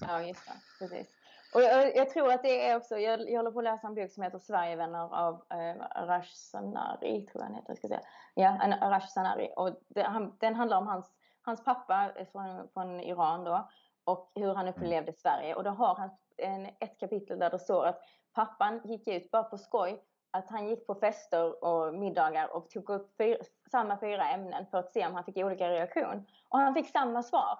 Ja, 0.01 0.21
just 0.23 0.45
det. 0.45 0.53
Precis. 0.79 1.07
Och 1.53 1.61
jag, 1.61 1.95
jag, 1.95 2.09
tror 2.09 2.31
att 2.31 2.43
det 2.43 2.67
är 2.67 2.77
också, 2.77 2.97
jag, 2.97 3.29
jag 3.29 3.37
håller 3.37 3.51
på 3.51 3.59
att 3.59 3.63
läsa 3.63 3.87
en 3.87 3.95
bok 3.95 4.11
som 4.11 4.23
heter 4.23 4.39
Sverigevänner 4.39 5.15
av 5.15 5.33
eh, 5.33 6.01
Arash 6.01 6.33
Sanari, 6.33 7.25
tror 7.25 7.43
jag 7.43 7.47
han 7.47 7.55
heter. 7.55 7.75
Ska 7.75 7.87
säga. 7.87 8.01
Ja, 8.33 8.49
Arash 8.81 9.07
Sanari. 9.07 9.49
Och 9.55 9.81
det, 9.87 10.03
han, 10.03 10.37
den 10.39 10.55
handlar 10.55 10.77
om 10.77 10.87
hans, 10.87 11.11
hans 11.41 11.63
pappa 11.63 12.11
från, 12.31 12.69
från 12.73 12.99
Iran 12.99 13.43
då 13.43 13.69
och 14.03 14.31
hur 14.35 14.53
han 14.53 14.67
mm. 14.67 14.73
upplevde 14.73 15.13
Sverige. 15.13 15.55
Och 15.55 15.63
då 15.63 15.69
har 15.69 15.95
han 15.95 16.09
en, 16.37 16.65
ett 16.65 16.99
kapitel 16.99 17.39
där 17.39 17.49
det 17.49 17.59
står 17.59 17.85
att 17.85 18.01
pappan 18.33 18.81
gick 18.85 19.07
ut 19.07 19.31
bara 19.31 19.43
på 19.43 19.57
skoj 19.57 20.03
att 20.31 20.49
han 20.49 20.67
gick 20.67 20.87
på 20.87 20.95
fester 20.95 21.63
och 21.63 21.93
middagar 21.93 22.55
och 22.55 22.69
tog 22.69 22.89
upp 22.89 23.17
fyra, 23.17 23.37
samma 23.71 23.99
fyra 23.99 24.29
ämnen 24.29 24.65
för 24.71 24.77
att 24.77 24.91
se 24.91 25.07
om 25.07 25.15
han 25.15 25.23
fick 25.23 25.37
olika 25.37 25.69
reaktion. 25.69 26.25
Och 26.49 26.59
han 26.59 26.73
fick 26.73 26.89
samma 26.89 27.23
svar 27.23 27.59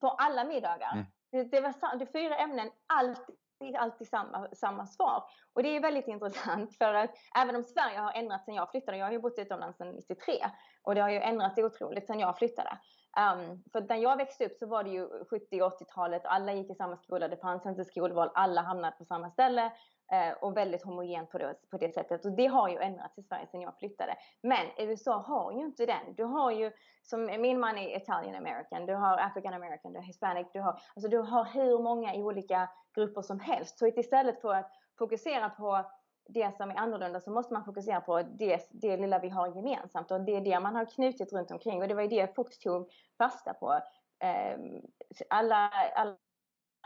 på 0.00 0.08
alla 0.08 0.44
middagar. 0.44 0.92
Mm. 0.92 1.06
Det, 1.30 1.42
det, 1.42 1.60
var 1.60 1.98
det 1.98 2.06
fyra 2.06 2.36
ämnen 2.36 2.70
alltid 2.86 3.36
alltid, 3.78 4.08
samma, 4.08 4.48
samma 4.52 4.86
svar. 4.86 5.24
Och 5.52 5.62
det 5.62 5.76
är 5.76 5.80
väldigt 5.80 6.08
intressant 6.08 6.78
för 6.78 6.94
att 6.94 7.10
även 7.36 7.56
om 7.56 7.64
Sverige 7.64 7.98
har 7.98 8.12
ändrats 8.12 8.44
sedan 8.44 8.54
jag 8.54 8.70
flyttade, 8.70 8.98
jag 8.98 9.06
har 9.06 9.12
ju 9.12 9.18
bott 9.18 9.38
utomlands 9.38 9.78
sedan 9.78 9.90
93 9.90 10.34
och 10.82 10.94
det 10.94 11.00
har 11.00 11.10
ju 11.10 11.20
ändrats 11.20 11.58
otroligt 11.58 12.06
sedan 12.06 12.20
jag 12.20 12.38
flyttade. 12.38 12.78
Um, 13.16 13.62
för 13.72 13.80
när 13.80 13.96
jag 13.96 14.16
växte 14.16 14.46
upp 14.46 14.56
så 14.58 14.66
var 14.66 14.84
det 14.84 14.90
ju 14.90 15.08
70 15.30 15.60
80-talet, 15.60 16.22
alla 16.24 16.52
gick 16.52 16.70
i 16.70 16.74
samma 16.74 16.96
skola, 16.96 17.28
det 17.28 17.36
fanns 17.36 17.66
inte 17.66 17.84
skolval, 17.84 18.30
alla 18.34 18.62
hamnade 18.62 18.96
på 18.96 19.04
samma 19.04 19.30
ställe 19.30 19.72
Eh, 20.12 20.32
och 20.40 20.56
väldigt 20.56 20.82
homogent 20.82 21.30
på 21.30 21.38
det, 21.38 21.54
på 21.70 21.76
det 21.76 21.94
sättet. 21.94 22.24
Och 22.24 22.32
det 22.32 22.46
har 22.46 22.68
ju 22.68 22.78
ändrats 22.78 23.18
i 23.18 23.22
Sverige 23.22 23.46
sedan 23.46 23.60
jag 23.60 23.78
flyttade. 23.78 24.14
Men 24.42 24.66
USA 24.78 25.16
har 25.18 25.52
ju 25.52 25.58
inte 25.58 25.86
den. 25.86 26.14
Du 26.16 26.24
har 26.24 26.50
ju, 26.50 26.72
som 27.02 27.26
min 27.26 27.60
man 27.60 27.78
är 27.78 27.96
Italian 27.96 28.34
American, 28.34 28.86
du 28.86 28.94
har 28.94 29.18
African 29.18 29.54
American, 29.54 29.92
du 29.92 29.98
har 29.98 30.04
Hispanic, 30.04 30.46
du 30.52 30.60
har, 30.60 30.80
alltså 30.94 31.08
du 31.10 31.18
har 31.18 31.44
hur 31.44 31.78
många 31.78 32.14
olika 32.14 32.68
grupper 32.94 33.22
som 33.22 33.40
helst. 33.40 33.78
Så 33.78 33.86
istället 33.86 34.40
för 34.40 34.54
att 34.54 34.70
fokusera 34.98 35.48
på 35.50 35.90
det 36.28 36.56
som 36.56 36.70
är 36.70 36.76
annorlunda 36.76 37.20
så 37.20 37.30
måste 37.30 37.52
man 37.54 37.64
fokusera 37.64 38.00
på 38.00 38.22
det, 38.22 38.68
det 38.70 38.96
lilla 38.96 39.18
vi 39.18 39.28
har 39.28 39.56
gemensamt 39.56 40.10
och 40.10 40.20
det 40.20 40.36
är 40.36 40.40
det 40.40 40.60
man 40.60 40.76
har 40.76 40.84
knutit 40.84 41.32
runt 41.32 41.50
omkring 41.50 41.82
och 41.82 41.88
det 41.88 41.94
var 41.94 42.02
ju 42.02 42.08
det 42.08 42.34
Fox 42.34 42.58
tog 42.58 42.90
fasta 43.18 43.54
på. 43.54 43.80
Ehm, 44.20 44.82
alla, 45.30 45.70
alla 45.94 46.16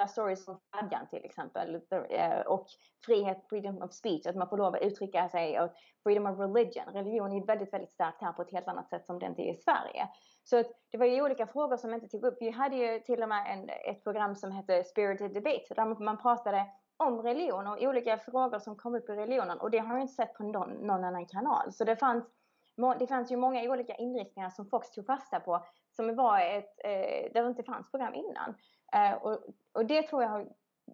stories 0.07 0.49
om 0.49 0.61
flaggan 0.71 1.07
till 1.11 1.25
exempel 1.25 1.81
eh, 2.11 2.41
och 2.41 2.67
frihet, 3.07 3.47
freedom 3.49 3.83
of 3.83 3.93
speech, 3.93 4.27
att 4.27 4.37
man 4.37 4.49
får 4.49 4.59
lov 4.59 4.75
att 4.75 4.83
uttrycka 4.83 5.29
sig 5.29 5.61
och 5.61 5.71
freedom 6.03 6.27
of 6.27 6.39
religion. 6.39 6.95
Religion 6.95 7.33
är 7.33 7.47
väldigt, 7.47 7.73
väldigt 7.73 7.93
starkt 7.93 8.23
här 8.23 8.33
på 8.33 8.43
ett 8.43 8.53
helt 8.53 8.69
annat 8.69 8.89
sätt 8.89 9.07
som 9.07 9.19
det 9.19 9.27
inte 9.27 9.43
är 9.43 9.53
i 9.53 9.57
Sverige. 9.57 10.09
Så 10.45 10.61
att 10.61 10.67
det 10.91 10.99
var 10.99 11.07
ju 11.07 11.23
olika 11.23 11.47
frågor 11.47 11.77
som 11.77 11.95
inte 11.95 12.09
tog 12.09 12.25
upp. 12.25 12.37
Vi 12.41 12.51
hade 12.51 12.77
ju 12.77 13.01
till 13.01 13.23
och 13.23 13.29
med 13.29 13.53
en, 13.53 13.69
ett 13.95 14.05
program 14.05 14.37
som 14.37 14.53
hette 14.53 14.85
Spirited 14.85 15.35
Debate 15.35 15.75
där 15.75 16.05
man 16.05 16.19
pratade 16.19 16.67
om 16.97 17.23
religion 17.23 17.67
och 17.67 17.83
olika 17.83 18.19
frågor 18.19 18.59
som 18.59 18.77
kom 18.77 18.95
upp 18.95 19.09
i 19.09 19.13
religionen 19.13 19.59
och 19.59 19.71
det 19.71 19.79
har 19.79 19.95
jag 19.95 20.03
inte 20.03 20.15
sett 20.15 20.35
på 20.35 20.43
någon, 20.43 20.71
någon 20.71 21.05
annan 21.05 21.27
kanal. 21.27 21.73
Så 21.73 21.85
det 21.85 21.97
fanns, 21.97 22.25
det 22.99 23.07
fanns 23.07 23.33
ju 23.33 23.37
många 23.37 23.71
olika 23.71 23.95
inriktningar 23.95 24.51
som 24.51 24.67
Fox 24.67 24.91
tog 24.91 25.07
fasta 25.07 25.41
på 25.41 25.65
som 25.91 26.17
var 26.17 26.41
ett, 26.41 26.75
eh, 26.85 27.33
där 27.33 27.43
det 27.43 27.49
inte 27.49 27.63
fanns 27.63 27.91
program 27.91 28.15
innan. 28.15 28.55
Eh, 28.93 29.13
och, 29.13 29.39
och 29.73 29.87
det 29.87 30.03
tror 30.03 30.23
jag 30.23 30.31
har 30.31 30.47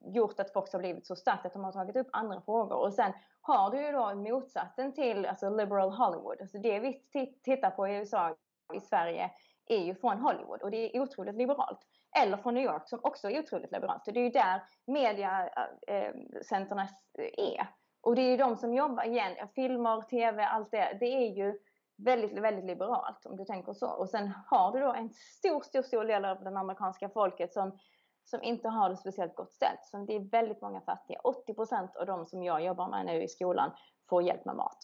gjort 0.04 0.40
att 0.40 0.52
Fox 0.52 0.72
har 0.72 0.80
blivit 0.80 1.06
så 1.06 1.16
starkt 1.16 1.46
att 1.46 1.52
de 1.52 1.64
har 1.64 1.72
tagit 1.72 1.96
upp 1.96 2.08
andra 2.12 2.40
frågor. 2.40 2.76
Och 2.76 2.94
sen 2.94 3.12
har 3.40 3.70
du 3.70 3.86
ju 3.86 3.92
då 3.92 4.14
motsatsen 4.14 4.92
till 4.92 5.26
alltså 5.26 5.50
liberal 5.50 5.90
Hollywood. 5.90 6.40
Alltså 6.40 6.58
det 6.58 6.78
vi 6.78 7.02
tittar 7.44 7.70
på 7.70 7.88
i 7.88 7.96
USA, 7.96 8.36
i 8.74 8.80
Sverige, 8.80 9.30
är 9.66 9.84
ju 9.84 9.94
från 9.94 10.18
Hollywood 10.18 10.62
och 10.62 10.70
det 10.70 10.96
är 10.96 11.00
otroligt 11.00 11.34
liberalt 11.34 11.80
eller 12.20 12.36
från 12.36 12.54
New 12.54 12.64
York 12.64 12.88
som 12.88 13.00
också 13.02 13.30
är 13.30 13.38
otroligt 13.38 13.72
liberalt. 13.72 14.04
det 14.04 14.20
är 14.20 14.24
ju 14.24 14.30
där 14.30 14.62
mediacenterna 14.86 16.82
eh, 17.18 17.24
eh, 17.24 17.54
är. 17.54 17.66
Och 18.00 18.14
det 18.14 18.22
är 18.22 18.30
ju 18.30 18.36
de 18.36 18.56
som 18.56 18.74
jobbar, 18.74 19.04
igen, 19.04 19.48
filmer, 19.54 20.00
tv, 20.00 20.44
allt 20.44 20.70
det. 20.70 20.96
Det 21.00 21.06
är 21.06 21.30
ju 21.30 21.58
väldigt, 21.96 22.38
väldigt 22.38 22.64
liberalt 22.64 23.26
om 23.26 23.36
du 23.36 23.44
tänker 23.44 23.72
så. 23.72 23.90
Och 23.90 24.08
sen 24.08 24.32
har 24.46 24.72
du 24.72 24.80
då 24.80 24.92
en 24.92 25.10
stor, 25.10 25.60
stor, 25.60 25.82
stor 25.82 26.04
del 26.04 26.24
av 26.24 26.44
det 26.44 26.58
amerikanska 26.58 27.08
folket 27.08 27.52
som, 27.52 27.78
som 28.24 28.42
inte 28.42 28.68
har 28.68 28.90
det 28.90 28.96
speciellt 28.96 29.34
gott 29.34 29.52
ställt. 29.52 29.84
Så 29.84 29.98
det 29.98 30.16
är 30.16 30.30
väldigt 30.30 30.62
många 30.62 30.80
fattiga. 30.80 31.20
80 31.24 31.54
procent 31.54 31.96
av 31.96 32.06
de 32.06 32.26
som 32.26 32.42
jag 32.42 32.64
jobbar 32.64 32.88
med 32.88 33.06
nu 33.06 33.22
i 33.22 33.28
skolan 33.28 33.70
får 34.08 34.22
hjälp 34.22 34.44
med 34.44 34.56
mat. 34.56 34.78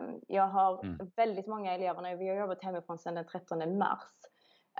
Um, 0.00 0.20
jag 0.28 0.46
har 0.46 0.84
mm. 0.84 1.10
väldigt 1.16 1.46
många 1.46 1.74
elever 1.74 2.02
nu. 2.02 2.16
Vi 2.16 2.28
har 2.28 2.36
jobbat 2.36 2.62
hemifrån 2.64 2.98
sedan 2.98 3.14
den 3.14 3.26
13 3.26 3.78
mars. 3.78 4.02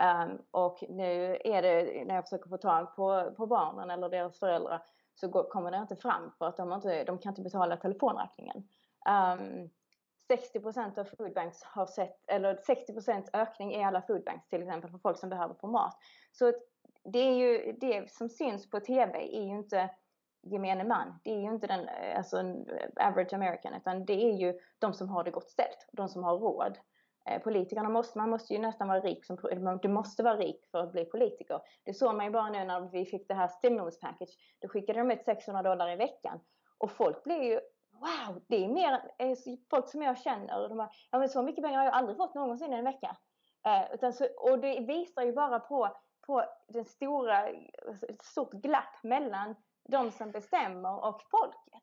Um, 0.01 0.39
och 0.51 0.85
nu 0.89 1.39
är 1.45 1.63
det 1.63 2.05
när 2.05 2.15
jag 2.15 2.25
försöker 2.25 2.49
få 2.49 2.57
tag 2.57 2.97
på, 2.97 3.35
på 3.37 3.47
barnen 3.47 3.91
eller 3.91 4.09
deras 4.09 4.39
föräldrar 4.39 4.83
så 5.15 5.29
går, 5.29 5.51
kommer 5.51 5.71
det 5.71 5.77
inte 5.77 5.97
fram 5.97 6.33
för 6.39 6.47
att 6.47 6.57
de, 6.57 6.73
inte, 6.73 7.05
de 7.05 7.19
kan 7.19 7.31
inte 7.31 7.43
betala 7.43 7.77
telefonräkningen. 7.77 8.57
Um, 9.09 9.71
60% 10.29 10.99
av 10.99 11.05
foodbanks 11.05 11.63
har 11.63 11.87
sett, 11.87 12.25
eller 12.29 12.55
60% 12.55 13.29
ökning 13.33 13.75
i 13.75 13.85
alla 13.85 14.03
foodbanks 14.03 14.49
till 14.49 14.63
exempel 14.63 14.91
för 14.91 14.99
folk 14.99 15.19
som 15.19 15.29
behöver 15.29 15.55
få 15.55 15.67
mat. 15.67 15.97
Så 16.33 16.53
det 17.05 17.19
är 17.19 17.35
ju 17.35 17.73
det 17.73 18.11
som 18.11 18.29
syns 18.29 18.71
på 18.71 18.81
TV 18.81 19.19
är 19.19 19.43
ju 19.43 19.59
inte 19.59 19.91
gemene 20.43 20.85
man. 20.85 21.19
Det 21.25 21.31
är 21.31 21.41
ju 21.41 21.49
inte 21.49 21.67
den 21.67 21.89
eh, 21.89 22.17
alltså 22.17 22.41
eh, 22.41 23.09
average 23.09 23.33
American 23.33 23.75
utan 23.75 24.05
det 24.05 24.25
är 24.25 24.33
ju 24.33 24.59
de 24.79 24.95
som 24.95 25.09
har 25.09 25.25
det 25.25 25.31
gott 25.31 25.51
ställt, 25.51 25.89
de 25.93 26.09
som 26.09 26.25
har 26.25 26.39
råd. 26.39 26.79
Eh, 27.27 27.43
politikerna 27.43 27.89
måste, 27.89 28.19
man 28.19 28.31
måste 28.31 28.55
ju 28.55 28.59
nästan 28.59 28.89
vara 28.89 29.01
rik, 29.01 29.25
som, 29.25 29.39
du 29.83 29.89
måste 29.89 30.23
vara 30.23 30.37
rik 30.37 30.67
för 30.71 30.79
att 30.79 30.93
bli 30.93 31.05
politiker. 31.05 31.61
Det 31.85 31.95
såg 31.95 32.15
man 32.15 32.27
ju 32.27 32.33
bara 32.33 32.51
nu 32.51 32.65
när 32.65 32.81
vi 32.81 33.05
fick 33.05 33.29
det 33.29 33.35
här 33.35 33.49
stimulus 33.49 34.01
package. 34.01 34.37
Då 34.59 34.69
skickade 34.69 34.99
de 34.99 35.11
ut 35.11 35.25
600 35.25 35.63
dollar 35.63 35.91
i 35.91 35.97
veckan. 35.97 36.41
Och 36.79 36.91
folk 36.91 37.25
blev 37.25 37.43
ju, 37.43 37.61
wow, 38.01 38.43
det 38.49 38.65
är 38.65 38.69
mer, 38.69 38.93
eh, 39.19 39.37
folk 39.71 39.89
som 39.89 40.03
jag 40.03 40.19
känner, 40.19 40.63
och 40.63 40.69
de 40.69 40.79
bara, 40.79 40.91
ja 41.11 41.19
men 41.19 41.29
så 41.29 41.43
mycket 41.43 41.65
pengar 41.65 41.79
har 41.79 41.85
jag 41.85 41.95
aldrig 41.95 42.17
fått 42.17 42.35
någonsin 42.35 42.73
i 42.73 42.77
en 42.77 42.85
vecka. 42.85 43.17
Eh, 43.67 43.95
utan 43.95 44.13
så, 44.13 44.27
och 44.39 44.59
det 44.59 44.81
visar 44.81 45.23
ju 45.23 45.33
bara 45.33 45.61
på, 45.61 45.97
på 46.27 46.45
den 46.69 46.85
stora, 46.85 47.49
ett 48.09 48.23
stort 48.23 48.53
glapp 48.53 49.03
mellan 49.03 49.55
de 49.89 50.11
som 50.11 50.31
bestämmer 50.31 51.05
och 51.05 51.23
folket. 51.31 51.83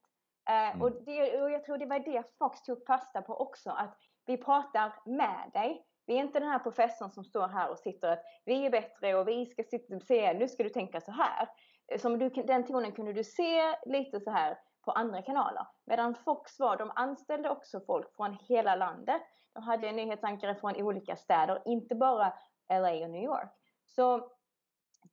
Mm. 0.50 0.82
Och, 0.82 0.92
det, 0.92 1.42
och 1.42 1.52
jag 1.52 1.64
tror 1.64 1.78
det 1.78 1.86
var 1.86 2.00
det 2.00 2.24
Fox 2.40 2.64
tog 2.64 2.86
fasta 2.86 3.22
på 3.22 3.38
också, 3.38 3.70
att 3.70 3.98
vi 4.26 4.38
pratar 4.38 4.94
med 5.06 5.50
dig. 5.54 5.86
Vi 6.06 6.16
är 6.16 6.20
inte 6.20 6.40
den 6.40 6.50
här 6.50 6.60
professorn 6.60 7.12
som 7.12 7.24
står 7.24 7.48
här 7.48 7.72
och 7.72 7.80
sitter 7.80 8.08
att 8.08 8.24
vi 8.46 8.66
är 8.66 8.70
bättre 8.70 9.16
och 9.16 9.28
vi 9.28 9.46
ska 9.46 9.64
sitta 9.64 9.96
och 9.96 10.04
säga 10.04 10.34
nu 10.34 10.48
ska 10.48 10.64
du 10.64 10.70
tänka 10.70 11.02
så 11.02 11.12
här. 11.12 11.50
Som 11.98 12.20
du, 12.20 12.30
den 12.30 12.66
tonen 12.66 12.92
kunde 12.92 13.14
du 13.14 13.24
se 13.24 13.76
lite 13.86 14.20
så 14.20 14.32
här 14.32 14.58
på 14.84 14.92
andra 14.92 15.22
kanaler. 15.22 15.68
Medan 15.86 16.16
Fox 16.16 16.60
var, 16.60 16.78
de 16.78 16.92
anställde 16.96 17.50
också 17.50 17.80
folk 17.80 18.16
från 18.16 18.34
hela 18.34 18.76
landet. 18.76 19.22
De 19.54 19.64
hade 19.64 19.92
nyhetsankare 19.92 20.56
från 20.56 20.76
olika 20.76 21.16
städer, 21.16 21.62
inte 21.66 21.96
bara 21.96 22.34
LA 22.70 22.94
och 22.94 23.10
New 23.10 23.24
York. 23.24 23.50
Så 23.88 24.32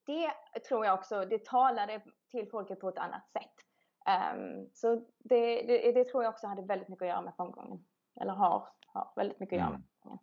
det 0.07 0.33
tror 0.69 0.87
jag 0.87 0.95
också, 0.95 1.25
det 1.25 1.45
talade 1.45 2.03
till 2.31 2.49
folket 2.51 2.81
på 2.81 2.89
ett 2.89 2.99
annat 2.99 3.31
sätt. 3.33 3.55
Um, 4.35 4.71
så 4.75 4.95
det, 5.19 5.63
det, 5.63 5.93
det, 5.93 6.05
tror 6.05 6.25
jag 6.25 6.31
också 6.31 6.47
hade 6.47 6.63
väldigt 6.63 6.89
mycket 6.89 7.03
att 7.03 7.09
göra 7.09 7.23
med 7.23 7.35
framgången. 7.37 7.85
Eller 8.21 8.33
har 8.33 8.69
har 8.93 9.13
väldigt 9.17 9.41
mycket 9.41 9.57
att 9.57 9.61
göra 9.61 9.83
mm. 10.05 10.19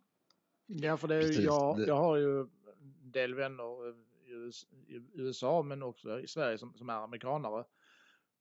Ja, 0.66 0.96
för 0.96 1.08
det 1.08 1.14
är, 1.14 1.44
jag, 1.44 1.80
jag 1.80 1.96
har 1.96 2.16
ju 2.16 2.40
en 2.40 3.12
del 3.12 3.34
vänner 3.34 3.88
i 3.88 4.52
USA 5.14 5.62
men 5.62 5.82
också 5.82 6.20
i 6.20 6.26
Sverige 6.26 6.58
som, 6.58 6.74
som 6.74 6.90
är 6.90 6.94
amerikanare. 6.94 7.64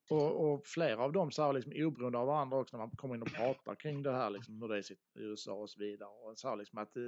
Och, 0.09 0.51
och, 0.51 0.65
flera 0.65 1.03
av 1.03 1.11
dem 1.11 1.31
så 1.31 1.43
här 1.43 1.53
liksom 1.53 1.73
oberoende 1.75 2.17
av 2.17 2.27
varandra 2.27 2.57
också 2.57 2.77
när 2.77 2.85
man 2.85 2.95
kommer 2.95 3.15
in 3.15 3.21
och 3.21 3.33
pratar 3.33 3.75
kring 3.75 4.03
det 4.03 4.11
här 4.11 4.29
liksom 4.29 4.61
hur 4.61 4.67
det 4.67 4.77
är 4.77 4.91
i 4.91 4.95
USA 5.13 5.53
och 5.53 5.69
så 5.69 5.79
vidare. 5.79 6.09
Och 6.09 6.37
så 6.37 6.49
här 6.49 6.55
liksom 6.55 6.79
att 6.79 6.97
eh, 6.97 7.03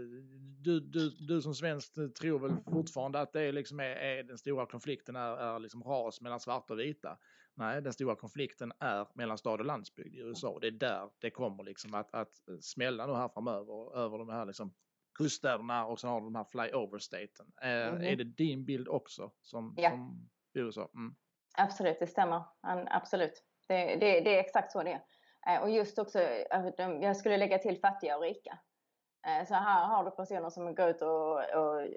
du, 0.61 0.79
du, 0.79 1.09
du 1.09 1.41
som 1.41 1.55
svensk 1.55 1.93
tror 1.93 2.39
väl 2.39 2.51
fortfarande 2.73 3.19
att 3.19 3.33
det 3.33 3.51
liksom 3.51 3.79
är, 3.79 3.95
är 3.95 4.23
den 4.23 4.37
stora 4.37 4.65
konflikten 4.65 5.15
är, 5.15 5.37
är 5.37 5.59
liksom 5.59 5.83
ras 5.83 6.21
mellan 6.21 6.39
svarta 6.39 6.73
och 6.73 6.79
vita. 6.79 7.17
Nej, 7.53 7.81
den 7.81 7.93
stora 7.93 8.15
konflikten 8.15 8.71
är 8.79 9.07
mellan 9.13 9.37
stad 9.37 9.59
och 9.59 9.65
landsbygd 9.65 10.15
i 10.15 10.19
USA 10.19 10.49
och 10.49 10.61
det 10.61 10.67
är 10.67 10.71
där 10.71 11.09
det 11.19 11.29
kommer 11.29 11.63
liksom 11.63 11.93
att, 11.93 12.13
att 12.13 12.41
smälla 12.61 13.07
nu 13.07 13.13
här 13.13 13.29
framöver 13.29 13.97
över 13.97 14.17
de 14.17 14.29
här 14.29 14.45
liksom 14.45 14.73
kuststäderna 15.13 15.85
och 15.85 15.99
så 15.99 16.07
har 16.07 16.21
de 16.21 16.35
här 16.35 16.43
flyover-staten. 16.43 17.51
Mm. 17.61 18.01
Är 18.01 18.15
det 18.15 18.23
din 18.23 18.65
bild 18.65 18.87
också 18.87 19.31
som, 19.41 19.73
ja. 19.77 19.89
som 19.89 20.29
USA? 20.53 20.89
Mm. 20.93 21.15
Absolut, 21.59 21.99
det 21.99 22.07
stämmer. 22.07 22.43
Absolut. 22.89 23.43
Det, 23.67 23.95
det, 23.95 24.19
det, 24.19 24.35
är 24.35 24.39
exakt 24.39 24.71
så 24.71 24.83
det 24.83 24.91
är. 24.91 25.01
Eh, 25.55 25.61
och 25.61 25.69
just 25.69 25.99
också, 25.99 26.19
jag 27.01 27.17
skulle 27.17 27.37
lägga 27.37 27.57
till 27.57 27.79
fattiga 27.79 28.17
och 28.17 28.23
rika. 28.23 28.59
Eh, 29.27 29.47
så 29.47 29.53
här 29.53 29.85
har 29.85 30.03
du 30.03 30.11
personer 30.11 30.49
som 30.49 30.75
går 30.75 30.89
ut 30.89 31.01
och, 31.01 31.37
och 31.37 31.87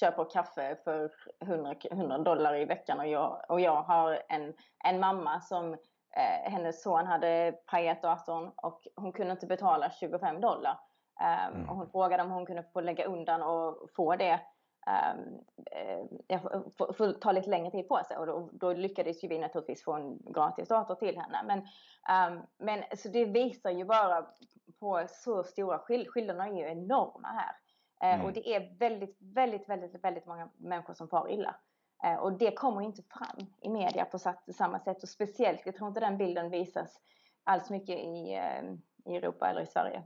köper 0.00 0.30
kaffe 0.30 0.76
för 0.84 1.10
100, 1.42 1.74
100 1.90 2.18
dollar 2.18 2.56
i 2.56 2.64
veckan 2.64 3.00
och 3.00 3.06
jag, 3.06 3.44
och 3.48 3.60
jag 3.60 3.82
har 3.82 4.22
en, 4.28 4.54
en 4.84 5.00
mamma 5.00 5.40
som 5.40 5.72
eh, 6.16 6.52
hennes 6.52 6.82
son 6.82 7.06
hade 7.06 7.52
pajat 7.66 8.02
datorn 8.02 8.52
och 8.56 8.88
hon 8.96 9.12
kunde 9.12 9.32
inte 9.32 9.46
betala 9.46 9.90
25 9.90 10.40
dollar. 10.40 10.80
Um, 11.20 11.54
mm. 11.54 11.68
och 11.68 11.76
hon 11.76 11.90
frågade 11.90 12.22
om 12.22 12.30
hon 12.30 12.46
kunde 12.46 12.62
få 12.62 12.80
lägga 12.80 13.04
undan 13.04 13.42
och 13.42 13.90
få 13.96 14.16
det. 14.16 14.40
Um, 14.86 15.40
eh, 16.28 16.40
få, 16.92 17.12
ta 17.12 17.32
lite 17.32 17.50
längre 17.50 17.70
tid 17.70 17.88
på 17.88 18.00
sig 18.08 18.16
och 18.16 18.26
då, 18.26 18.50
då, 18.52 18.72
lyckades 18.72 19.24
ju 19.24 19.28
vi 19.28 19.38
naturligtvis 19.38 19.84
få 19.84 19.92
en 19.92 20.18
gratis 20.18 20.68
dator 20.68 20.94
till 20.94 21.18
henne. 21.18 21.42
Men, 21.44 21.58
um, 22.32 22.42
men 22.58 22.84
så 22.96 23.08
det 23.08 23.24
visar 23.24 23.70
ju 23.70 23.84
bara 23.84 24.26
på 24.80 25.04
så 25.08 25.44
stora 25.44 25.78
skill 25.78 26.08
skillnaderna 26.08 26.48
är 26.48 26.52
ju 26.52 26.68
enorma 26.70 27.28
här. 27.28 27.56
Eh, 28.02 28.14
mm. 28.14 28.26
Och 28.26 28.32
det 28.32 28.54
är 28.54 28.78
väldigt, 28.78 29.16
väldigt, 29.20 29.68
väldigt, 29.68 30.04
väldigt 30.04 30.26
många 30.26 30.48
människor 30.56 30.94
som 30.94 31.08
far 31.08 31.30
illa. 31.30 31.56
Eh, 32.04 32.14
och 32.14 32.32
det 32.32 32.50
kommer 32.50 32.82
inte 32.82 33.02
fram 33.02 33.46
i 33.60 33.68
media 33.68 34.04
på 34.04 34.18
samma 34.52 34.78
sätt 34.78 35.02
och 35.02 35.08
speciellt, 35.08 35.60
jag 35.64 35.76
tror 35.76 35.88
inte 35.88 36.00
den 36.00 36.18
bilden 36.18 36.50
visas 36.50 37.00
alls 37.44 37.70
mycket 37.70 37.98
i, 37.98 38.34
eh, 38.34 38.72
i 39.12 39.16
Europa 39.16 39.50
eller 39.50 39.60
i 39.60 39.66
Sverige. 39.66 40.02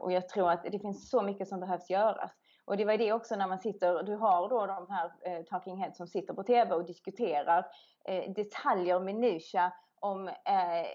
Och 0.00 0.12
jag 0.12 0.28
tror 0.28 0.50
att 0.50 0.62
det 0.62 0.78
finns 0.78 1.10
så 1.10 1.22
mycket 1.22 1.48
som 1.48 1.60
behövs 1.60 1.90
göras. 1.90 2.30
Och 2.66 2.76
det 2.76 2.84
var 2.84 2.96
det 2.96 3.12
också 3.12 3.36
när 3.36 3.48
man 3.48 3.58
sitter, 3.58 4.02
du 4.02 4.14
har 4.14 4.48
då 4.48 4.66
de 4.66 4.90
här 4.90 5.12
eh, 5.22 5.44
talking 5.44 5.76
heads 5.76 5.96
som 5.96 6.06
sitter 6.06 6.34
på 6.34 6.42
tv 6.42 6.74
och 6.74 6.86
diskuterar 6.86 7.66
eh, 8.04 8.32
detaljer, 8.32 9.00
minutia 9.00 9.72
om 10.00 10.28
eh, 10.28 10.86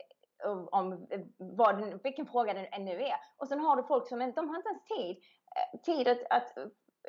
om 0.72 1.08
eh, 1.10 1.20
vad, 1.38 2.04
vilken 2.04 2.26
fråga 2.26 2.54
det 2.54 2.80
nu 2.80 3.02
är. 3.02 3.16
Och 3.38 3.48
sen 3.48 3.60
har 3.60 3.76
du 3.76 3.84
folk 3.84 4.08
som 4.08 4.22
inte, 4.22 4.42
de 4.42 4.50
har 4.50 4.58
inte 4.58 4.70
ens 4.70 4.84
tid, 4.84 5.24
eh, 5.56 5.80
tid 5.80 6.08
att, 6.08 6.20
att 6.30 6.58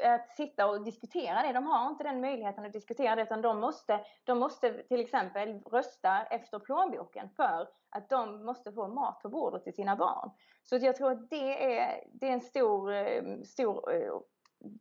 att 0.05 0.37
sitta 0.37 0.67
och 0.67 0.85
diskutera 0.85 1.43
det. 1.43 1.53
De 1.53 1.67
har 1.67 1.89
inte 1.89 2.05
den 2.05 2.21
möjligheten 2.21 2.65
att 2.65 2.73
diskutera 2.73 3.17
det 3.17 3.23
utan 3.23 3.43
de 3.43 3.61
måste, 3.61 4.01
de 4.25 4.39
måste 4.39 4.83
till 4.83 5.01
exempel 5.01 5.61
rösta 5.61 6.23
efter 6.23 6.59
plånboken 6.59 7.29
för 7.37 7.69
att 7.91 8.09
de 8.09 8.45
måste 8.45 8.73
få 8.73 8.89
mat 8.89 9.21
på 9.23 9.29
bordet 9.29 9.65
till 9.65 9.75
sina 9.75 9.97
barn. 9.97 10.31
Så 10.63 10.77
jag 10.77 10.97
tror 10.97 11.13
att 11.13 11.31
det 11.31 11.79
är, 11.79 12.05
det 12.13 12.29
är 12.29 12.33
en 12.33 12.41
stor, 12.41 12.93
eh, 12.93 13.23
stor 13.45 13.91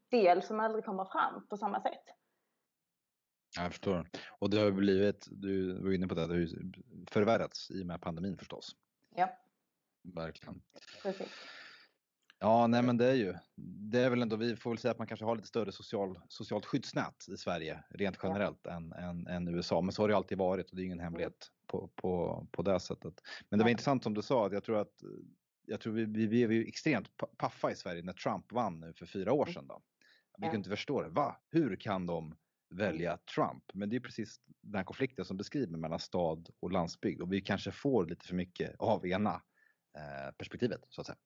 del 0.10 0.44
som 0.44 0.60
aldrig 0.60 0.86
kommer 0.86 1.06
fram 1.06 1.48
på 1.48 1.58
samma 1.58 1.82
sätt. 1.82 2.04
Jag 3.56 3.72
förstår. 3.72 4.10
Och 4.30 4.50
det 4.50 4.60
har 4.60 4.72
blivit, 4.72 5.28
du 5.32 5.74
var 5.84 5.92
inne 5.92 6.08
på 6.08 6.16
det, 6.16 6.28
det 6.28 6.34
har 6.34 6.48
förvärrats 7.10 7.72
i 7.72 7.82
och 7.82 7.86
med 7.86 8.02
pandemin 8.02 8.38
förstås. 8.38 8.76
Ja. 9.16 9.38
Verkligen. 10.04 10.62
Precis. 11.04 11.28
Ja, 12.44 12.68
nej 12.68 12.84
men 12.84 12.98
det 12.98 13.06
är 13.06 13.14
ju, 13.14 13.36
det 13.92 14.00
är 14.00 14.10
väl 14.10 14.22
ändå, 14.22 14.36
vi 14.36 14.56
får 14.56 14.70
väl 14.70 14.78
säga 14.78 14.92
att 14.92 14.98
man 14.98 15.08
kanske 15.08 15.26
har 15.26 15.36
lite 15.36 15.48
större 15.48 15.72
social, 15.72 16.20
socialt 16.28 16.66
skyddsnät 16.66 17.28
i 17.30 17.38
Sverige 17.38 17.84
rent 17.90 18.18
generellt 18.24 18.60
ja. 18.64 18.72
än, 18.72 18.94
än, 18.94 19.28
än, 19.28 19.48
USA. 19.48 19.82
Men 19.82 19.92
så 19.92 20.04
har 20.04 20.10
det 20.10 20.16
alltid 20.16 20.38
varit 20.38 20.70
och 20.70 20.76
det 20.76 20.82
är 20.82 20.86
ingen 20.86 21.00
hemlighet 21.00 21.52
på, 21.68 21.88
på, 21.96 22.48
på 22.52 22.62
det 22.62 22.80
sättet. 22.80 23.14
Men 23.50 23.60
det 23.60 23.64
var 23.64 23.70
ja. 23.70 23.72
intressant 23.72 24.04
som 24.04 24.14
du 24.14 24.22
sa, 24.22 24.46
att 24.46 24.54
jag 24.54 24.64
tror 24.64 24.78
att 24.78 25.04
jag 25.66 25.80
tror 25.80 25.94
vi, 25.94 26.06
vi 26.06 26.28
blev 26.28 26.52
ju 26.52 26.68
extremt 26.68 27.10
paffa 27.38 27.72
i 27.72 27.76
Sverige 27.76 28.02
när 28.02 28.14
Trump 28.14 28.52
vann 28.52 28.80
nu 28.80 28.94
för 28.94 29.06
fyra 29.06 29.34
år 29.34 29.44
mm. 29.44 29.54
sedan. 29.54 29.68
Då. 29.68 29.82
Vi 30.38 30.44
kunde 30.44 30.58
inte 30.58 30.70
förstå 30.70 31.02
det. 31.02 31.10
Va? 31.10 31.36
Hur 31.50 31.76
kan 31.76 32.06
de 32.06 32.36
välja 32.70 33.18
Trump? 33.18 33.64
Men 33.74 33.90
det 33.90 33.96
är 33.96 34.00
precis 34.00 34.40
den 34.62 34.76
här 34.76 34.84
konflikten 34.84 35.26
som 35.26 35.38
beskriver 35.38 35.78
mellan 35.78 36.00
stad 36.00 36.50
och 36.60 36.72
landsbygd 36.72 37.22
och 37.22 37.34
vi 37.34 37.42
kanske 37.42 37.72
får 37.72 38.06
lite 38.06 38.26
för 38.26 38.36
mycket 38.36 38.76
av 38.80 39.08
ena 39.08 39.42
eh, 39.98 40.32
perspektivet 40.38 40.82
så 40.90 41.02
att 41.02 41.08
säga. 41.08 41.18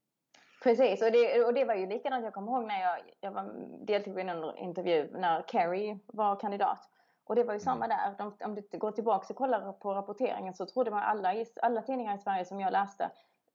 Precis, 0.64 1.02
och 1.02 1.12
det, 1.12 1.44
och 1.44 1.54
det 1.54 1.66
var 1.66 1.76
ju 1.76 1.88
likadant. 1.88 2.24
Jag 2.24 2.34
kommer 2.34 2.52
ihåg 2.52 2.68
när 2.68 2.82
jag, 2.82 3.00
jag 3.20 3.32
var, 3.32 3.86
deltog 3.86 4.20
i 4.20 4.22
en 4.22 4.58
intervju 4.58 5.10
när 5.14 5.44
Kerry 5.52 6.00
var 6.06 6.40
kandidat. 6.40 6.90
Och 7.24 7.36
det 7.36 7.44
var 7.44 7.54
ju 7.54 7.60
samma 7.60 7.86
mm. 7.86 7.98
där. 7.98 8.16
De, 8.18 8.46
om 8.46 8.56
du 8.56 8.78
går 8.78 8.92
tillbaka 8.92 9.28
och 9.30 9.36
kollar 9.36 9.74
på 9.74 9.94
rapporteringen 9.94 10.54
så 10.54 10.66
trodde 10.66 10.92
man 10.92 11.04
alla, 11.04 11.46
alla 11.62 11.82
tidningar 11.82 12.16
i 12.16 12.20
Sverige 12.20 12.46
som 12.46 12.60
jag 12.60 12.72
läste 12.72 13.12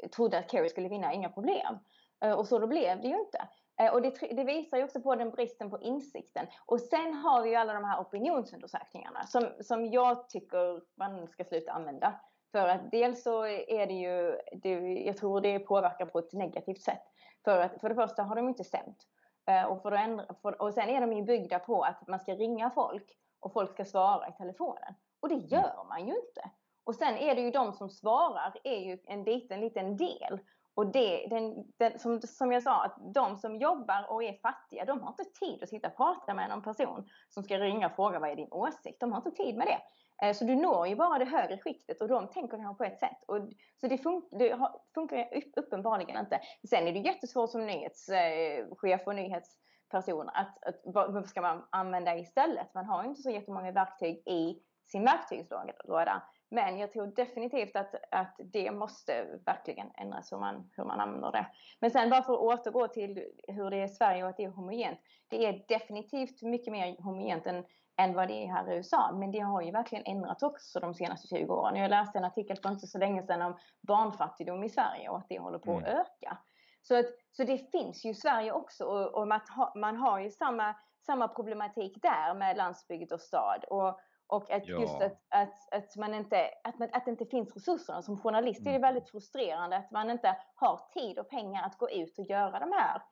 trodde 0.08 0.38
att 0.38 0.50
Kerry 0.50 0.68
skulle 0.68 0.88
vinna, 0.88 1.12
inga 1.12 1.28
problem. 1.28 1.78
Eh, 2.24 2.32
och 2.32 2.46
så 2.46 2.58
då 2.58 2.66
blev 2.66 3.00
det 3.00 3.08
ju 3.08 3.18
inte. 3.20 3.48
Eh, 3.80 3.92
och 3.92 4.02
det, 4.02 4.10
det, 4.10 4.44
visar 4.44 4.76
ju 4.76 4.84
också 4.84 5.00
på 5.00 5.14
den 5.14 5.30
bristen 5.30 5.70
på 5.70 5.80
insikten. 5.80 6.46
Och 6.66 6.80
sen 6.80 7.14
har 7.14 7.42
vi 7.42 7.50
ju 7.50 7.56
alla 7.56 7.72
de 7.72 7.84
här 7.84 8.00
opinionsundersökningarna 8.00 9.26
som, 9.26 9.48
som 9.60 9.86
jag 9.86 10.28
tycker 10.28 10.82
man 10.98 11.28
ska 11.28 11.44
sluta 11.44 11.72
använda. 11.72 12.20
För 12.52 12.68
att 12.68 12.90
dels 12.90 13.22
så 13.22 13.46
är 13.46 13.86
det 13.86 13.94
ju, 13.94 14.38
det, 14.52 15.02
jag 15.06 15.16
tror 15.16 15.40
det 15.40 15.58
påverkar 15.58 16.06
på 16.06 16.18
ett 16.18 16.32
negativt 16.32 16.82
sätt. 16.82 17.02
För 17.44 17.60
att 17.60 17.80
för 17.80 17.88
det 17.88 17.94
första 17.94 18.22
har 18.22 18.36
de 18.36 18.48
inte 18.48 18.64
stämt. 18.64 19.06
Eh, 19.46 19.64
och, 19.64 19.82
för 19.82 19.92
ändra, 19.92 20.34
för, 20.42 20.62
och 20.62 20.74
sen 20.74 20.88
är 20.88 21.00
de 21.00 21.12
ju 21.12 21.22
byggda 21.22 21.58
på 21.58 21.82
att 21.82 22.08
man 22.08 22.20
ska 22.20 22.34
ringa 22.34 22.70
folk 22.70 23.16
och 23.40 23.52
folk 23.52 23.72
ska 23.72 23.84
svara 23.84 24.28
i 24.28 24.32
telefonen. 24.32 24.94
Och 25.20 25.28
det 25.28 25.34
mm. 25.34 25.46
gör 25.48 25.84
man 25.88 26.06
ju 26.06 26.14
inte. 26.14 26.50
Och 26.84 26.94
sen 26.94 27.16
är 27.16 27.34
det 27.34 27.40
ju 27.40 27.50
de 27.50 27.72
som 27.72 27.90
svarar 27.90 28.54
är 28.64 28.78
ju 28.78 28.98
en 29.04 29.24
liten, 29.24 29.60
liten 29.60 29.96
del. 29.96 30.40
Och 30.74 30.86
det, 30.86 31.26
den, 31.30 31.72
den, 31.76 31.98
som, 31.98 32.20
som 32.20 32.52
jag 32.52 32.62
sa, 32.62 32.84
att 32.84 33.14
de 33.14 33.36
som 33.36 33.56
jobbar 33.56 34.06
och 34.10 34.22
är 34.22 34.32
fattiga, 34.32 34.84
de 34.84 35.00
har 35.00 35.08
inte 35.08 35.24
tid 35.24 35.62
att 35.62 35.68
sitta 35.68 35.88
och 35.88 35.96
prata 35.96 36.34
med 36.34 36.48
någon 36.48 36.62
person 36.62 37.08
som 37.28 37.42
ska 37.42 37.58
ringa 37.58 37.86
och 37.86 37.96
fråga 37.96 38.18
vad 38.18 38.30
är 38.30 38.36
din 38.36 38.52
åsikt. 38.52 39.00
De 39.00 39.12
har 39.12 39.18
inte 39.18 39.42
tid 39.42 39.56
med 39.56 39.66
det. 39.66 39.80
Eh, 40.22 40.34
så 40.34 40.44
du 40.44 40.54
når 40.54 40.86
ju 40.86 40.96
bara 40.96 41.18
det 41.18 41.24
högre 41.24 41.58
skiktet 41.58 42.00
och 42.00 42.08
de 42.08 42.28
tänker 42.28 42.56
kanske 42.56 42.84
på 42.84 42.92
ett 42.92 42.98
sätt. 42.98 43.24
Och, 43.26 43.38
så 43.80 43.86
det, 43.86 43.98
fun 43.98 44.22
det 44.30 44.58
funkar 44.94 45.28
uppenbarligen 45.56 46.16
inte. 46.20 46.40
Sen 46.70 46.88
är 46.88 46.92
det 46.92 46.98
jättesvårt 46.98 47.50
som 47.50 47.66
nyhetschef 47.66 49.00
eh, 49.00 49.06
och 49.06 49.14
nyhetsperson 49.14 50.28
att, 50.28 50.64
att 50.64 50.80
vad 50.84 51.28
ska 51.28 51.40
man 51.40 51.66
använda 51.70 52.16
istället? 52.16 52.74
Man 52.74 52.84
har 52.84 53.04
inte 53.04 53.22
så 53.22 53.30
jättemånga 53.30 53.72
verktyg 53.72 54.16
i 54.26 54.62
sin 54.86 55.04
verktygslåda. 55.04 56.22
Men 56.50 56.78
jag 56.78 56.92
tror 56.92 57.06
definitivt 57.06 57.76
att, 57.76 57.94
att 58.10 58.36
det 58.38 58.70
måste 58.70 59.26
verkligen 59.46 59.90
ändras 59.94 60.32
hur 60.32 60.38
man, 60.38 60.70
hur 60.76 60.84
man 60.84 61.00
använder 61.00 61.32
det. 61.32 61.46
Men 61.80 61.90
sen 61.90 62.10
bara 62.10 62.22
för 62.22 62.32
att 62.32 62.40
återgå 62.40 62.88
till 62.88 63.24
hur 63.48 63.70
det 63.70 63.76
är 63.76 63.84
i 63.84 63.88
Sverige 63.88 64.22
och 64.22 64.28
att 64.28 64.36
det 64.36 64.44
är 64.44 64.48
homogent. 64.48 64.98
Det 65.28 65.46
är 65.46 65.64
definitivt 65.68 66.42
mycket 66.42 66.72
mer 66.72 67.02
homogent 67.02 67.46
än, 67.46 67.64
än 67.96 68.14
vad 68.14 68.28
det 68.28 68.44
är 68.44 68.46
här 68.46 68.72
i 68.72 68.76
USA. 68.76 69.12
Men 69.12 69.32
det 69.32 69.38
har 69.38 69.62
ju 69.62 69.70
verkligen 69.70 70.04
ändrats 70.06 70.42
också 70.42 70.80
de 70.80 70.94
senaste 70.94 71.28
20 71.28 71.54
åren. 71.54 71.76
Jag 71.76 71.90
läste 71.90 72.18
en 72.18 72.24
artikel 72.24 72.56
för 72.56 72.70
inte 72.70 72.86
så 72.86 72.98
länge 72.98 73.22
sedan 73.22 73.42
om 73.42 73.58
barnfattigdom 73.80 74.64
i 74.64 74.68
Sverige 74.68 75.08
och 75.08 75.18
att 75.18 75.28
det 75.28 75.38
håller 75.38 75.58
på 75.58 75.76
att 75.76 75.86
mm. 75.86 75.98
öka. 75.98 76.38
Så, 76.82 76.98
att, 76.98 77.06
så 77.32 77.44
det 77.44 77.70
finns 77.70 78.04
ju 78.04 78.10
i 78.10 78.14
Sverige 78.14 78.52
också 78.52 78.84
och, 78.84 79.14
och 79.14 79.28
man, 79.28 79.40
ha, 79.56 79.72
man 79.76 79.96
har 79.96 80.20
ju 80.20 80.30
samma, 80.30 80.74
samma 81.06 81.28
problematik 81.28 82.02
där 82.02 82.34
med 82.34 82.56
landsbygd 82.56 83.12
och 83.12 83.20
stad. 83.20 83.64
Och, 83.64 84.00
och 84.30 84.50
att 84.50 84.68
ja. 84.68 84.80
just 84.80 85.00
att, 85.00 85.26
att, 85.28 85.72
att, 85.72 85.96
man 85.96 86.14
inte, 86.14 86.50
att, 86.64 86.78
man, 86.78 86.88
att 86.92 87.04
det 87.04 87.10
inte 87.10 87.26
finns 87.26 87.54
resurser. 87.54 88.00
Som 88.00 88.20
journalist 88.20 88.60
är 88.60 88.64
det 88.64 88.70
mm. 88.70 88.82
väldigt 88.82 89.10
frustrerande 89.10 89.76
att 89.76 89.90
man 89.90 90.10
inte 90.10 90.36
har 90.54 90.80
tid 90.94 91.18
och 91.18 91.28
pengar 91.28 91.66
att 91.66 91.78
gå 91.78 91.90
ut 91.90 92.18
och 92.18 92.24
göra 92.24 92.58
de 92.58 92.72
här 92.72 93.02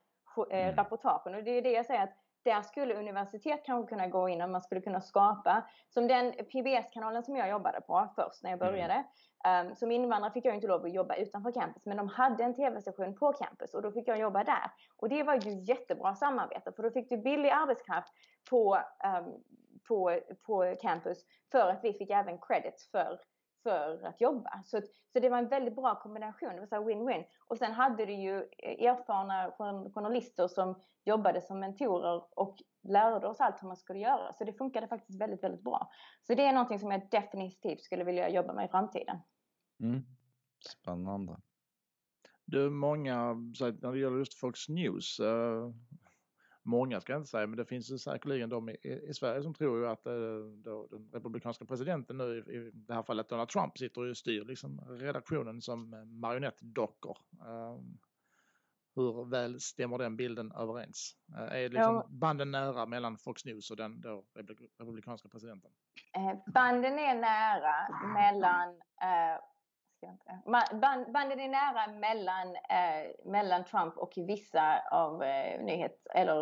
eh, 0.51 0.64
mm. 0.64 0.77
rapportagen. 0.77 1.35
Och 1.35 1.45
det 1.45 1.51
är 1.51 1.62
det 1.62 1.73
jag 1.73 1.87
säger 1.87 2.03
att 2.03 2.16
där 2.45 2.62
skulle 2.62 2.95
universitet 2.95 3.64
kanske 3.64 3.89
kunna 3.89 4.07
gå 4.07 4.29
in 4.29 4.43
och 4.43 4.51
man 4.51 4.61
skulle 4.61 4.81
kunna 4.81 5.01
skapa, 5.01 5.69
som 5.89 6.09
den 6.09 6.33
PBS-kanalen 6.33 7.23
som 7.23 7.37
jag 7.37 7.49
jobbade 7.49 7.81
på 7.81 8.09
först 8.16 8.43
när 8.43 8.51
jag 8.51 8.62
mm. 8.62 8.73
började. 8.73 9.05
Mm. 9.45 9.66
Um, 9.69 9.77
som 9.77 9.91
invandrare 9.91 10.33
fick 10.33 10.45
jag 10.45 10.55
inte 10.55 10.66
lov 10.66 10.85
att 10.85 10.93
jobba 10.93 11.14
utanför 11.14 11.53
campus, 11.53 11.87
men 11.87 11.97
de 11.97 12.09
hade 12.09 12.45
en 12.45 12.55
tv-station 12.55 13.14
på 13.14 13.33
campus 13.33 13.75
och 13.75 13.83
då 13.83 13.93
fick 13.93 14.09
jag 14.09 14.19
jobba 14.19 14.45
där. 14.45 14.71
Och 14.97 15.09
det 15.09 15.23
var 15.23 15.35
ju 15.35 15.51
jättebra 15.51 16.14
samarbete, 16.14 16.73
för 16.73 16.83
då 16.83 16.91
fick 16.91 17.11
du 17.11 17.16
billig 17.16 17.51
arbetskraft 17.51 18.12
på, 18.51 18.75
um, 18.75 19.35
på, 19.89 20.20
på 20.43 20.76
campus 20.82 21.18
för 21.53 21.70
att 21.70 21.80
vi 21.84 21.93
fick 21.93 22.11
även 22.11 22.39
credits 22.39 22.91
för 22.91 23.18
för 23.62 24.07
att 24.07 24.20
jobba. 24.20 24.62
Så, 24.64 24.80
så 25.12 25.20
det 25.20 25.28
var 25.28 25.39
en 25.39 25.49
väldigt 25.49 25.76
bra 25.76 26.01
kombination, 26.01 26.55
det 26.55 26.61
var 26.61 26.66
så 26.66 26.89
win-win. 26.89 27.24
Och 27.47 27.59
sen 27.59 27.72
hade 27.72 28.07
du 28.07 28.12
ju 28.12 28.36
erfarna 28.62 29.53
journalister 29.95 30.49
som 30.49 30.80
jobbade 31.05 31.41
som 31.41 31.61
mentorer 31.61 32.22
och 32.36 32.57
lärde 32.82 33.28
oss 33.28 33.41
allt 33.41 33.62
hur 33.62 33.68
man 33.68 33.76
skulle 33.76 33.99
göra. 33.99 34.32
Så 34.32 34.45
det 34.45 34.53
funkade 34.53 34.89
faktiskt 34.89 35.20
väldigt, 35.20 35.43
väldigt 35.43 35.64
bra. 35.64 35.91
Så 36.22 36.34
det 36.34 36.45
är 36.45 36.53
någonting 36.53 36.78
som 36.78 36.91
jag 36.91 37.11
definitivt 37.11 37.82
skulle 37.82 38.05
vilja 38.05 38.28
jobba 38.30 38.53
med 38.53 38.64
i 38.64 38.68
framtiden. 38.68 39.16
Mm. 39.80 40.01
Spännande. 40.61 41.36
Du, 42.45 42.70
många, 42.70 43.34
när 43.34 43.93
det 43.93 43.99
gäller 43.99 44.18
just 44.18 44.41
Fox 44.41 44.68
News, 44.68 45.20
eh, 45.20 45.70
många 46.69 47.01
ska 47.01 47.12
jag 47.12 47.21
inte 47.21 47.31
säga, 47.31 47.47
men 47.47 47.57
det 47.57 47.64
finns 47.64 48.03
säkerligen 48.03 48.49
de 48.49 48.69
i, 48.69 48.77
i 49.09 49.14
Sverige 49.14 49.43
som 49.43 49.55
tror 49.55 49.79
ju 49.79 49.89
att 49.89 50.07
eh, 50.07 50.12
den 50.91 51.11
republikanska 51.12 51.64
presidenten 51.64 52.19
nu 52.19 52.39
i, 52.39 52.71
det 52.75 52.95
här 52.95 53.03
fallet 53.03 53.29
Donald 53.29 53.49
Trump 53.49 53.79
sitter 53.79 54.11
och 54.11 54.16
styr 54.16 54.45
liksom 54.45 54.81
redaktionen 54.89 55.61
som 55.61 55.91
marionettdockor. 56.21 57.19
Um, 57.47 57.99
hur 58.95 59.25
väl 59.25 59.61
stämmer 59.61 59.99
den 59.99 60.16
bilden 60.16 60.53
överens? 60.53 61.16
Uh, 61.33 61.43
är 61.43 61.69
liksom 61.69 61.95
ja. 61.95 62.07
banden 62.09 62.51
nära 62.51 62.87
mellan 62.87 63.19
Fox 63.19 63.45
News 63.45 63.71
och 63.71 63.77
den 63.77 64.01
då 64.01 64.25
republikanska 64.79 65.29
presidenten? 65.29 65.71
Eh, 66.16 66.53
banden 66.53 66.99
är 66.99 67.14
nära 67.14 67.89
mellan 68.14 68.69
eh, 70.03 71.11
Banden 71.12 71.40
är 71.40 71.49
nära 71.49 71.92
mellan, 71.99 72.57
eh, 72.57 73.30
mellan 73.30 73.64
Trump 73.64 73.96
och 73.96 74.12
vissa 74.16 74.80
av 74.90 75.22
eh, 75.22 75.61
nyhets 75.61 76.07
eller 76.14 76.40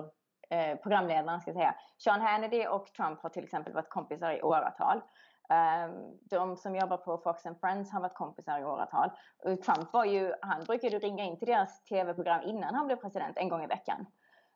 eh, 0.51 0.77
programledarna 0.77 1.41
ska 1.41 1.51
jag 1.51 1.57
säga. 1.57 1.75
Sean 1.99 2.21
Hannity 2.21 2.67
och 2.67 2.87
Trump 2.87 3.23
har 3.23 3.31
till 3.31 3.45
exempel 3.45 3.73
varit 3.73 3.91
kompisar 3.91 4.33
i 4.33 4.43
åratal. 4.43 5.03
Um, 5.49 6.19
de 6.31 6.57
som 6.57 6.77
jobbar 6.77 6.97
på 6.97 7.19
Fox 7.19 7.47
and 7.47 7.61
Friends 7.61 7.93
har 7.93 8.01
varit 8.01 8.15
kompisar 8.15 8.61
i 8.61 8.65
åratal. 8.65 9.11
Trump 9.43 9.93
var 9.93 10.05
ju, 10.05 10.33
han 10.41 10.65
brukade 10.65 10.99
ringa 10.99 11.25
in 11.25 11.39
till 11.39 11.49
deras 11.49 11.85
tv-program 11.85 12.43
innan 12.43 12.75
han 12.75 12.87
blev 12.87 12.97
president 12.97 13.37
en 13.37 13.49
gång 13.49 13.65
i 13.65 13.67
veckan. 13.67 14.07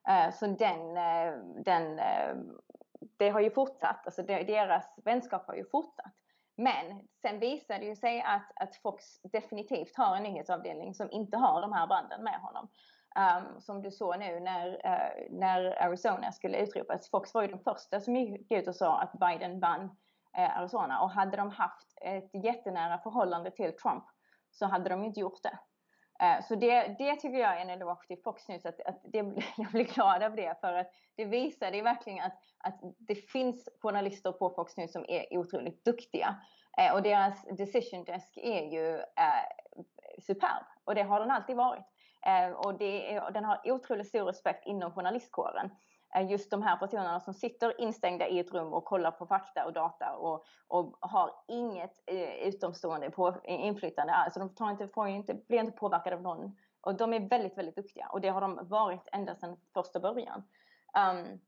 Uh, 0.09 0.33
så 0.33 0.47
den, 0.47 0.81
uh, 0.81 1.63
den, 1.65 1.99
uh, 1.99 2.55
det 3.17 3.31
har 3.31 3.41
ju 3.41 3.51
fortsatt, 3.51 4.07
alltså 4.07 4.23
deras 4.23 4.99
vänskap 5.05 5.47
har 5.47 5.55
ju 5.55 5.65
fortsatt. 5.65 6.20
Men 6.61 7.09
sen 7.23 7.39
visade 7.41 7.79
det 7.79 7.87
ju 7.87 7.97
sig 7.97 8.23
att, 8.23 8.53
att 8.57 8.77
Fox 8.77 9.05
definitivt 9.23 9.97
har 9.97 10.17
en 10.17 10.23
nyhetsavdelning 10.23 10.95
som 10.95 11.11
inte 11.11 11.37
har 11.37 11.61
de 11.61 11.73
här 11.73 11.87
banden 11.87 12.25
med 12.25 12.41
honom. 12.41 12.69
Um, 13.17 13.61
som 13.61 13.83
du 13.83 13.91
såg 13.91 14.19
nu 14.19 14.41
när, 14.41 14.69
uh, 14.69 15.39
när 15.39 15.83
Arizona 15.83 16.33
skulle 16.33 16.59
utropas. 16.59 17.11
Fox 17.11 17.35
var 17.35 17.43
ju 17.43 17.49
den 17.49 17.59
första 17.59 18.01
som 18.01 18.17
gick 18.17 18.53
ut 18.53 18.69
och 18.69 18.77
sa 18.77 19.01
att 19.01 19.13
Biden 19.13 19.61
vann 19.61 19.83
uh, 20.39 20.59
Arizona. 20.59 21.03
Och 21.03 21.11
hade 21.11 21.37
de 21.37 21.51
haft 21.51 21.93
ett 22.03 22.45
jättenära 22.45 22.99
förhållande 22.99 23.51
till 23.51 23.77
Trump 23.77 24.05
så 24.51 24.67
hade 24.67 24.91
de 24.91 25.05
inte 25.05 25.21
gjort 25.21 25.43
det. 25.43 25.59
Eh, 26.21 26.45
så 26.49 26.55
det, 26.55 26.95
det 26.99 27.17
tycker 27.17 27.39
jag 27.39 27.57
är 27.57 27.61
en 27.61 27.71
eloge 27.71 28.07
till 28.07 28.23
Fox 28.25 28.49
News. 28.49 28.67
Att, 28.67 28.81
att 28.81 29.01
det, 29.05 29.19
jag 29.57 29.71
blir 29.73 29.95
glad 29.95 30.23
av 30.23 30.37
det 30.37 30.61
för 30.61 30.73
att 30.73 30.93
det 31.17 31.25
visar 31.25 31.71
det 31.71 31.83
verkligen 31.83 32.25
att, 32.25 32.39
att 32.59 32.81
det 32.99 33.15
finns 33.15 33.69
journalister 33.83 34.33
på 34.33 34.51
Fox 34.51 34.77
News 34.77 34.93
som 34.93 35.05
är 35.09 35.39
otroligt 35.39 35.85
duktiga. 35.85 36.37
Eh, 36.79 36.95
och 36.95 37.03
deras 37.03 37.45
decision 37.45 38.05
desk 38.05 38.37
är 38.37 38.63
ju 38.63 38.95
eh, 38.97 39.45
superb 40.27 40.65
och 40.85 40.95
det 40.95 41.03
har 41.03 41.21
den 41.21 41.31
alltid 41.31 41.57
varit. 41.57 41.87
Eh, 42.27 42.51
och 42.51 42.79
det 42.79 43.15
är, 43.15 43.31
den 43.31 43.45
har 43.45 43.61
otroligt 43.65 44.09
stor 44.09 44.25
respekt 44.25 44.67
inom 44.67 44.93
journalistkåren. 44.93 45.71
Just 46.29 46.51
de 46.51 46.63
här 46.63 46.77
personerna 46.77 47.21
som 47.21 47.35
sitter 47.35 47.81
instängda 47.81 48.29
i 48.29 48.39
ett 48.39 48.53
rum 48.53 48.73
och 48.73 48.85
kollar 48.85 49.11
på 49.11 49.27
fakta 49.27 49.67
och 49.67 49.73
data 49.73 50.17
och, 50.17 50.45
och 50.69 50.97
har 51.01 51.31
inget 51.49 52.03
eh, 52.07 52.49
utomstående 52.49 53.11
på, 53.11 53.29
eh, 53.29 53.67
inflytande 53.67 54.13
alls. 54.13 54.35
de 54.35 54.55
tar 54.55 54.71
inte, 54.71 54.89
får 54.89 55.09
inte, 55.09 55.35
blir 55.35 55.61
inte 55.61 55.73
påverkade 55.73 56.17
av 56.17 56.23
någon. 56.23 56.57
Och 56.81 56.95
de 56.95 57.13
är 57.13 57.29
väldigt, 57.29 57.59
väldigt 57.59 57.77
duktiga 57.77 58.09
och 58.09 58.21
det 58.21 58.29
har 58.29 58.41
de 58.41 58.59
varit 58.63 59.09
ända 59.13 59.35
sedan 59.35 59.57
första 59.75 60.01
början. 60.01 60.43
Um, 60.99 61.41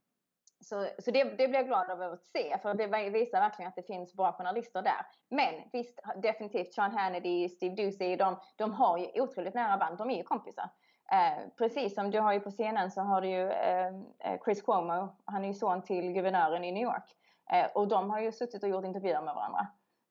så, 0.60 0.88
så 0.98 1.10
det, 1.10 1.24
det 1.24 1.48
blir 1.48 1.54
jag 1.54 1.66
glad 1.66 1.90
över 1.90 2.12
att 2.12 2.24
se, 2.24 2.58
för 2.62 2.74
det 2.74 3.10
visar 3.10 3.40
verkligen 3.40 3.68
att 3.68 3.76
det 3.76 3.82
finns 3.82 4.14
bra 4.14 4.32
journalister 4.32 4.82
där. 4.82 5.06
Men 5.28 5.54
visst, 5.72 6.00
definitivt 6.22 6.74
Sean 6.74 6.92
Hannity, 6.92 7.48
Steve 7.48 7.74
Doocy, 7.74 8.16
de, 8.16 8.36
de 8.56 8.72
har 8.72 8.98
ju 8.98 9.22
otroligt 9.22 9.54
nära 9.54 9.76
band, 9.76 9.98
de 9.98 10.10
är 10.10 10.16
ju 10.16 10.22
kompisar. 10.22 10.70
Eh, 11.12 11.48
precis 11.58 11.94
som 11.94 12.10
du 12.10 12.20
har 12.20 12.32
ju 12.32 12.40
på 12.40 12.50
scenen 12.50 12.90
så 12.90 13.00
har 13.00 13.20
du 13.20 13.28
ju 13.28 13.50
eh, 13.50 13.86
eh, 14.20 14.40
Chris 14.44 14.62
Cuomo, 14.62 15.16
han 15.24 15.44
är 15.44 15.48
ju 15.48 15.54
son 15.54 15.82
till 15.82 16.12
guvernören 16.12 16.64
i 16.64 16.72
New 16.72 16.82
York. 16.82 17.16
Eh, 17.52 17.66
och 17.74 17.88
de 17.88 18.10
har 18.10 18.20
ju 18.20 18.32
suttit 18.32 18.62
och 18.62 18.68
gjort 18.68 18.84
intervjuer 18.84 19.22
med 19.22 19.34
varandra 19.34 19.66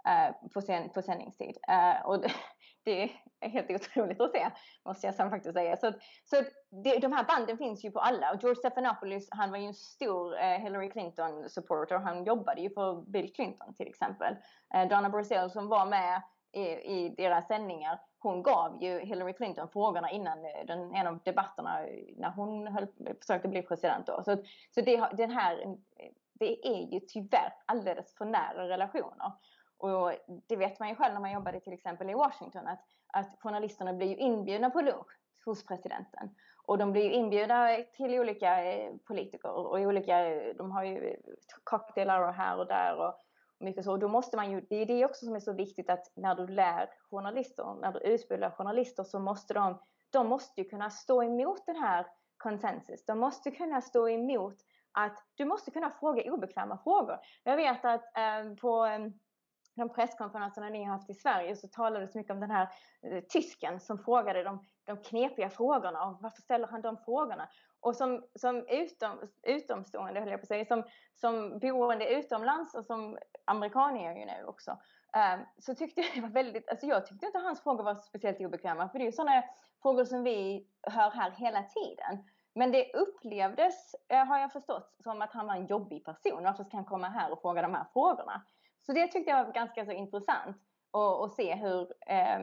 eh, 0.07 0.49
på, 0.53 0.61
sen, 0.61 0.89
på 0.89 1.01
sändningstid. 1.01 1.57
Eh, 1.67 2.05
och 2.05 2.21
det, 2.21 2.31
det, 2.83 3.11
är 3.39 3.49
helt 3.49 3.71
otroligt 3.71 4.21
att 4.21 4.31
se, 4.31 4.49
måste 4.85 5.07
jag 5.07 5.15
faktiskt 5.15 5.53
säga. 5.53 5.77
Så, 5.77 5.93
så 6.25 6.35
det, 6.83 6.99
de 6.99 7.13
här 7.13 7.23
banden 7.23 7.57
finns 7.57 7.85
ju 7.85 7.91
på 7.91 7.99
alla. 7.99 8.31
Och 8.31 8.43
George 8.43 8.55
Stephanopoulos, 8.55 9.27
han 9.31 9.51
var 9.51 9.57
ju 9.57 9.65
en 9.65 9.73
stor 9.73 10.39
eh, 10.39 10.59
Hillary 10.59 10.89
Clinton-supporter. 10.89 11.97
Han 11.97 12.23
jobbade 12.23 12.61
ju 12.61 12.69
för 12.69 13.11
Bill 13.11 13.33
Clinton 13.33 13.73
till 13.73 13.87
exempel. 13.87 14.35
Eh, 14.73 14.87
Donna 14.87 15.09
Brazil 15.09 15.49
som 15.49 15.67
var 15.67 15.85
med 15.85 16.21
i, 16.51 16.61
i 16.61 17.13
deras 17.17 17.47
sändningar 17.47 17.99
hon 18.23 18.43
gav 18.43 18.83
ju 18.83 18.99
Hillary 18.99 19.33
Clinton 19.33 19.69
frågorna 19.69 20.11
innan 20.11 20.45
eh, 20.45 20.65
den, 20.67 20.95
en 20.95 21.07
av 21.07 21.19
debatterna 21.23 21.87
eh, 21.87 22.03
när 22.17 22.29
hon 22.29 22.67
höll, 22.67 22.87
försökte 23.19 23.47
bli 23.47 23.61
president. 23.61 24.07
Då. 24.07 24.23
Så, 24.23 24.37
så 24.75 24.81
det, 24.81 25.09
den 25.13 25.31
här, 25.31 25.61
eh, 25.61 25.71
det 26.33 26.67
är 26.67 26.93
ju 26.93 26.99
tyvärr 26.99 27.53
alldeles 27.65 28.15
för 28.15 28.25
nära 28.25 28.67
relationer. 28.67 29.31
Och 29.77 30.13
det 30.47 30.55
vet 30.55 30.79
man 30.79 30.89
ju 30.89 30.95
själv 30.95 31.13
när 31.13 31.21
man 31.21 31.31
jobbade 31.31 31.59
till 31.59 31.73
exempel 31.73 32.09
i 32.09 32.13
Washington 32.13 32.67
att, 32.67 32.83
att 33.07 33.35
journalisterna 33.39 33.93
blir 33.93 34.07
ju 34.07 34.15
inbjudna 34.15 34.69
på 34.69 34.81
lunch 34.81 35.19
hos 35.45 35.65
presidenten. 35.65 36.35
Och 36.63 36.77
de 36.77 36.91
blir 36.91 37.03
ju 37.03 37.11
inbjudna 37.11 37.77
till 37.93 38.19
olika 38.19 38.57
politiker 39.07 39.49
och 39.49 39.79
olika, 39.79 40.23
de 40.57 40.71
har 40.71 40.83
ju 40.83 41.15
cocktailhour 41.63 42.31
här 42.31 42.57
och 42.57 42.67
där 42.67 42.97
och 42.97 43.13
mycket 43.62 43.86
så. 43.86 43.91
Och 43.91 43.99
då 43.99 44.07
måste 44.07 44.38
man 44.38 44.51
ju, 44.51 44.62
det 44.70 44.76
är 44.76 44.86
det 44.86 45.05
också 45.05 45.26
som 45.26 45.36
är 45.36 45.39
så 45.39 45.53
viktigt 45.53 45.89
att 45.89 46.12
när 46.16 46.36
du 46.36 46.47
lär 46.47 46.89
journalister, 47.09 47.76
när 47.82 47.91
du 47.91 47.99
utbildar 47.99 48.51
journalister 48.51 49.03
så 49.03 49.20
måste 49.20 49.53
de, 49.53 49.82
de 50.09 50.28
måste 50.28 50.62
ju 50.62 50.70
kunna 50.70 50.89
stå 50.89 51.24
emot 51.24 51.66
den 51.66 51.76
här 51.76 52.07
konsensus. 52.38 53.05
De 53.05 53.20
måste 53.20 53.51
kunna 53.51 53.82
stå 53.82 54.09
emot 54.09 54.55
att 54.91 55.18
du 55.36 55.45
måste 55.45 55.72
kunna 55.72 55.89
fråga 55.89 56.34
obekväma 56.34 56.78
frågor. 56.78 57.18
Jag 57.43 57.55
vet 57.55 57.86
att 57.86 58.18
eh, 58.18 58.55
på 58.62 58.86
ehm, 58.86 59.14
de 59.76 59.89
presskonferenserna 59.89 60.70
ni 60.70 60.84
har 60.84 60.93
haft 60.93 61.09
i 61.09 61.14
Sverige 61.14 61.55
så 61.55 61.68
talades 61.68 62.16
mycket 62.16 62.32
om 62.32 62.39
den 62.39 62.51
här 62.51 62.70
eh, 63.01 63.24
tysken 63.24 63.80
som 63.80 63.99
frågade 63.99 64.43
de, 64.43 64.66
de 64.86 64.97
knepiga 64.97 65.49
frågorna. 65.49 66.05
Och 66.05 66.17
varför 66.21 66.41
ställer 66.41 66.67
han 66.67 66.82
de 66.82 66.97
frågorna? 66.97 67.49
Och 67.79 67.95
som, 67.95 68.23
som 68.36 68.65
utom, 68.67 69.19
utomstående, 69.43 70.19
höll 70.19 70.29
jag 70.29 70.39
på 70.39 70.43
att 70.43 70.47
säga, 70.47 70.65
som, 70.65 70.84
som 71.15 71.59
boende 71.59 72.09
utomlands 72.09 72.75
och 72.75 72.86
som 72.86 73.17
amerikan 73.45 73.97
är 73.97 74.05
jag 74.05 74.19
ju 74.19 74.25
nu 74.25 74.45
också, 74.45 74.71
um, 74.71 75.45
så 75.59 75.75
tyckte 75.75 76.01
jag 76.01 76.09
det 76.15 76.21
var 76.21 76.29
väldigt, 76.29 76.69
alltså 76.69 76.86
jag 76.86 77.05
tyckte 77.05 77.25
inte 77.25 77.39
hans 77.39 77.63
frågor 77.63 77.84
var 77.84 77.95
speciellt 77.95 78.39
obekväma, 78.39 78.89
för 78.89 78.99
det 78.99 79.03
är 79.03 79.05
ju 79.05 79.11
sådana 79.11 79.43
frågor 79.82 80.05
som 80.05 80.23
vi 80.23 80.67
hör 80.82 81.11
här 81.11 81.32
hela 81.32 81.63
tiden. 81.63 82.23
Men 82.53 82.71
det 82.71 82.93
upplevdes, 82.93 83.95
eh, 84.09 84.25
har 84.25 84.39
jag 84.39 84.51
förstått, 84.51 84.95
som 85.03 85.21
att 85.21 85.34
han 85.34 85.47
var 85.47 85.55
en 85.55 85.65
jobbig 85.65 86.05
person. 86.05 86.43
Varför 86.43 86.63
ska 86.63 86.77
han 86.77 86.86
komma 86.86 87.09
här 87.09 87.32
och 87.32 87.41
fråga 87.41 87.61
de 87.61 87.73
här 87.73 87.86
frågorna? 87.93 88.41
Så 88.86 88.93
det 88.93 89.07
tyckte 89.07 89.32
jag 89.32 89.45
var 89.45 89.53
ganska 89.53 89.86
så 89.86 89.91
intressant 89.91 90.57
att 91.23 91.32
se 91.32 91.55
hur, 91.55 91.93
eh, 92.07 92.39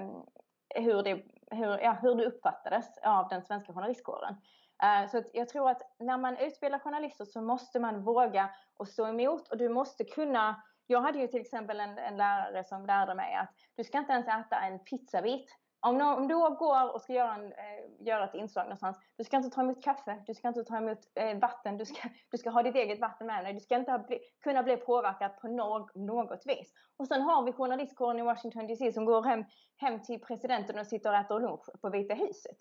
hur, 0.74 1.02
det, 1.02 1.22
hur, 1.50 1.78
ja, 1.78 1.96
hur 2.02 2.14
det 2.14 2.26
uppfattades 2.26 2.98
av 3.02 3.28
den 3.28 3.42
svenska 3.42 3.72
journalistkåren. 3.72 4.34
Eh, 4.82 5.10
så 5.10 5.22
jag 5.32 5.48
tror 5.48 5.70
att 5.70 5.82
när 5.98 6.18
man 6.18 6.36
utbildar 6.36 6.78
journalister 6.78 7.24
så 7.24 7.40
måste 7.40 7.80
man 7.80 8.02
våga 8.02 8.50
och 8.76 8.88
stå 8.88 9.06
emot 9.06 9.48
och 9.48 9.56
du 9.56 9.68
måste 9.68 10.04
kunna 10.04 10.62
jag 10.90 11.00
hade 11.00 11.18
ju 11.18 11.26
till 11.26 11.40
exempel 11.40 11.80
en, 11.80 11.98
en 11.98 12.16
lärare 12.16 12.64
som 12.64 12.86
lärde 12.86 13.14
mig 13.14 13.34
att 13.34 13.54
du 13.76 13.84
ska 13.84 13.98
inte 13.98 14.12
ens 14.12 14.28
äta 14.28 14.60
en 14.60 14.78
pizzabit. 14.78 15.50
Om, 15.80 15.98
någon, 15.98 16.18
om 16.18 16.28
du 16.28 16.34
går 16.34 16.94
och 16.94 17.00
ska 17.00 17.12
göra, 17.12 17.34
en, 17.34 17.52
eh, 17.52 18.06
göra 18.06 18.24
ett 18.24 18.34
inslag 18.34 18.64
någonstans, 18.64 18.98
du 19.16 19.24
ska 19.24 19.36
inte 19.36 19.50
ta 19.50 19.60
emot 19.60 19.84
kaffe, 19.84 20.22
du 20.26 20.34
ska 20.34 20.48
inte 20.48 20.64
ta 20.64 20.76
emot 20.76 20.98
eh, 21.14 21.38
vatten, 21.38 21.76
du 21.76 21.86
ska, 21.86 22.08
du 22.30 22.38
ska 22.38 22.50
ha 22.50 22.62
ditt 22.62 22.74
eget 22.74 23.00
vatten 23.00 23.26
med 23.26 23.44
dig, 23.44 23.52
du 23.52 23.60
ska 23.60 23.76
inte 23.76 24.04
bli, 24.06 24.18
kunna 24.40 24.62
bli 24.62 24.76
påverkad 24.76 25.40
på 25.40 25.48
någ, 25.48 25.96
något 25.96 26.42
vis. 26.46 26.72
Och 26.96 27.08
sen 27.08 27.22
har 27.22 27.42
vi 27.42 27.52
journalistkåren 27.52 28.18
i 28.18 28.22
Washington 28.22 28.66
DC 28.66 28.92
som 28.92 29.04
går 29.04 29.22
hem, 29.22 29.44
hem 29.76 30.02
till 30.02 30.20
presidenten 30.20 30.78
och 30.78 30.86
sitter 30.86 31.10
och 31.10 31.16
äter 31.16 31.40
lunch 31.40 31.80
på 31.80 31.90
Vita 31.90 32.14
huset. 32.14 32.56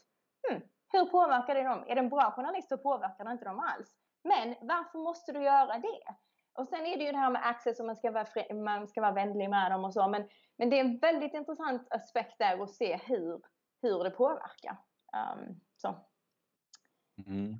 Hmm. 0.49 0.61
Hur 0.91 1.05
påverkar 1.05 1.55
det 1.55 1.63
dem? 1.63 1.83
Är 1.87 1.95
det 1.95 2.01
en 2.01 2.09
bra 2.09 2.31
journalist 2.31 2.69
så 2.69 2.77
påverkar 2.77 3.25
det 3.25 3.31
inte 3.31 3.45
dem 3.45 3.59
alls. 3.59 3.95
Men 4.23 4.55
varför 4.61 4.99
måste 4.99 5.31
du 5.31 5.43
göra 5.43 5.77
det? 5.77 6.15
Och 6.57 6.67
sen 6.67 6.85
är 6.85 6.97
det 6.97 7.03
ju 7.03 7.11
det 7.11 7.17
här 7.17 7.31
med 7.31 7.47
access 7.47 7.79
och 7.79 7.85
man 7.85 7.95
ska 7.95 8.11
vara, 8.11 8.25
fri, 8.25 8.53
man 8.53 8.87
ska 8.87 9.01
vara 9.01 9.11
vänlig 9.11 9.49
med 9.49 9.71
dem 9.71 9.85
och 9.85 9.93
så. 9.93 10.07
Men, 10.07 10.29
men 10.57 10.69
det 10.69 10.79
är 10.79 10.85
en 10.85 10.97
väldigt 10.97 11.33
intressant 11.33 11.87
aspekt 11.91 12.35
där 12.39 12.63
att 12.63 12.69
se 12.69 12.99
hur, 13.05 13.41
hur 13.81 14.03
det 14.03 14.09
påverkar. 14.09 14.77
Um, 15.13 15.59
så. 15.75 16.05
Mm. 17.27 17.55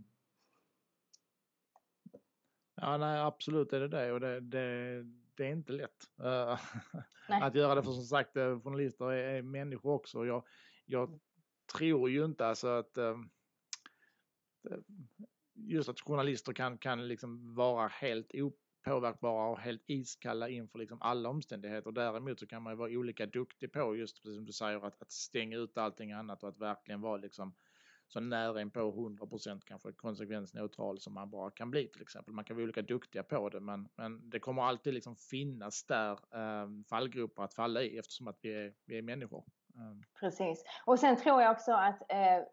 Ja, 2.76 2.98
nej, 2.98 3.20
absolut 3.20 3.74
är 3.74 3.80
det 3.80 3.88
det 3.88 4.12
och 4.12 4.20
det, 4.20 4.40
det, 4.40 5.04
det 5.36 5.46
är 5.48 5.52
inte 5.52 5.72
lätt. 5.72 6.10
Uh, 6.22 6.60
att 7.28 7.56
göra 7.56 7.76
det 7.76 7.84
för 7.84 7.92
som 7.92 8.04
sagt 8.04 8.38
eh, 8.38 8.60
journalister 8.62 9.12
är, 9.12 9.36
är 9.36 9.42
människor 9.42 9.94
också. 9.94 10.26
Jag, 10.26 10.48
jag 10.86 11.20
tror 11.78 12.10
ju 12.10 12.26
inte 12.26 12.48
alltså 12.48 12.68
att 12.68 12.98
um, 12.98 13.30
just 15.54 15.90
att 15.90 16.02
journalister 16.02 16.54
kan, 16.54 16.78
kan 16.78 17.08
liksom 17.08 17.56
vara 17.56 17.88
helt 17.88 18.32
påverkbara 18.88 19.50
och 19.50 19.60
helt 19.60 19.84
iskalla 19.88 20.50
inför 20.50 20.80
liksom 20.80 21.02
alla 21.02 21.30
omständigheter. 21.30 21.92
Däremot 21.92 22.40
så 22.40 22.48
kan 22.48 22.64
man 22.64 22.74
ju 22.74 22.78
vara 22.78 22.92
olika 22.92 23.26
duktig 23.26 23.72
på 23.72 23.96
just 23.96 24.24
precis 24.24 24.36
som 24.36 24.46
du 24.46 24.54
säger 24.54 24.88
att, 24.88 25.02
att 25.02 25.12
stänga 25.12 25.58
ut 25.58 25.78
allting 25.78 26.12
annat 26.12 26.44
och 26.44 26.50
att 26.50 26.58
verkligen 26.58 27.02
vara 27.02 27.18
liksom 27.18 27.54
så 28.08 28.20
nära 28.20 28.62
in 28.62 28.72
på 28.72 28.80
100% 28.80 29.62
kanske 29.66 29.92
konsekvensneutral 29.92 31.00
som 31.00 31.14
man 31.14 31.30
bara 31.30 31.52
kan 31.52 31.72
bli 31.72 31.88
till 31.88 32.02
exempel. 32.02 32.34
Man 32.34 32.46
kan 32.46 32.56
vara 32.56 32.64
olika 32.64 32.82
duktiga 32.82 33.24
på 33.24 33.50
det 33.50 33.60
men, 33.60 33.90
men 33.96 34.30
det 34.30 34.40
kommer 34.40 34.62
alltid 34.64 34.94
liksom 34.94 35.16
finnas 35.16 35.86
där 35.86 36.12
eh, 36.12 36.68
fallgropar 36.90 37.44
att 37.44 37.54
falla 37.54 37.82
i 37.82 37.98
eftersom 37.98 38.28
att 38.28 38.40
vi 38.42 38.54
är, 38.54 38.74
vi 38.86 38.98
är 38.98 39.02
människor. 39.02 39.46
Mm. 39.76 40.04
Precis. 40.20 40.64
Och 40.86 41.00
sen 41.00 41.18
tror 41.18 41.42
jag 41.42 41.52
också 41.52 41.72
att 41.72 42.12
eh, 42.12 42.44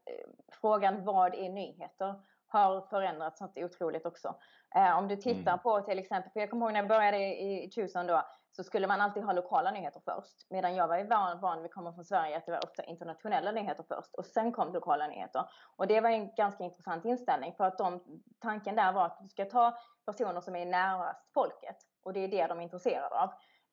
frågan 0.60 1.04
vad 1.04 1.34
är 1.34 1.48
nyheter 1.48 2.14
har 2.54 2.80
förändrats 2.80 3.40
något 3.40 3.58
otroligt 3.58 4.06
också. 4.06 4.34
Eh, 4.76 4.98
om 4.98 5.08
du 5.08 5.16
tittar 5.16 5.52
mm. 5.52 5.62
på 5.62 5.80
till 5.80 5.98
exempel, 5.98 6.32
för 6.32 6.40
jag 6.40 6.50
kommer 6.50 6.66
ihåg 6.66 6.72
när 6.72 6.80
jag 6.80 6.88
började 6.88 7.18
i, 7.18 7.64
i 7.64 7.70
Tucson 7.70 8.06
då, 8.06 8.22
så 8.56 8.64
skulle 8.64 8.86
man 8.86 9.00
alltid 9.00 9.22
ha 9.22 9.32
lokala 9.32 9.70
nyheter 9.70 10.00
först. 10.04 10.50
Medan 10.50 10.74
jag 10.74 10.88
var 10.88 11.04
van, 11.04 11.40
van 11.40 11.62
vi 11.62 11.68
kommer 11.68 11.92
från 11.92 12.04
Sverige, 12.04 12.36
att 12.36 12.46
det 12.46 12.52
var 12.52 12.64
ofta 12.64 12.84
internationella 12.84 13.52
nyheter 13.52 13.84
först 13.88 14.14
och 14.14 14.26
sen 14.26 14.52
kom 14.52 14.72
lokala 14.72 15.06
nyheter. 15.06 15.44
Och 15.76 15.86
det 15.86 16.00
var 16.00 16.10
en 16.10 16.34
ganska 16.34 16.64
intressant 16.64 17.04
inställning 17.04 17.54
för 17.56 17.64
att 17.64 17.78
de, 17.78 18.02
tanken 18.40 18.76
där 18.76 18.92
var 18.92 19.06
att 19.06 19.18
du 19.20 19.28
ska 19.28 19.44
ta 19.44 19.76
personer 20.06 20.40
som 20.40 20.56
är 20.56 20.66
närast 20.66 21.32
folket 21.34 21.76
och 22.04 22.12
det 22.12 22.20
är 22.20 22.28
det 22.28 22.46
de 22.46 22.58
är 22.58 22.62
intresserade 22.62 23.14
av. 23.14 23.30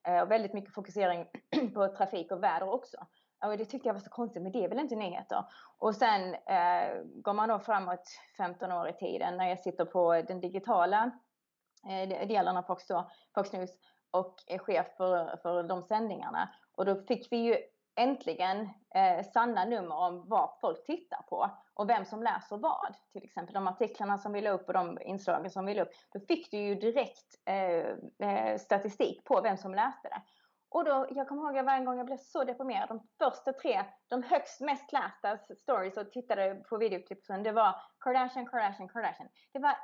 Eh, 0.08 0.22
och 0.22 0.32
väldigt 0.32 0.54
mycket 0.54 0.74
fokusering 0.74 1.28
på 1.74 1.88
trafik 1.88 2.32
och 2.32 2.44
väder 2.44 2.70
också. 2.70 2.98
Och 3.46 3.58
det 3.58 3.66
tyckte 3.66 3.90
jag 3.90 3.94
var 3.94 4.02
så 4.02 4.10
konstigt, 4.10 4.44
men 4.44 4.52
det 4.52 4.64
är 4.64 4.70
väl 4.70 4.80
inte 4.80 4.96
nyheter. 4.96 5.46
Och 5.78 5.96
sen 5.96 6.34
eh, 6.34 7.04
går 7.04 7.34
man 7.34 7.50
då 7.50 7.60
framåt 7.60 8.10
15 8.38 8.72
år 8.72 8.90
i 8.90 8.94
tiden 8.94 9.38
när 9.38 9.50
jag 9.50 9.60
sitter 9.60 9.86
på 9.86 10.22
den 10.28 10.42
digitala 10.42 11.12
eh, 11.90 12.28
delen 12.28 12.58
av 12.58 12.64
Fox, 12.64 12.88
då, 12.88 13.10
Fox 13.36 13.54
News 13.54 13.72
och 14.12 14.36
är 14.48 14.58
chef 14.58 14.88
för, 14.98 15.38
för 15.38 15.64
de 15.64 15.84
sändningarna. 15.84 16.50
Och 16.72 16.86
då 16.86 16.96
fick 16.96 17.32
vi 17.32 17.38
ju 17.38 17.58
äntligen 17.96 18.70
eh, 18.96 19.26
sanna 19.34 19.66
nummer 19.66 19.96
om 19.96 20.24
vad 20.28 20.50
folk 20.62 20.86
tittar 20.86 21.22
på 21.22 21.50
och 21.74 21.90
vem 21.90 22.06
som 22.06 22.24
läser 22.24 22.58
vad. 22.58 22.96
Till 23.14 23.24
exempel 23.24 23.54
de 23.54 23.68
artiklarna 23.68 24.18
som 24.18 24.34
vi 24.34 24.42
la 24.42 24.50
upp 24.50 24.68
och 24.68 24.74
de 24.74 24.98
inslagen 25.02 25.52
som 25.52 25.66
vi 25.66 25.74
la 25.74 25.82
upp. 25.82 25.92
Då 26.14 26.20
fick 26.20 26.52
du 26.52 26.58
ju 26.58 26.76
direkt 26.76 27.36
eh, 27.46 28.30
eh, 28.30 28.58
statistik 28.58 29.24
på 29.24 29.42
vem 29.42 29.58
som 29.58 29.76
läste 29.76 30.10
det. 30.10 30.22
Och 30.72 30.86
då, 30.86 31.08
jag 31.10 31.28
kommer 31.28 31.44
ihåg 31.44 31.58
att 31.58 31.66
varje 31.66 31.86
gång 31.86 31.98
jag 31.98 32.06
blev 32.06 32.18
så 32.18 32.44
deprimerad, 32.44 32.90
de 32.90 33.08
första 33.18 33.54
tre, 33.54 33.86
de 34.08 34.24
högst 34.24 34.62
mest 34.62 34.92
lästa 34.92 35.38
stories 35.56 35.98
och 35.98 36.12
tittade 36.12 36.56
på 36.56 36.78
videoklippen, 36.78 37.44
det 37.44 37.52
var 37.52 37.76
Kardashian, 38.00 38.48
Kardashian, 38.48 38.90
Kardashian. 38.90 39.30
Det 39.54 39.60
var 39.60 39.76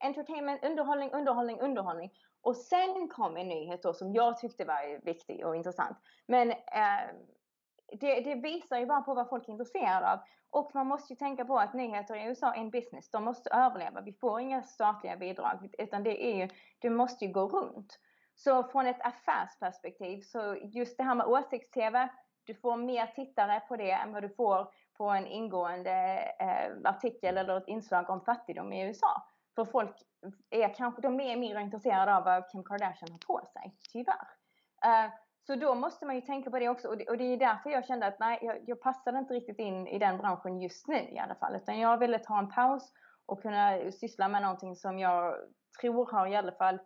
entertainment, 0.00 0.64
underhållning, 0.64 1.10
underhållning, 1.12 1.60
underhållning. 1.60 2.10
Och 2.42 2.56
sen 2.56 3.08
kom 3.08 3.36
en 3.36 3.48
nyhet 3.48 3.82
då 3.82 3.94
som 3.94 4.12
jag 4.12 4.38
tyckte 4.38 4.64
var 4.64 5.04
viktig 5.04 5.46
och 5.46 5.56
intressant. 5.56 5.96
Men 6.26 6.50
eh, 6.50 7.06
det, 8.00 8.20
det, 8.20 8.34
visar 8.34 8.78
ju 8.78 8.86
bara 8.86 9.00
på 9.00 9.14
vad 9.14 9.28
folk 9.28 9.48
är 9.48 9.52
intresserade 9.52 10.12
av. 10.12 10.18
Och 10.50 10.70
man 10.74 10.86
måste 10.86 11.12
ju 11.12 11.16
tänka 11.16 11.44
på 11.44 11.58
att 11.58 11.74
nyheter 11.74 12.16
i 12.16 12.24
USA 12.24 12.54
är 12.54 12.60
en 12.60 12.70
business. 12.70 13.10
De 13.10 13.24
måste 13.24 13.50
överleva. 13.50 14.00
Vi 14.00 14.12
får 14.12 14.40
inga 14.40 14.62
statliga 14.62 15.16
bidrag. 15.16 15.70
Utan 15.78 16.02
det, 16.02 16.26
är 16.26 16.36
ju, 16.36 16.48
det 16.78 16.90
måste 16.90 17.24
ju 17.24 17.32
gå 17.32 17.48
runt. 17.48 17.98
Så 18.36 18.64
från 18.64 18.86
ett 18.86 19.00
affärsperspektiv, 19.00 20.20
så 20.20 20.56
just 20.62 20.96
det 20.96 21.04
här 21.04 21.14
med 21.14 21.26
åsikts-TV, 21.26 22.08
du 22.44 22.54
får 22.54 22.76
mer 22.76 23.06
tittare 23.06 23.60
på 23.60 23.76
det 23.76 23.90
än 23.90 24.12
vad 24.12 24.22
du 24.22 24.28
får 24.28 24.68
på 24.96 25.04
en 25.04 25.26
ingående 25.26 26.18
eh, 26.40 26.90
artikel 26.90 27.38
eller 27.38 27.56
ett 27.56 27.68
inslag 27.68 28.10
om 28.10 28.20
fattigdom 28.20 28.72
i 28.72 28.86
USA. 28.86 29.22
För 29.54 29.64
folk 29.64 29.96
är 30.50 30.74
kanske, 30.74 31.02
de 31.02 31.20
är 31.20 31.36
mer 31.36 31.60
intresserade 31.60 32.16
av 32.16 32.24
vad 32.24 32.50
Kim 32.50 32.64
Kardashian 32.64 33.12
har 33.12 33.18
på 33.18 33.46
sig, 33.52 33.76
tyvärr. 33.92 34.28
Uh, 34.86 35.12
så 35.46 35.54
då 35.54 35.74
måste 35.74 36.06
man 36.06 36.14
ju 36.14 36.20
tänka 36.20 36.50
på 36.50 36.58
det 36.58 36.68
också 36.68 36.88
och 36.88 36.98
det, 36.98 37.08
och 37.08 37.18
det 37.18 37.24
är 37.24 37.36
därför 37.36 37.70
jag 37.70 37.86
kände 37.86 38.06
att 38.06 38.18
nej, 38.18 38.38
jag, 38.42 38.58
jag 38.66 38.80
passade 38.80 39.18
inte 39.18 39.34
riktigt 39.34 39.58
in 39.58 39.86
i 39.86 39.98
den 39.98 40.18
branschen 40.18 40.60
just 40.60 40.88
nu 40.88 40.98
i 40.98 41.18
alla 41.18 41.34
fall. 41.34 41.56
Utan 41.56 41.78
jag 41.78 41.98
ville 41.98 42.18
ta 42.18 42.38
en 42.38 42.48
paus 42.48 42.92
och 43.26 43.42
kunna 43.42 43.90
syssla 43.92 44.28
med 44.28 44.42
någonting 44.42 44.76
som 44.76 44.98
jag 44.98 45.34
tror 45.80 46.06
har 46.12 46.26
i 46.26 46.36
alla 46.36 46.52
fall 46.52 46.80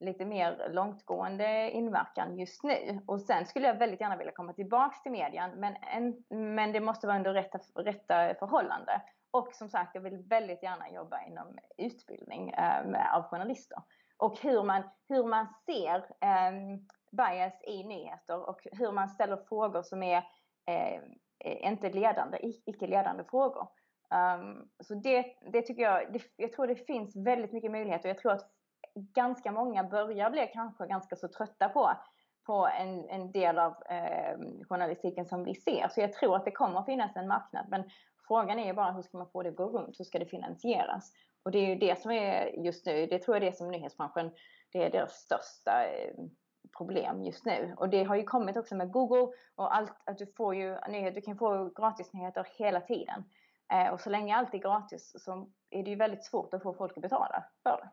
lite 0.00 0.24
mer 0.24 0.68
långtgående 0.70 1.70
inverkan 1.70 2.38
just 2.38 2.64
nu. 2.64 3.00
Och 3.06 3.20
sen 3.20 3.46
skulle 3.46 3.66
jag 3.66 3.78
väldigt 3.78 4.00
gärna 4.00 4.16
vilja 4.16 4.32
komma 4.32 4.52
tillbaks 4.52 5.02
till 5.02 5.12
median 5.12 5.50
men, 5.50 5.76
en, 5.76 6.24
men 6.54 6.72
det 6.72 6.80
måste 6.80 7.06
vara 7.06 7.16
under 7.16 7.32
rätta, 7.32 7.58
rätta 7.74 8.34
förhållande. 8.34 9.02
Och 9.30 9.48
som 9.52 9.68
sagt, 9.68 9.94
jag 9.94 10.02
vill 10.02 10.16
väldigt 10.16 10.62
gärna 10.62 10.90
jobba 10.90 11.22
inom 11.22 11.58
utbildning 11.78 12.50
eh, 12.50 13.16
av 13.16 13.22
journalister. 13.22 13.78
Och 14.16 14.40
hur 14.40 14.62
man, 14.62 14.82
hur 15.08 15.24
man 15.24 15.46
ser 15.66 15.96
eh, 15.96 16.78
bias 17.12 17.62
i 17.62 17.84
nyheter 17.84 18.48
och 18.48 18.66
hur 18.72 18.92
man 18.92 19.08
ställer 19.08 19.36
frågor 19.36 19.82
som 19.82 20.02
är 20.02 20.22
eh, 20.66 21.00
inte 21.44 21.90
ledande, 21.90 22.38
icke 22.66 22.86
ledande 22.86 23.24
frågor. 23.24 23.68
Um, 24.10 24.68
så 24.80 24.94
det, 24.94 25.24
det 25.52 25.62
tycker 25.62 25.82
jag, 25.82 26.12
det, 26.12 26.22
jag 26.36 26.52
tror 26.52 26.66
det 26.66 26.86
finns 26.86 27.16
väldigt 27.16 27.52
mycket 27.52 27.70
möjligheter. 27.70 28.08
Jag 28.08 28.18
tror 28.18 28.32
att 28.32 28.50
ganska 28.94 29.52
många 29.52 29.84
börjar 29.84 30.30
bli 30.30 30.50
kanske 30.52 30.86
ganska 30.86 31.16
så 31.16 31.28
trötta 31.28 31.68
på, 31.68 31.90
på 32.46 32.68
en, 32.80 33.08
en 33.08 33.32
del 33.32 33.58
av 33.58 33.74
eh, 33.90 34.38
journalistiken 34.68 35.26
som 35.26 35.44
vi 35.44 35.54
ser. 35.54 35.88
Så 35.88 36.00
jag 36.00 36.12
tror 36.12 36.36
att 36.36 36.44
det 36.44 36.50
kommer 36.50 36.82
finnas 36.82 37.16
en 37.16 37.28
marknad. 37.28 37.66
Men 37.68 37.90
frågan 38.28 38.58
är 38.58 38.66
ju 38.66 38.72
bara 38.72 38.92
hur 38.92 39.02
ska 39.02 39.18
man 39.18 39.30
få 39.30 39.42
det 39.42 39.48
att 39.48 39.56
gå 39.56 39.66
runt? 39.66 40.00
Hur 40.00 40.04
ska 40.04 40.18
det 40.18 40.26
finansieras? 40.26 41.12
Och 41.42 41.50
det 41.50 41.58
är 41.58 41.66
ju 41.66 41.74
det 41.74 42.00
som 42.00 42.10
är 42.10 42.64
just 42.64 42.86
nu, 42.86 43.06
det 43.06 43.18
tror 43.18 43.36
jag 43.36 43.46
är 43.46 43.52
som 43.52 43.70
nyhetsbranschen, 43.70 44.30
det 44.72 44.84
är 44.84 44.90
deras 44.90 45.12
största 45.12 45.84
eh, 45.84 46.14
problem 46.76 47.24
just 47.24 47.44
nu. 47.44 47.74
Och 47.76 47.88
det 47.88 48.04
har 48.04 48.16
ju 48.16 48.22
kommit 48.22 48.56
också 48.56 48.74
med 48.74 48.90
Google 48.90 49.32
och 49.54 49.76
allt 49.76 49.92
att 50.04 50.18
du 50.18 50.26
får 50.26 50.54
ju 50.54 50.78
nyheter, 50.88 51.14
du 51.14 51.20
kan 51.20 51.38
få 51.38 51.70
gratisnyheter 51.76 52.46
hela 52.58 52.80
tiden. 52.80 53.24
Eh, 53.72 53.92
och 53.92 54.00
så 54.00 54.10
länge 54.10 54.36
allt 54.36 54.54
är 54.54 54.58
gratis 54.58 55.12
så 55.18 55.48
är 55.70 55.82
det 55.82 55.90
ju 55.90 55.96
väldigt 55.96 56.24
svårt 56.24 56.54
att 56.54 56.62
få 56.62 56.74
folk 56.74 56.96
att 56.96 57.02
betala 57.02 57.44
för 57.62 57.76
det. 57.76 57.90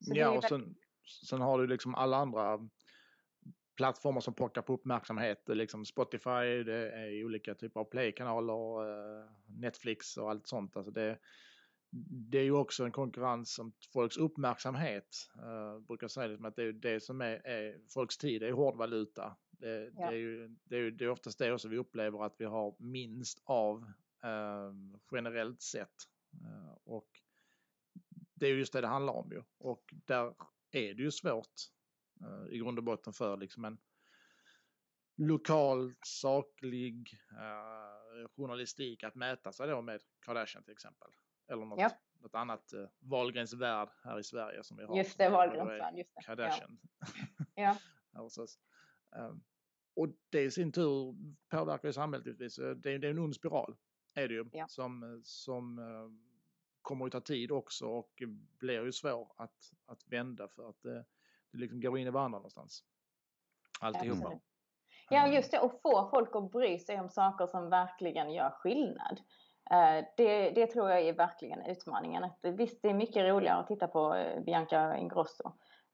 Så 0.00 0.12
ja, 0.14 0.30
det 0.30 0.36
och 0.36 0.44
sen, 0.44 0.76
sen 1.28 1.40
har 1.40 1.58
du 1.58 1.66
liksom 1.66 1.94
alla 1.94 2.16
andra 2.16 2.68
plattformar 3.76 4.20
som 4.20 4.34
pockar 4.34 4.62
på 4.62 4.72
uppmärksamhet. 4.72 5.42
Liksom 5.48 5.84
Spotify, 5.84 6.62
det 6.64 6.90
är 6.90 7.24
olika 7.24 7.54
typer 7.54 7.80
av 7.80 7.84
playkanaler, 7.84 8.88
eh, 8.88 9.30
Netflix 9.46 10.16
och 10.16 10.30
allt 10.30 10.48
sånt. 10.48 10.76
Alltså 10.76 10.92
det, 10.92 11.18
det 12.30 12.38
är 12.38 12.42
ju 12.42 12.52
också 12.52 12.84
en 12.84 12.92
konkurrens 12.92 13.58
om 13.58 13.72
folks 13.92 14.16
uppmärksamhet. 14.16 15.16
Uh, 15.36 15.78
brukar 15.78 16.08
säga 16.08 16.26
liksom 16.26 16.44
att 16.44 16.56
det 16.56 16.62
är 16.62 16.72
det 16.72 17.00
som 17.00 17.20
är, 17.20 17.46
är 17.46 17.80
folks 17.94 18.18
tid, 18.18 18.40
det 18.40 18.48
är 18.48 18.52
hårdvaluta. 18.52 19.36
Det, 19.50 19.92
ja. 19.96 20.10
det, 20.10 20.16
är 20.16 20.18
ju, 20.18 20.56
det, 20.64 20.76
är 20.76 20.90
det 20.90 21.04
är 21.04 21.08
oftast 21.08 21.38
det 21.38 21.52
också 21.52 21.68
vi 21.68 21.78
upplever 21.78 22.24
att 22.24 22.34
vi 22.38 22.44
har 22.44 22.76
minst 22.78 23.42
av 23.44 23.78
uh, 24.24 24.74
generellt 25.12 25.62
sett. 25.62 25.94
Uh, 26.42 26.74
och 26.84 27.08
det 28.36 28.46
är 28.46 28.54
just 28.54 28.72
det 28.72 28.80
det 28.80 28.86
handlar 28.86 29.12
om 29.12 29.32
ju. 29.32 29.42
Och 29.58 29.94
där 30.04 30.34
är 30.70 30.94
det 30.94 31.02
ju 31.02 31.10
svårt 31.10 31.54
uh, 32.22 32.54
i 32.54 32.58
grund 32.58 32.78
och 32.78 32.84
botten 32.84 33.12
för 33.12 33.36
liksom 33.36 33.64
en 33.64 33.78
lokal, 35.16 35.94
saklig 36.02 37.18
journalistik 38.36 39.04
att 39.04 39.14
mäta 39.14 39.52
sig 39.52 39.68
då 39.68 39.82
med 39.82 40.00
Kardashian 40.20 40.64
till 40.64 40.72
exempel. 40.72 41.08
Eller 41.48 41.64
något, 41.64 41.80
ja. 41.80 41.90
något 42.20 42.34
annat 42.34 42.72
uh, 42.74 42.88
Wahlgrens 42.98 43.54
värld 43.54 43.88
här 44.04 44.18
i 44.18 44.24
Sverige 44.24 44.64
som 44.64 44.76
vi 44.76 44.84
har. 44.84 44.96
Just 44.96 45.18
det, 45.18 45.28
Wahlgrens 45.28 45.68
värld. 45.68 45.94
Just 45.96 46.14
det. 46.14 46.22
Kardashian. 46.22 46.78
Ja. 47.54 47.76
ja. 48.12 48.28
um, 49.16 49.44
och 49.94 50.08
det 50.30 50.42
i 50.42 50.50
sin 50.50 50.72
tur 50.72 51.16
påverkar 51.48 51.88
ju 51.88 51.92
samhället 51.92 52.26
givetvis. 52.26 52.56
Det, 52.56 52.74
det 52.74 52.90
är 52.92 53.04
en 53.04 53.18
ond 53.18 53.34
spiral 53.34 53.76
är 54.16 54.28
det 54.28 54.34
ju 54.34 54.44
ja. 54.52 54.68
som, 54.68 55.20
som 55.24 55.78
uh, 55.78 56.10
kommer 56.86 57.06
att 57.06 57.12
ta 57.12 57.20
tid 57.20 57.52
också 57.52 57.86
och 57.86 58.22
blir 58.58 58.84
ju 58.84 58.92
svår 58.92 59.32
att, 59.36 59.72
att 59.86 60.02
vända 60.06 60.48
för 60.48 60.68
att 60.68 60.82
det, 60.82 61.04
det 61.52 61.58
liksom 61.58 61.80
går 61.80 61.98
in 61.98 62.06
i 62.06 62.10
varandra 62.10 62.38
någonstans. 62.38 62.84
Alltihopa. 63.80 64.32
Ja, 65.10 65.26
just 65.28 65.50
det. 65.50 65.58
Och 65.58 65.80
få 65.82 66.08
folk 66.10 66.36
att 66.36 66.52
bry 66.52 66.78
sig 66.78 67.00
om 67.00 67.08
saker 67.08 67.46
som 67.46 67.70
verkligen 67.70 68.32
gör 68.32 68.50
skillnad. 68.50 69.20
Eh, 69.70 70.04
det, 70.16 70.50
det, 70.50 70.66
tror 70.66 70.90
jag 70.90 71.00
är 71.00 71.12
verkligen 71.12 71.66
utmaningen. 71.66 72.24
Att 72.24 72.38
visst, 72.42 72.82
det 72.82 72.88
är 72.88 72.94
mycket 72.94 73.28
roligare 73.28 73.58
att 73.58 73.68
titta 73.68 73.88
på 73.88 74.14
eh, 74.14 74.40
Bianca 74.40 74.96
Ingrosso 74.96 75.48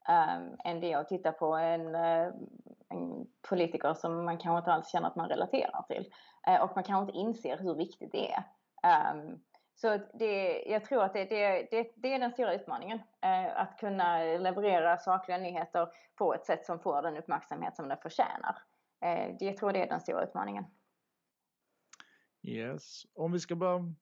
um, 0.09 0.57
än 0.64 0.80
det 0.80 0.95
att 0.95 1.09
titta 1.09 1.32
på 1.32 1.55
en, 1.55 1.95
en, 1.95 3.26
politiker 3.49 3.95
som 3.95 4.24
man 4.24 4.38
kanske 4.38 4.59
inte 4.59 4.72
alls 4.72 4.93
känner 4.93 5.09
att 5.09 5.16
man 5.16 5.28
relaterar 5.28 5.82
till. 5.82 6.12
Och 6.62 6.70
man 6.74 6.84
kanske 6.84 7.01
inte 7.01 7.18
inser 7.18 7.59
hur 7.59 7.74
viktigt 7.74 8.12
det 8.12 8.32
är. 8.32 8.45
Um, 9.14 9.43
så 9.74 9.98
det, 10.14 10.62
jag 10.62 10.84
tror 10.84 11.02
att 11.02 11.12
det, 11.12 11.24
det, 11.24 11.68
det, 11.70 11.92
det 11.96 12.14
är 12.14 12.18
den 12.18 12.32
stora 12.32 12.54
utmaningen. 12.54 12.98
Uh, 12.98 13.60
att 13.60 13.78
kunna 13.78 14.18
leverera 14.18 14.98
sakliga 14.98 15.38
nyheter 15.38 15.88
på 16.14 16.34
ett 16.34 16.46
sätt 16.46 16.66
som 16.66 16.78
får 16.78 17.02
den 17.02 17.16
uppmärksamhet 17.16 17.76
som 17.76 17.88
den 17.88 17.98
förtjänar. 17.98 18.56
jag 19.40 19.56
tror 19.56 19.72
det 19.72 19.82
är 19.82 19.88
den 19.88 20.00
stora 20.00 20.24
utmaningen. 20.24 20.64
Yes, 22.44 23.02
om 23.14 23.32
vi 23.32 23.40
ska 23.40 23.56
börja 23.56 23.94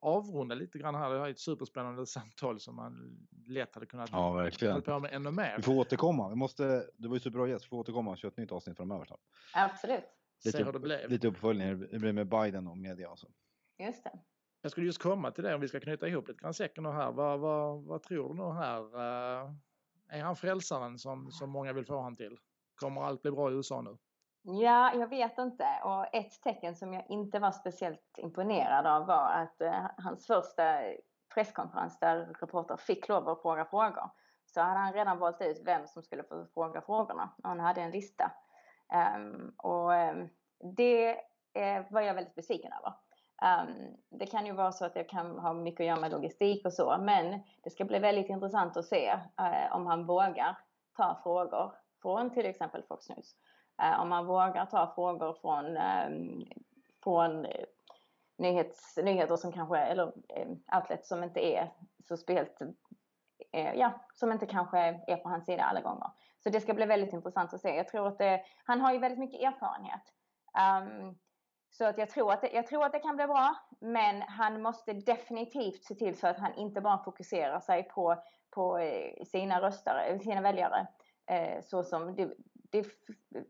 avrunda 0.00 0.54
lite 0.54 0.78
grann 0.78 0.94
här. 0.94 1.10
Det 1.10 1.18
här 1.18 1.26
är 1.26 1.30
ett 1.30 1.38
superspännande 1.38 2.06
samtal 2.06 2.60
som 2.60 2.76
man 2.76 3.18
lätt 3.46 3.74
hade 3.74 3.86
kunnat 3.86 4.10
ja, 4.12 4.32
verkligen. 4.32 4.82
på 4.82 4.98
med 4.98 5.12
ännu 5.12 5.30
mer. 5.30 5.54
Vi 5.56 5.62
får 5.62 5.74
återkomma. 5.74 6.28
Vi 6.28 6.34
måste, 6.34 6.86
du 6.96 7.08
var 7.08 7.16
ju 7.16 7.20
superbra 7.20 7.48
gäst. 7.48 7.64
Vi 7.64 7.68
får 7.68 7.76
återkomma 7.76 8.10
och 8.10 8.18
köra 8.18 8.30
ett 8.30 8.36
nytt 8.36 8.52
avsnitt 8.52 8.76
framöver. 8.76 9.04
Snart. 9.04 9.20
Absolut. 9.54 10.04
Lite, 10.44 10.58
Se 10.58 10.64
hur 10.64 10.72
det 10.72 10.78
blev. 10.78 11.10
Lite 11.10 11.28
uppföljning. 11.28 11.68
Hur 11.68 11.88
det 11.92 11.98
blev 11.98 12.14
med 12.14 12.28
Biden 12.28 12.66
och 12.66 12.78
media 12.78 13.10
och 13.10 13.18
så. 13.18 13.28
Just 13.78 14.04
det. 14.04 14.18
Jag 14.68 14.72
skulle 14.72 14.86
just 14.86 15.02
komma 15.02 15.30
till 15.30 15.44
det 15.44 15.54
om 15.54 15.60
vi 15.60 15.68
ska 15.68 15.80
knyta 15.80 16.08
ihop 16.08 16.28
lite 16.28 16.40
grann 16.40 16.54
säcken 16.54 16.86
och 16.86 16.94
här. 16.94 17.12
Vad, 17.12 17.40
vad, 17.40 17.82
vad 17.82 18.02
tror 18.02 18.28
du 18.28 18.34
nu 18.34 18.52
här? 18.52 18.80
Uh, 18.80 19.52
är 20.08 20.22
han 20.22 20.36
frälsaren 20.36 20.98
som, 20.98 21.30
som 21.30 21.50
många 21.50 21.72
vill 21.72 21.86
få 21.86 22.00
han 22.00 22.16
till? 22.16 22.38
Kommer 22.74 23.02
allt 23.02 23.22
bli 23.22 23.30
bra 23.30 23.50
i 23.50 23.54
USA 23.54 23.80
nu? 23.80 23.96
Ja, 24.42 24.94
jag 24.94 25.08
vet 25.08 25.38
inte. 25.38 25.64
Och 25.84 26.14
ett 26.14 26.42
tecken 26.42 26.76
som 26.76 26.92
jag 26.92 27.04
inte 27.08 27.38
var 27.38 27.50
speciellt 27.50 28.18
imponerad 28.18 28.86
av 28.86 29.06
var 29.06 29.30
att 29.30 29.60
eh, 29.60 29.86
hans 29.96 30.26
första 30.26 30.82
presskonferens 31.34 31.98
där 31.98 32.26
reporter 32.40 32.76
fick 32.76 33.08
lov 33.08 33.28
att 33.28 33.42
fråga 33.42 33.64
frågor 33.64 34.10
så 34.46 34.60
hade 34.60 34.78
han 34.78 34.92
redan 34.92 35.18
valt 35.18 35.40
ut 35.40 35.62
vem 35.64 35.86
som 35.86 36.02
skulle 36.02 36.22
få 36.22 36.46
fråga 36.54 36.80
frågorna 36.80 37.30
han 37.42 37.60
hade 37.60 37.80
en 37.80 37.90
lista. 37.90 38.32
Um, 39.16 39.54
och 39.56 39.90
um, 39.90 40.28
det 40.76 41.10
eh, 41.54 41.84
var 41.90 42.00
jag 42.00 42.14
väldigt 42.14 42.34
besviken 42.34 42.72
över. 42.72 43.07
Um, 43.42 43.96
det 44.10 44.26
kan 44.26 44.46
ju 44.46 44.52
vara 44.52 44.72
så 44.72 44.84
att 44.84 44.94
det 44.94 45.04
kan 45.04 45.38
ha 45.38 45.52
mycket 45.52 45.80
att 45.80 45.86
göra 45.86 46.00
med 46.00 46.10
logistik 46.10 46.66
och 46.66 46.72
så 46.72 46.98
men 46.98 47.40
det 47.62 47.70
ska 47.70 47.84
bli 47.84 47.98
väldigt 47.98 48.28
intressant 48.28 48.76
att 48.76 48.84
se 48.84 49.12
uh, 49.40 49.76
om 49.76 49.86
han 49.86 50.06
vågar 50.06 50.58
ta 50.96 51.20
frågor 51.22 51.72
från 52.02 52.30
till 52.30 52.46
exempel 52.46 52.82
Fox 52.82 53.08
News. 53.08 53.36
Uh, 53.82 54.00
om 54.00 54.12
han 54.12 54.26
vågar 54.26 54.66
ta 54.66 54.92
frågor 54.94 55.32
från, 55.32 55.76
um, 55.76 56.44
från 57.02 57.44
eh, 57.44 57.64
nyhets, 58.38 58.96
nyheter 58.96 59.36
som 59.36 59.52
kanske, 59.52 59.78
eller 59.78 60.12
outlets 60.76 61.08
som 61.08 61.24
inte 61.24 61.40
är 61.40 61.72
så 62.08 62.16
speciellt, 62.16 62.58
ja, 63.74 63.92
som 64.14 64.32
inte 64.32 64.46
kanske 64.46 64.78
är 65.06 65.16
på 65.16 65.28
hans 65.28 65.46
sida 65.46 65.62
alla 65.62 65.80
gånger. 65.80 66.10
Så 66.42 66.50
det 66.50 66.60
ska 66.60 66.74
bli 66.74 66.86
väldigt 66.86 67.12
intressant 67.12 67.54
att 67.54 67.60
se. 67.60 67.76
Jag 67.76 67.88
tror 67.88 68.08
att 68.08 68.18
det, 68.18 68.44
han 68.64 68.80
har 68.80 68.92
ju 68.92 68.98
väldigt 68.98 69.18
mycket 69.18 69.40
erfarenhet. 69.40 70.02
Um, 70.58 71.18
så 71.70 71.84
att 71.84 71.98
jag, 71.98 72.10
tror 72.10 72.32
att 72.32 72.40
det, 72.40 72.50
jag 72.52 72.66
tror 72.66 72.84
att 72.84 72.92
det 72.92 72.98
kan 72.98 73.16
bli 73.16 73.26
bra, 73.26 73.56
men 73.80 74.22
han 74.22 74.62
måste 74.62 74.92
definitivt 74.92 75.84
se 75.84 75.94
till 75.94 76.18
så 76.18 76.26
att 76.26 76.38
han 76.38 76.54
inte 76.54 76.80
bara 76.80 76.98
fokuserar 76.98 77.60
sig 77.60 77.82
på, 77.82 78.22
på 78.50 78.78
eh, 78.78 79.24
sina 79.24 79.60
röstare, 79.60 80.04
eh, 80.04 80.18
sina 80.18 80.40
väljare, 80.40 80.86
eh, 81.26 81.62
så 81.62 81.84
som 81.84 82.16
det, 82.16 82.34
det, 82.52 82.86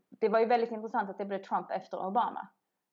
det 0.09 0.29
var 0.29 0.39
ju 0.39 0.45
väldigt 0.45 0.71
intressant 0.71 1.09
att 1.09 1.17
det 1.17 1.25
blev 1.25 1.43
Trump 1.43 1.71
efter 1.71 2.05
Obama. 2.05 2.47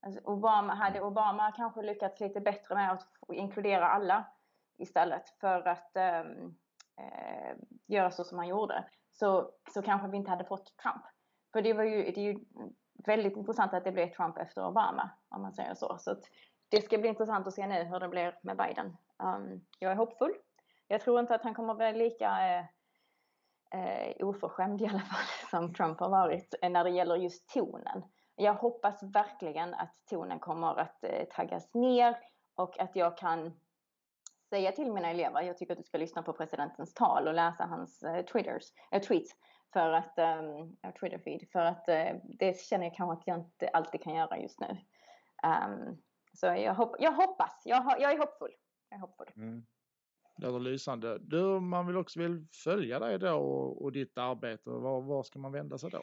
Alltså 0.07 0.20
Obama, 0.24 0.74
hade 0.74 1.01
Obama 1.01 1.53
kanske 1.53 1.83
lyckats 1.83 2.20
lite 2.20 2.41
bättre 2.41 2.74
med 2.74 2.93
att 2.93 3.09
inkludera 3.33 3.89
alla 3.89 4.24
istället 4.79 5.29
för 5.41 5.68
att 5.68 5.97
eh, 5.97 6.20
eh, 7.01 7.57
göra 7.87 8.11
så 8.11 8.24
som 8.24 8.39
han 8.39 8.49
gjorde 8.49 8.85
så, 9.12 9.51
så 9.74 9.83
kanske 9.83 10.09
vi 10.09 10.16
inte 10.16 10.31
hade 10.31 10.45
fått 10.45 10.77
Trump. 10.77 11.03
För 11.53 11.62
det 11.62 11.72
var 11.72 11.85
ju, 11.85 12.03
det 12.03 12.20
är 12.20 12.33
ju 12.33 12.39
väldigt 13.07 13.36
intressant 13.36 13.74
att 13.74 13.84
det 13.84 13.92
blev 13.92 14.09
Trump 14.09 14.38
efter 14.38 14.66
Obama 14.66 15.11
om 15.28 15.42
man 15.42 15.53
säger 15.53 15.74
så. 15.74 15.99
så 15.99 16.16
det 16.68 16.82
ska 16.82 16.99
bli 16.99 17.09
intressant 17.09 17.47
att 17.47 17.55
se 17.55 17.66
nu 17.66 17.84
hur 17.84 18.01
det 18.01 18.09
blir 18.09 18.38
med 18.42 18.57
Biden. 18.57 18.97
Um, 19.18 19.66
jag 19.78 19.92
är 19.92 19.97
hoppfull. 19.97 20.32
Jag 20.88 21.01
tror 21.01 21.20
inte 21.20 21.34
att 21.34 21.42
han 21.42 21.55
kommer 21.55 21.74
vara 21.74 21.92
lika 21.92 22.59
eh, 22.59 22.64
eh, 23.80 24.26
oförskämd 24.26 24.82
i 24.82 24.86
alla 24.86 25.01
fall 25.01 25.26
som 25.51 25.74
Trump 25.74 26.01
har 26.01 26.09
varit 26.09 26.55
eh, 26.62 26.70
när 26.70 26.84
det 26.84 26.90
gäller 26.90 27.16
just 27.16 27.49
tonen. 27.49 28.03
Jag 28.36 28.55
hoppas 28.55 29.03
verkligen 29.03 29.74
att 29.74 29.94
tonen 30.11 30.38
kommer 30.38 30.80
att 30.80 31.05
eh, 31.05 31.24
taggas 31.30 31.74
ner 31.74 32.16
och 32.55 32.80
att 32.80 32.97
jag 32.97 33.16
kan 33.16 33.61
säga 34.49 34.72
till 34.72 34.92
mina 34.92 35.11
elever, 35.11 35.42
jag 35.42 35.59
tycker 35.59 35.72
att 35.72 35.78
du 35.78 35.84
ska 35.84 35.99
lyssna 35.99 36.22
på 36.22 36.32
presidentens 36.32 36.94
tal 36.94 37.28
och 37.28 37.34
läsa 37.34 37.64
hans 37.64 38.03
eh, 38.03 38.24
twitters, 38.24 38.64
äh, 38.90 39.03
tweets 39.03 39.32
för 39.72 39.92
att, 39.92 40.18
um, 40.18 40.76
Twitter 41.01 41.18
feed, 41.18 41.49
för 41.53 41.61
att 41.61 41.88
uh, 41.88 42.20
det 42.24 42.61
känner 42.61 42.84
jag 42.84 42.94
kanske 42.94 43.20
att 43.20 43.26
jag 43.26 43.38
inte 43.38 43.68
alltid 43.68 44.03
kan 44.03 44.14
göra 44.14 44.38
just 44.38 44.61
nu. 44.61 44.66
Um, 45.42 46.03
så 46.32 46.47
jag, 46.47 46.74
hopp 46.74 46.97
jag 46.99 47.12
hoppas, 47.12 47.62
jag, 47.64 47.94
jag 47.99 48.12
är 48.12 48.18
hoppfull. 48.18 48.53
Jag 48.88 48.97
är 48.97 49.01
hoppfull. 49.01 49.30
Mm. 49.36 49.66
Det 50.36 50.47
är 50.47 50.61
lysande. 50.61 51.18
Du, 51.18 51.61
man 51.61 51.86
vill 51.86 51.97
också 51.97 52.20
vill 52.20 52.47
följa 52.64 52.99
dig 52.99 53.18
då 53.18 53.34
och, 53.34 53.82
och 53.82 53.92
ditt 53.92 54.18
arbete. 54.18 54.70
Var, 54.70 55.01
var 55.03 55.22
ska 55.22 55.38
man 55.38 55.53
vända 55.53 55.78
sig 55.78 55.90
då? 55.90 56.03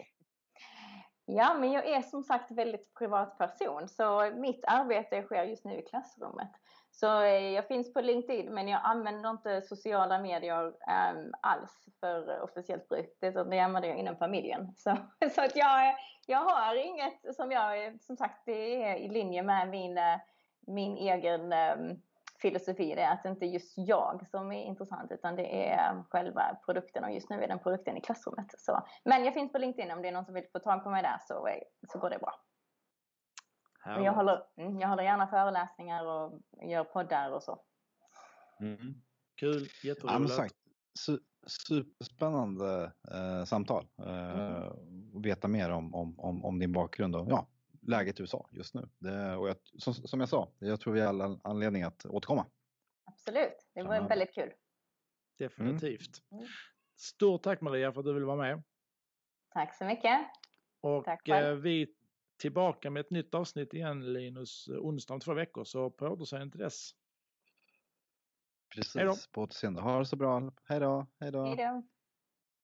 Ja, 1.25 1.57
men 1.59 1.71
jag 1.71 1.87
är 1.87 2.01
som 2.01 2.23
sagt 2.23 2.51
väldigt 2.51 2.93
privat 2.93 3.37
person 3.37 3.87
så 3.87 4.31
mitt 4.35 4.65
arbete 4.67 5.23
sker 5.23 5.43
just 5.43 5.65
nu 5.65 5.79
i 5.79 5.81
klassrummet. 5.81 6.51
Så 6.95 7.21
eh, 7.21 7.51
jag 7.51 7.67
finns 7.67 7.93
på 7.93 8.01
LinkedIn 8.01 8.53
men 8.53 8.67
jag 8.67 8.81
använder 8.83 9.29
inte 9.29 9.61
sociala 9.61 10.19
medier 10.19 10.65
um, 10.65 11.33
alls 11.41 11.85
för 11.99 12.41
officiellt 12.41 12.89
bruk. 12.89 13.17
Det, 13.19 13.29
det 13.29 13.59
använder 13.59 13.89
jag 13.89 13.97
inom 13.97 14.15
familjen. 14.15 14.73
Så, 14.77 14.97
så 15.35 15.41
att 15.41 15.55
jag, 15.55 15.95
jag 16.25 16.39
har 16.39 16.75
inget 16.75 17.35
som 17.35 17.51
jag, 17.51 18.01
som 18.01 18.17
sagt 18.17 18.41
det 18.45 18.83
är 18.83 18.95
i 18.95 19.09
linje 19.09 19.43
med 19.43 19.69
min, 19.69 19.97
eh, 19.97 20.19
min 20.67 20.97
egen 20.97 21.53
um, 21.53 22.01
filosofi. 22.41 22.95
Det 22.95 23.01
är 23.01 23.13
att 23.13 23.23
det 23.23 23.29
inte 23.29 23.45
är 23.45 23.49
just 23.49 23.73
jag 23.77 24.27
som 24.31 24.51
är 24.51 24.63
intressant 24.63 25.11
utan 25.11 25.35
det 25.35 25.69
är 25.69 26.03
själva 26.09 26.57
produkten 26.65 27.03
och 27.03 27.11
just 27.11 27.29
nu 27.29 27.43
är 27.43 27.47
den 27.47 27.59
produkten 27.59 27.97
i 27.97 28.01
klassrummet. 28.01 28.47
Så, 28.57 28.83
men 29.03 29.25
jag 29.25 29.33
finns 29.33 29.51
på 29.51 29.57
LinkedIn 29.57 29.91
om 29.91 30.01
det 30.01 30.07
är 30.07 30.11
någon 30.11 30.25
som 30.25 30.33
vill 30.33 30.47
få 30.51 30.59
tag 30.59 30.83
på 30.83 30.89
mig 30.89 31.03
där 31.03 31.17
så, 31.27 31.47
eh, 31.47 31.61
så 31.91 31.99
går 31.99 32.09
det 32.09 32.19
bra. 32.19 32.33
Och 33.85 34.03
jag, 34.03 34.13
håller, 34.13 34.43
mm, 34.57 34.79
jag 34.79 34.87
håller 34.87 35.03
gärna 35.03 35.27
föreläsningar 35.27 36.05
och 36.05 36.41
gör 36.61 36.83
poddar 36.83 37.31
och 37.31 37.43
så. 37.43 37.61
Mm. 38.59 38.93
Kul, 39.35 39.67
jätteroligt. 39.83 40.37
Ja, 41.07 41.17
Superspännande 41.47 42.91
eh, 43.11 43.43
samtal. 43.45 43.87
Eh, 43.99 44.63
mm. 44.63 45.21
veta 45.21 45.47
mer 45.47 45.69
om, 45.69 45.95
om, 45.95 46.19
om, 46.19 46.45
om, 46.45 46.59
din 46.59 46.71
bakgrund 46.71 47.15
och 47.15 47.27
ja, 47.29 47.47
läget 47.81 48.19
i 48.19 48.23
USA 48.23 48.49
just 48.51 48.73
nu. 48.73 48.89
Det, 48.97 49.35
och 49.35 49.49
jag, 49.49 49.55
som, 49.79 49.93
som, 49.93 50.19
jag 50.19 50.29
sa, 50.29 50.51
jag 50.59 50.79
tror 50.79 50.93
vi 50.93 51.01
har 51.01 51.07
all 51.07 51.39
anledning 51.43 51.83
att 51.83 52.05
återkomma. 52.05 52.45
Absolut, 53.05 53.67
det 53.73 53.83
var 53.83 54.09
väldigt 54.09 54.33
kul. 54.33 54.53
Definitivt. 55.37 56.21
Mm. 56.31 56.45
Stort 56.97 57.43
tack 57.43 57.61
Maria 57.61 57.91
för 57.91 57.99
att 57.99 58.05
du 58.05 58.13
ville 58.13 58.25
vara 58.25 58.37
med. 58.37 58.63
Tack 59.53 59.75
så 59.75 59.85
mycket. 59.85 60.19
Och 60.81 61.05
tack 61.05 61.27
eh, 61.27 61.53
vi 61.53 61.95
tillbaka 62.43 62.89
med 62.89 62.99
ett 62.99 63.09
nytt 63.09 63.33
avsnitt 63.33 63.73
igen 63.73 64.13
Linus 64.13 64.67
onsdag 64.67 65.13
om 65.13 65.19
två 65.19 65.33
veckor 65.33 65.63
så 65.63 65.89
på 65.89 66.07
återseende 66.07 66.51
till 66.51 66.59
dess. 66.59 66.91
Precis, 68.75 69.27
på 69.27 69.41
återseende. 69.41 69.81
Ha 69.81 69.99
det 69.99 70.05
så 70.05 70.15
bra. 70.15 70.51
Hej 70.63 70.79
då. 70.79 71.07
Hej 71.19 71.31
då. 71.31 71.83